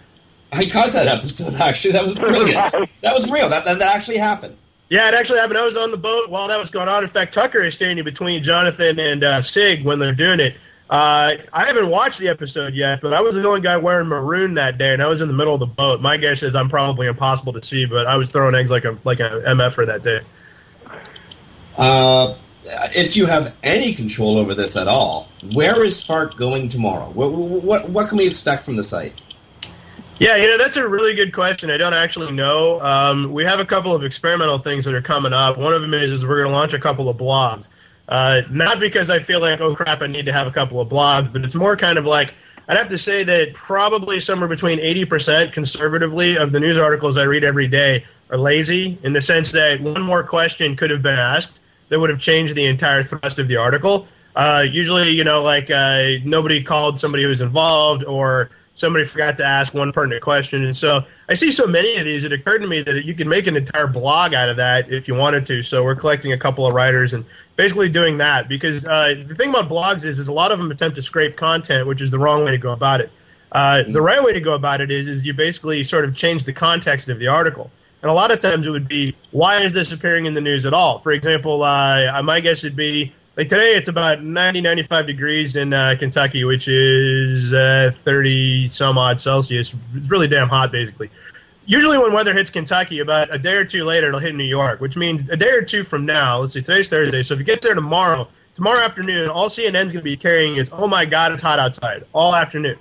I 0.52 0.66
caught 0.66 0.92
that 0.92 1.08
episode 1.08 1.54
actually. 1.62 1.92
That 1.94 2.04
was 2.04 2.16
brilliant. 2.20 2.72
that 3.02 3.14
was 3.14 3.30
real. 3.32 3.50
That, 3.50 3.66
that 3.66 3.80
that 3.80 3.96
actually 3.96 4.18
happened. 4.18 4.56
Yeah, 4.90 5.08
it 5.08 5.14
actually 5.14 5.40
happened. 5.40 5.60
I 5.60 5.66
was 5.66 5.78
on 5.78 5.92
the 5.92 5.98
boat 5.98 6.30
while 6.30 6.48
that 6.48 6.58
was 6.58 6.72
going 6.72 6.88
on. 6.88 7.04
In 7.04 7.10
fact, 7.10 7.34
Tucker 7.34 7.64
is 7.64 7.76
standing 7.76 8.04
between 8.04 8.42
Jonathan 8.42 9.00
and 9.00 9.24
uh, 9.24 9.42
Sig 9.42 9.86
when 9.86 10.00
they're 10.00 10.16
doing 10.16 10.40
it. 10.40 10.56
Uh, 10.90 11.36
I 11.54 11.66
haven't 11.66 11.88
watched 11.88 12.18
the 12.18 12.28
episode 12.30 12.74
yet, 12.74 13.00
but 13.02 13.14
I 13.14 13.22
was 13.22 13.36
the 13.36 13.48
only 13.48 13.62
guy 13.62 13.78
wearing 13.78 14.08
maroon 14.08 14.56
that 14.56 14.80
day, 14.80 14.92
and 14.92 15.04
I 15.04 15.08
was 15.08 15.22
in 15.22 15.28
the 15.28 15.36
middle 15.36 15.54
of 15.54 15.60
the 15.60 15.68
boat. 15.68 16.02
My 16.02 16.18
guess 16.18 16.42
is 16.42 16.56
I'm 16.56 16.68
probably 16.68 17.06
impossible 17.06 17.54
to 17.54 17.62
see, 17.64 17.86
but 17.86 18.08
I 18.08 18.18
was 18.18 18.32
throwing 18.32 18.56
eggs 18.56 18.72
like 18.72 18.86
a 18.86 18.98
like 19.04 19.20
a 19.20 19.44
MF 19.46 19.74
for 19.74 19.86
that 19.86 20.02
day. 20.02 20.22
Uh, 21.78 22.34
if 22.96 23.16
you 23.16 23.28
have 23.28 23.56
any 23.64 23.94
control 23.94 24.38
over 24.38 24.56
this 24.56 24.76
at 24.76 24.88
all, 24.88 25.30
where 25.54 25.86
is 25.86 26.02
Fark 26.02 26.36
going 26.36 26.68
tomorrow? 26.68 27.10
What, 27.12 27.32
what, 27.32 27.90
what 27.90 28.10
can 28.10 28.18
we 28.18 28.28
expect 28.28 28.64
from 28.64 28.76
the 28.76 28.84
site? 28.84 29.14
Yeah, 30.20 30.36
you 30.36 30.48
know, 30.48 30.58
that's 30.58 30.76
a 30.76 30.86
really 30.86 31.16
good 31.16 31.34
question. 31.34 31.72
I 31.72 31.78
don't 31.78 31.94
actually 31.94 32.34
know. 32.34 32.82
Um, 32.82 33.32
we 33.32 33.46
have 33.46 33.62
a 33.62 33.66
couple 33.66 33.96
of 33.96 34.04
experimental 34.04 34.60
things 34.60 34.84
that 34.84 34.94
are 34.94 35.02
coming 35.02 35.32
up. 35.32 35.58
One 35.58 35.74
of 35.74 35.82
them 35.82 35.94
is, 35.94 36.12
is 36.12 36.26
we're 36.26 36.40
going 36.42 36.52
to 36.52 36.58
launch 36.58 36.74
a 36.74 36.80
couple 36.80 37.08
of 37.08 37.16
blogs. 37.16 37.70
Uh, 38.10 38.42
not 38.52 38.82
because 38.82 39.10
I 39.10 39.20
feel 39.20 39.40
like, 39.40 39.62
oh 39.62 39.74
crap, 39.76 40.02
I 40.02 40.08
need 40.08 40.26
to 40.26 40.34
have 40.34 40.46
a 40.46 40.52
couple 40.52 40.82
of 40.82 40.90
blogs, 40.90 41.32
but 41.32 41.46
it's 41.46 41.56
more 41.56 41.78
kind 41.78 41.98
of 41.98 42.04
like, 42.04 42.34
I'd 42.68 42.76
have 42.76 42.90
to 42.90 42.98
say 42.98 43.24
that 43.24 43.54
probably 43.54 44.20
somewhere 44.20 44.50
between 44.50 44.80
80% 44.80 45.54
conservatively 45.54 46.38
of 46.38 46.52
the 46.52 46.60
news 46.60 46.78
articles 46.78 47.16
I 47.16 47.24
read 47.24 47.46
every 47.46 47.70
day 47.70 48.04
are 48.30 48.38
lazy 48.38 48.98
in 49.04 49.14
the 49.14 49.22
sense 49.22 49.54
that 49.54 49.80
one 49.80 50.02
more 50.02 50.24
question 50.24 50.76
could 50.76 50.92
have 50.92 51.02
been 51.02 51.18
asked 51.18 51.62
that 51.88 51.98
would 51.98 52.10
have 52.10 52.20
changed 52.20 52.56
the 52.56 52.66
entire 52.66 53.06
thrust 53.06 53.40
of 53.40 53.48
the 53.48 53.56
article. 53.56 54.06
Uh, 54.36 54.66
usually, 54.70 55.12
you 55.12 55.24
know, 55.24 55.42
like 55.42 55.72
uh, 55.72 56.10
nobody 56.26 56.62
called 56.62 57.00
somebody 57.00 57.24
who 57.24 57.30
was 57.30 57.42
involved 57.42 58.04
or 58.04 58.50
somebody 58.80 59.06
forgot 59.06 59.36
to 59.38 59.44
ask 59.44 59.74
one 59.74 59.92
pertinent 59.92 60.24
question. 60.24 60.64
And 60.64 60.76
so 60.76 61.04
I 61.28 61.34
see 61.34 61.52
so 61.52 61.68
many 61.68 61.98
of 61.98 62.06
these, 62.06 62.24
it 62.24 62.32
occurred 62.32 62.60
to 62.60 62.68
me 62.68 62.82
that 62.84 63.04
you 63.04 63.14
could 63.14 63.28
make 63.28 63.46
an 63.46 63.58
entire 63.58 63.88
blog 63.88 64.34
out 64.34 64.50
of 64.50 64.58
that 64.58 64.92
if 64.92 65.08
you 65.08 65.16
wanted 65.16 65.46
to. 65.48 65.62
So 65.62 65.84
we're 65.84 65.96
collecting 65.96 66.32
a 66.32 66.38
couple 66.38 66.66
of 66.66 66.74
writers 66.74 67.14
and 67.14 67.26
basically 67.58 67.90
doing 67.90 68.18
that 68.20 68.48
because 68.48 68.86
uh, 68.86 69.22
the 69.28 69.36
thing 69.36 69.50
about 69.50 69.68
blogs 69.68 70.06
is, 70.06 70.18
is 70.18 70.30
a 70.30 70.34
lot 70.34 70.52
of 70.52 70.58
them 70.58 70.72
attempt 70.72 70.96
to 70.96 71.02
scrape 71.02 71.36
content, 71.36 71.88
which 71.88 72.02
is 72.02 72.10
the 72.10 72.20
wrong 72.20 72.46
way 72.46 72.52
to 72.52 72.58
go 72.58 72.72
about 72.72 73.02
it. 73.02 73.12
Uh, 73.52 73.84
the 73.84 74.02
right 74.02 74.24
way 74.24 74.32
to 74.32 74.40
go 74.40 74.54
about 74.54 74.80
it 74.80 74.92
is, 74.92 75.08
is 75.08 75.26
you 75.26 75.34
basically 75.34 75.84
sort 75.84 76.06
of 76.06 76.16
change 76.16 76.46
the 76.46 76.54
context 76.54 77.10
of 77.10 77.20
the 77.20 77.28
article. 77.28 77.70
And 78.02 78.10
a 78.10 78.14
lot 78.14 78.32
of 78.32 78.40
times 78.40 78.66
it 78.66 78.70
would 78.70 78.88
be, 78.88 79.14
why 79.32 79.62
is 79.62 79.74
this 79.74 79.92
appearing 79.92 80.26
in 80.26 80.34
the 80.34 80.40
news 80.40 80.66
at 80.66 80.74
all? 80.74 81.00
For 81.00 81.12
example, 81.12 81.64
uh, 81.64 82.22
my 82.24 82.40
guess 82.40 82.64
would 82.64 82.78
be, 82.78 83.14
like 83.40 83.48
today 83.48 83.78
it's 83.78 83.88
about 83.88 84.22
90, 84.22 84.60
95 84.60 85.08
degrees 85.08 85.56
in 85.56 85.72
uh, 85.72 85.96
Kentucky, 85.98 86.44
which 86.44 86.68
is 86.68 87.54
uh, 87.54 87.90
30 87.96 88.68
some 88.68 88.98
odd 88.98 89.18
Celsius. 89.18 89.74
It's 89.96 90.10
really 90.10 90.28
damn 90.28 90.50
hot, 90.50 90.74
basically. 90.74 91.10
Usually 91.66 91.98
when 91.98 92.12
weather 92.12 92.34
hits 92.34 92.50
Kentucky, 92.50 93.00
about 93.00 93.34
a 93.34 93.40
day 93.40 93.54
or 93.54 93.64
two 93.64 93.86
later, 93.86 94.10
it'll 94.10 94.20
hit 94.20 94.36
New 94.36 94.44
York, 94.44 94.82
which 94.82 94.98
means 94.98 95.30
a 95.30 95.38
day 95.38 95.52
or 95.52 95.62
two 95.62 95.86
from 95.86 96.06
now, 96.06 96.40
let's 96.40 96.52
see, 96.52 96.62
today's 96.62 96.90
Thursday, 96.90 97.24
so 97.24 97.34
if 97.34 97.40
you 97.40 97.46
get 97.46 97.62
there 97.62 97.74
tomorrow, 97.74 98.28
tomorrow 98.56 98.80
afternoon, 98.80 99.30
all 99.30 99.48
CNN's 99.48 99.72
going 99.72 99.92
to 99.94 100.02
be 100.02 100.18
carrying 100.18 100.58
is, 100.58 100.70
oh 100.74 100.88
my 100.88 101.06
God, 101.06 101.32
it's 101.32 101.42
hot 101.42 101.60
outside, 101.60 102.04
all 102.12 102.36
afternoon. 102.36 102.78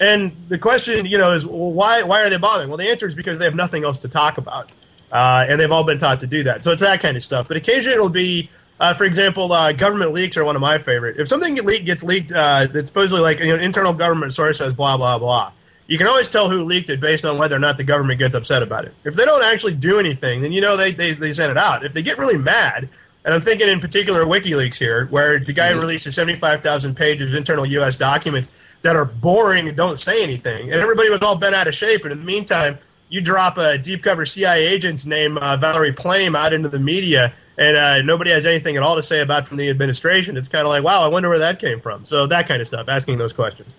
And 0.00 0.36
the 0.50 0.58
question, 0.58 1.06
you 1.06 1.16
know, 1.16 1.32
is 1.32 1.46
well, 1.46 1.72
why 1.72 2.02
why 2.02 2.20
are 2.20 2.28
they 2.28 2.36
bothering? 2.36 2.68
Well, 2.68 2.76
the 2.76 2.90
answer 2.90 3.06
is 3.06 3.14
because 3.14 3.38
they 3.38 3.46
have 3.46 3.54
nothing 3.54 3.84
else 3.84 4.00
to 4.00 4.08
talk 4.08 4.36
about, 4.36 4.70
uh, 5.12 5.46
and 5.48 5.58
they've 5.58 5.72
all 5.72 5.84
been 5.84 5.98
taught 5.98 6.20
to 6.20 6.26
do 6.26 6.42
that. 6.42 6.62
So 6.62 6.72
it's 6.72 6.82
that 6.82 7.00
kind 7.00 7.16
of 7.16 7.22
stuff. 7.22 7.48
But 7.48 7.56
occasionally 7.56 7.94
it'll 7.94 8.10
be, 8.10 8.50
uh, 8.84 8.94
for 8.94 9.04
example, 9.04 9.50
uh, 9.52 9.72
government 9.72 10.12
leaks 10.12 10.36
are 10.36 10.44
one 10.44 10.56
of 10.56 10.60
my 10.60 10.76
favorite. 10.78 11.18
If 11.18 11.28
something 11.28 11.54
get 11.54 11.64
leaked, 11.64 11.86
gets 11.86 12.02
leaked, 12.02 12.32
uh, 12.32 12.66
that's 12.70 12.90
supposedly 12.90 13.22
like 13.22 13.38
you 13.38 13.46
know, 13.46 13.54
an 13.54 13.60
internal 13.60 13.94
government 13.94 14.34
source 14.34 14.58
says 14.58 14.74
blah 14.74 14.96
blah 14.98 15.18
blah. 15.18 15.52
You 15.86 15.96
can 15.96 16.06
always 16.06 16.28
tell 16.28 16.50
who 16.50 16.64
leaked 16.64 16.90
it 16.90 17.00
based 17.00 17.24
on 17.24 17.38
whether 17.38 17.56
or 17.56 17.58
not 17.58 17.76
the 17.76 17.84
government 17.84 18.18
gets 18.18 18.34
upset 18.34 18.62
about 18.62 18.84
it. 18.84 18.94
If 19.04 19.14
they 19.14 19.24
don't 19.24 19.42
actually 19.42 19.74
do 19.74 19.98
anything, 19.98 20.42
then 20.42 20.52
you 20.52 20.60
know 20.60 20.76
they 20.76 20.92
they, 20.92 21.12
they 21.12 21.32
send 21.32 21.50
it 21.50 21.56
out. 21.56 21.84
If 21.84 21.94
they 21.94 22.02
get 22.02 22.18
really 22.18 22.36
mad, 22.36 22.90
and 23.24 23.34
I'm 23.34 23.40
thinking 23.40 23.68
in 23.68 23.80
particular 23.80 24.24
WikiLeaks 24.24 24.76
here, 24.76 25.06
where 25.06 25.38
the 25.38 25.54
guy 25.54 25.70
mm-hmm. 25.70 25.80
releases 25.80 26.14
75,000 26.14 26.94
pages 26.94 27.32
of 27.32 27.38
internal 27.38 27.64
U.S. 27.64 27.96
documents 27.96 28.50
that 28.82 28.96
are 28.96 29.06
boring 29.06 29.66
and 29.66 29.76
don't 29.76 29.98
say 29.98 30.22
anything. 30.22 30.70
And 30.70 30.80
everybody 30.80 31.08
was 31.08 31.22
all 31.22 31.36
bent 31.36 31.54
out 31.54 31.66
of 31.66 31.74
shape. 31.74 32.02
And 32.04 32.12
in 32.12 32.18
the 32.18 32.24
meantime, 32.24 32.78
you 33.08 33.22
drop 33.22 33.56
a 33.56 33.78
deep 33.78 34.02
cover 34.02 34.26
CIA 34.26 34.66
agent's 34.66 35.06
name, 35.06 35.38
uh, 35.38 35.56
Valerie 35.56 35.92
Plame, 35.92 36.36
out 36.36 36.52
into 36.52 36.68
the 36.68 36.78
media, 36.78 37.32
and 37.56 37.76
uh, 37.76 38.02
nobody 38.02 38.30
has 38.30 38.46
anything 38.46 38.76
at 38.76 38.82
all 38.82 38.96
to 38.96 39.02
say 39.02 39.20
about 39.20 39.46
from 39.46 39.56
the 39.56 39.68
administration. 39.70 40.36
It's 40.36 40.48
kind 40.48 40.66
of 40.66 40.68
like, 40.68 40.82
wow, 40.82 41.02
I 41.02 41.08
wonder 41.08 41.28
where 41.28 41.38
that 41.38 41.58
came 41.58 41.80
from. 41.80 42.04
So 42.04 42.26
that 42.26 42.48
kind 42.48 42.60
of 42.60 42.66
stuff, 42.66 42.88
asking 42.88 43.18
those 43.18 43.32
questions. 43.32 43.74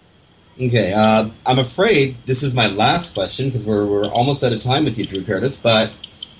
Okay, 0.61 0.93
uh, 0.95 1.29
I'm 1.45 1.59
afraid 1.59 2.15
this 2.25 2.41
is 2.41 2.55
my 2.55 2.67
last 2.67 3.13
question 3.13 3.47
because 3.47 3.67
we're, 3.67 3.85
we're 3.85 4.07
almost 4.07 4.43
out 4.43 4.53
of 4.53 4.61
time 4.61 4.85
with 4.85 4.97
you, 4.97 5.05
Drew 5.05 5.23
Curtis. 5.23 5.57
But 5.57 5.91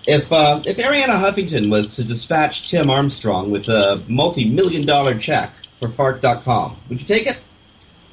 if 0.07 0.31
uh, 0.31 0.61
if 0.65 0.77
Arianna 0.77 1.19
Huffington 1.21 1.69
was 1.69 1.97
to 1.97 2.05
dispatch 2.05 2.69
Tim 2.69 2.89
Armstrong 2.89 3.51
with 3.51 3.67
a 3.67 4.01
multi-million 4.07 4.85
dollar 4.85 5.17
check 5.17 5.51
for 5.73 5.89
Fark.com, 5.89 6.77
would 6.87 7.01
you 7.01 7.05
take 7.07 7.27
it? 7.27 7.39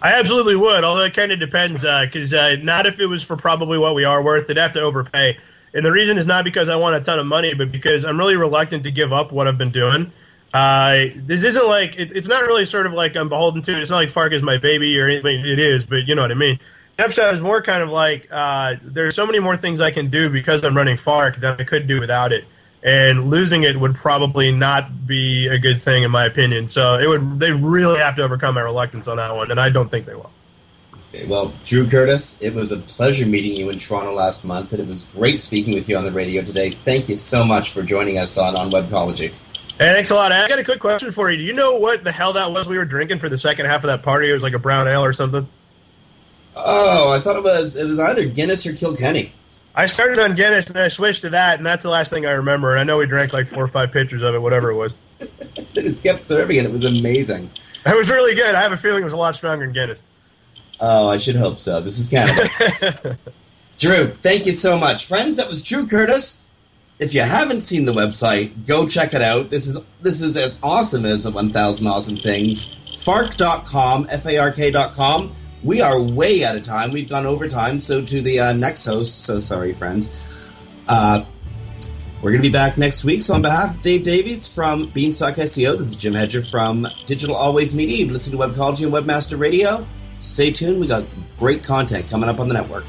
I 0.01 0.14
absolutely 0.14 0.57
would, 0.57 0.83
although 0.83 1.05
it 1.05 1.14
kind 1.14 1.31
of 1.31 1.39
depends, 1.39 1.83
because 1.83 2.35
uh, 2.35 2.39
uh, 2.39 2.57
not 2.61 2.87
if 2.87 2.99
it 2.99 3.07
was 3.07 3.23
for 3.23 3.37
probably 3.37 3.79
what 3.79 3.95
we 3.95 4.03
are 4.03 4.20
worth, 4.20 4.49
they'd 4.49 4.57
have 4.57 4.73
to 4.73 4.81
overpay. 4.81 5.39
And 5.75 5.85
the 5.85 5.91
reason 5.91 6.18
is 6.18 6.27
not 6.27 6.45
because 6.45 6.68
I 6.68 6.77
want 6.77 6.97
a 6.97 7.01
ton 7.01 7.18
of 7.18 7.27
money, 7.27 7.55
but 7.55 7.73
because 7.73 8.05
I'm 8.05 8.18
really 8.18 8.37
reluctant 8.37 8.85
to 8.85 8.91
give 8.91 9.12
up 9.12 9.33
what 9.33 9.49
I've 9.49 9.59
been 9.59 9.73
doing. 9.73 10.12
Uh, 10.53 11.07
this 11.14 11.45
isn't 11.45 11.66
like 11.66 11.97
it, 11.97 12.12
it's 12.14 12.29
not 12.29 12.43
really 12.43 12.66
sort 12.66 12.87
of 12.87 12.93
like 12.93 13.16
I'm 13.16 13.29
beholden 13.29 13.62
to. 13.62 13.73
It. 13.73 13.81
It's 13.81 13.91
not 13.91 13.97
like 13.97 14.11
Fark 14.11 14.33
is 14.33 14.43
my 14.43 14.59
baby 14.59 14.99
or 14.99 15.09
anything. 15.09 15.47
It 15.47 15.59
is, 15.59 15.85
but 15.85 16.07
you 16.07 16.14
know 16.14 16.23
what 16.23 16.31
I 16.31 16.35
mean. 16.35 16.59
Snapshot 16.97 17.35
is 17.35 17.41
more 17.41 17.62
kind 17.62 17.83
of 17.83 17.89
like 17.89 18.29
uh, 18.31 18.75
there's 18.83 19.14
so 19.14 19.25
many 19.25 19.39
more 19.39 19.57
things 19.57 19.81
I 19.81 19.91
can 19.91 20.11
do 20.11 20.29
because 20.29 20.62
I'm 20.62 20.77
running 20.77 20.99
Fark 20.99 21.37
that 21.37 21.59
I 21.59 21.64
could 21.64 21.89
do 21.89 22.01
without 22.01 22.33
it 22.33 22.45
and 22.83 23.29
losing 23.29 23.62
it 23.62 23.79
would 23.79 23.95
probably 23.95 24.51
not 24.51 25.07
be 25.07 25.47
a 25.47 25.59
good 25.59 25.81
thing 25.81 26.03
in 26.03 26.11
my 26.11 26.25
opinion. 26.25 26.66
So 26.66 26.95
it 26.95 27.07
would 27.07 27.39
they 27.39 27.53
really 27.53 27.99
have 27.99 28.16
to 28.16 28.23
overcome 28.23 28.57
my 28.57 28.61
reluctance 28.61 29.09
on 29.09 29.16
that 29.16 29.35
one, 29.35 29.51
and 29.51 29.61
I 29.61 29.70
don't 29.70 29.91
think 29.91 30.07
they 30.07 30.14
will. 30.14 30.33
Well, 31.26 31.52
Drew 31.64 31.86
Curtis, 31.86 32.40
it 32.40 32.54
was 32.54 32.72
a 32.72 32.78
pleasure 32.78 33.26
meeting 33.26 33.52
you 33.52 33.68
in 33.68 33.78
Toronto 33.78 34.14
last 34.14 34.44
month, 34.46 34.72
and 34.72 34.80
it 34.80 34.88
was 34.88 35.02
great 35.14 35.42
speaking 35.42 35.74
with 35.74 35.88
you 35.88 35.96
on 35.96 36.04
the 36.04 36.12
radio 36.12 36.42
today. 36.42 36.70
Thank 36.70 37.08
you 37.08 37.14
so 37.16 37.44
much 37.44 37.70
for 37.70 37.82
joining 37.82 38.16
us 38.16 38.38
on 38.38 38.56
on 38.56 38.70
Webcology. 38.70 39.32
Hey, 39.78 39.92
thanks 39.92 40.10
a 40.10 40.14
lot. 40.14 40.32
I 40.32 40.48
got 40.48 40.58
a 40.58 40.64
quick 40.64 40.80
question 40.80 41.10
for 41.10 41.30
you. 41.30 41.36
Do 41.36 41.42
you 41.42 41.52
know 41.52 41.76
what 41.76 42.02
the 42.02 42.12
hell 42.12 42.32
that 42.34 42.50
was 42.50 42.66
we 42.66 42.78
were 42.78 42.84
drinking 42.86 43.18
for 43.18 43.28
the 43.28 43.36
second 43.36 43.66
half 43.66 43.84
of 43.84 43.88
that 43.88 44.02
party? 44.02 44.30
It 44.30 44.32
was 44.32 44.42
like 44.42 44.54
a 44.54 44.58
brown 44.58 44.88
ale 44.88 45.04
or 45.04 45.12
something. 45.12 45.46
Oh, 46.56 47.12
I 47.14 47.20
thought 47.20 47.36
it 47.36 47.42
was 47.42 47.76
it 47.76 47.84
was 47.84 47.98
either 47.98 48.26
Guinness 48.26 48.66
or 48.66 48.72
Kilkenny. 48.72 49.32
I 49.74 49.86
started 49.86 50.18
on 50.18 50.34
Guinness 50.34 50.66
and 50.66 50.76
then 50.76 50.84
I 50.84 50.88
switched 50.88 51.22
to 51.22 51.30
that, 51.30 51.58
and 51.58 51.66
that's 51.66 51.82
the 51.82 51.90
last 51.90 52.10
thing 52.10 52.26
I 52.26 52.32
remember. 52.32 52.72
And 52.72 52.80
I 52.80 52.84
know 52.84 52.98
we 52.98 53.06
drank 53.06 53.32
like 53.32 53.46
four 53.46 53.64
or 53.64 53.68
five 53.68 53.92
pitchers 53.92 54.22
of 54.22 54.34
it, 54.34 54.38
whatever 54.38 54.70
it 54.70 54.76
was. 54.76 54.94
they 55.74 55.82
just 55.82 56.02
kept 56.02 56.22
serving 56.22 56.56
it. 56.56 56.64
It 56.64 56.72
was 56.72 56.84
amazing. 56.84 57.50
It 57.84 57.96
was 57.96 58.10
really 58.10 58.34
good. 58.34 58.54
I 58.54 58.62
have 58.62 58.72
a 58.72 58.76
feeling 58.76 59.02
it 59.02 59.04
was 59.04 59.14
a 59.14 59.18
lot 59.18 59.34
stronger 59.34 59.64
than 59.64 59.74
Guinness. 59.74 60.02
Oh, 60.83 61.09
I 61.09 61.16
should 61.16 61.37
hope 61.37 61.59
so. 61.59 61.80
This 61.80 61.99
is 61.99 62.09
Canada. 62.09 63.16
Drew, 63.78 64.09
thank 64.09 64.47
you 64.47 64.53
so 64.53 64.78
much. 64.78 65.07
Friends, 65.07 65.39
that 65.39 65.49
was 65.49 65.62
Drew 65.62 65.87
Curtis. 65.87 66.45
If 66.99 67.14
you 67.14 67.20
haven't 67.20 67.62
seen 67.62 67.85
the 67.85 67.93
website, 67.93 68.66
go 68.66 68.87
check 68.87 69.14
it 69.14 69.22
out. 69.22 69.49
This 69.49 69.66
is 69.66 69.80
this 70.03 70.20
is 70.20 70.37
as 70.37 70.59
awesome 70.62 71.05
as 71.05 71.24
the 71.24 71.30
1000 71.30 71.87
Awesome 71.87 72.16
Things. 72.16 72.76
Fark.com, 72.97 74.07
F-A-R-K.com 74.11 75.33
we 75.62 75.80
are 75.80 76.01
way 76.01 76.45
out 76.45 76.57
of 76.57 76.64
time. 76.64 76.93
We've 76.93 77.09
gone 77.09 77.26
over 77.26 77.49
time. 77.49 77.78
So 77.78 78.05
to 78.05 78.20
the 78.20 78.41
uh, 78.41 78.53
next 78.53 78.85
host, 78.85 79.24
so 79.24 79.39
sorry, 79.39 79.72
friends. 79.72 80.53
Uh, 80.89 81.24
we're 82.20 82.30
going 82.30 82.43
to 82.43 82.49
be 82.49 82.53
back 82.53 82.78
next 82.78 83.05
week. 83.05 83.22
So 83.22 83.35
on 83.35 83.43
behalf 83.43 83.76
of 83.76 83.83
Dave 83.83 84.03
Davies 84.03 84.53
from 84.53 84.91
Beanstalk 84.91 85.35
SEO, 85.35 85.76
this 85.76 85.89
is 85.89 85.97
Jim 85.97 86.14
Hedger 86.14 86.43
from 86.43 86.87
Digital 87.07 87.35
Always 87.35 87.74
Media. 87.74 87.99
You've 87.99 88.12
listened 88.12 88.39
to 88.39 88.47
Webcology 88.47 88.85
and 88.85 88.95
Webmaster 88.95 89.39
Radio. 89.39 89.87
Stay 90.23 90.53
tuned. 90.53 90.81
We 90.81 90.87
got 90.87 91.05
great 91.37 91.64
content 91.64 92.09
coming 92.09 92.29
up 92.29 92.39
on 92.39 92.47
the 92.47 92.55
network. 92.55 92.85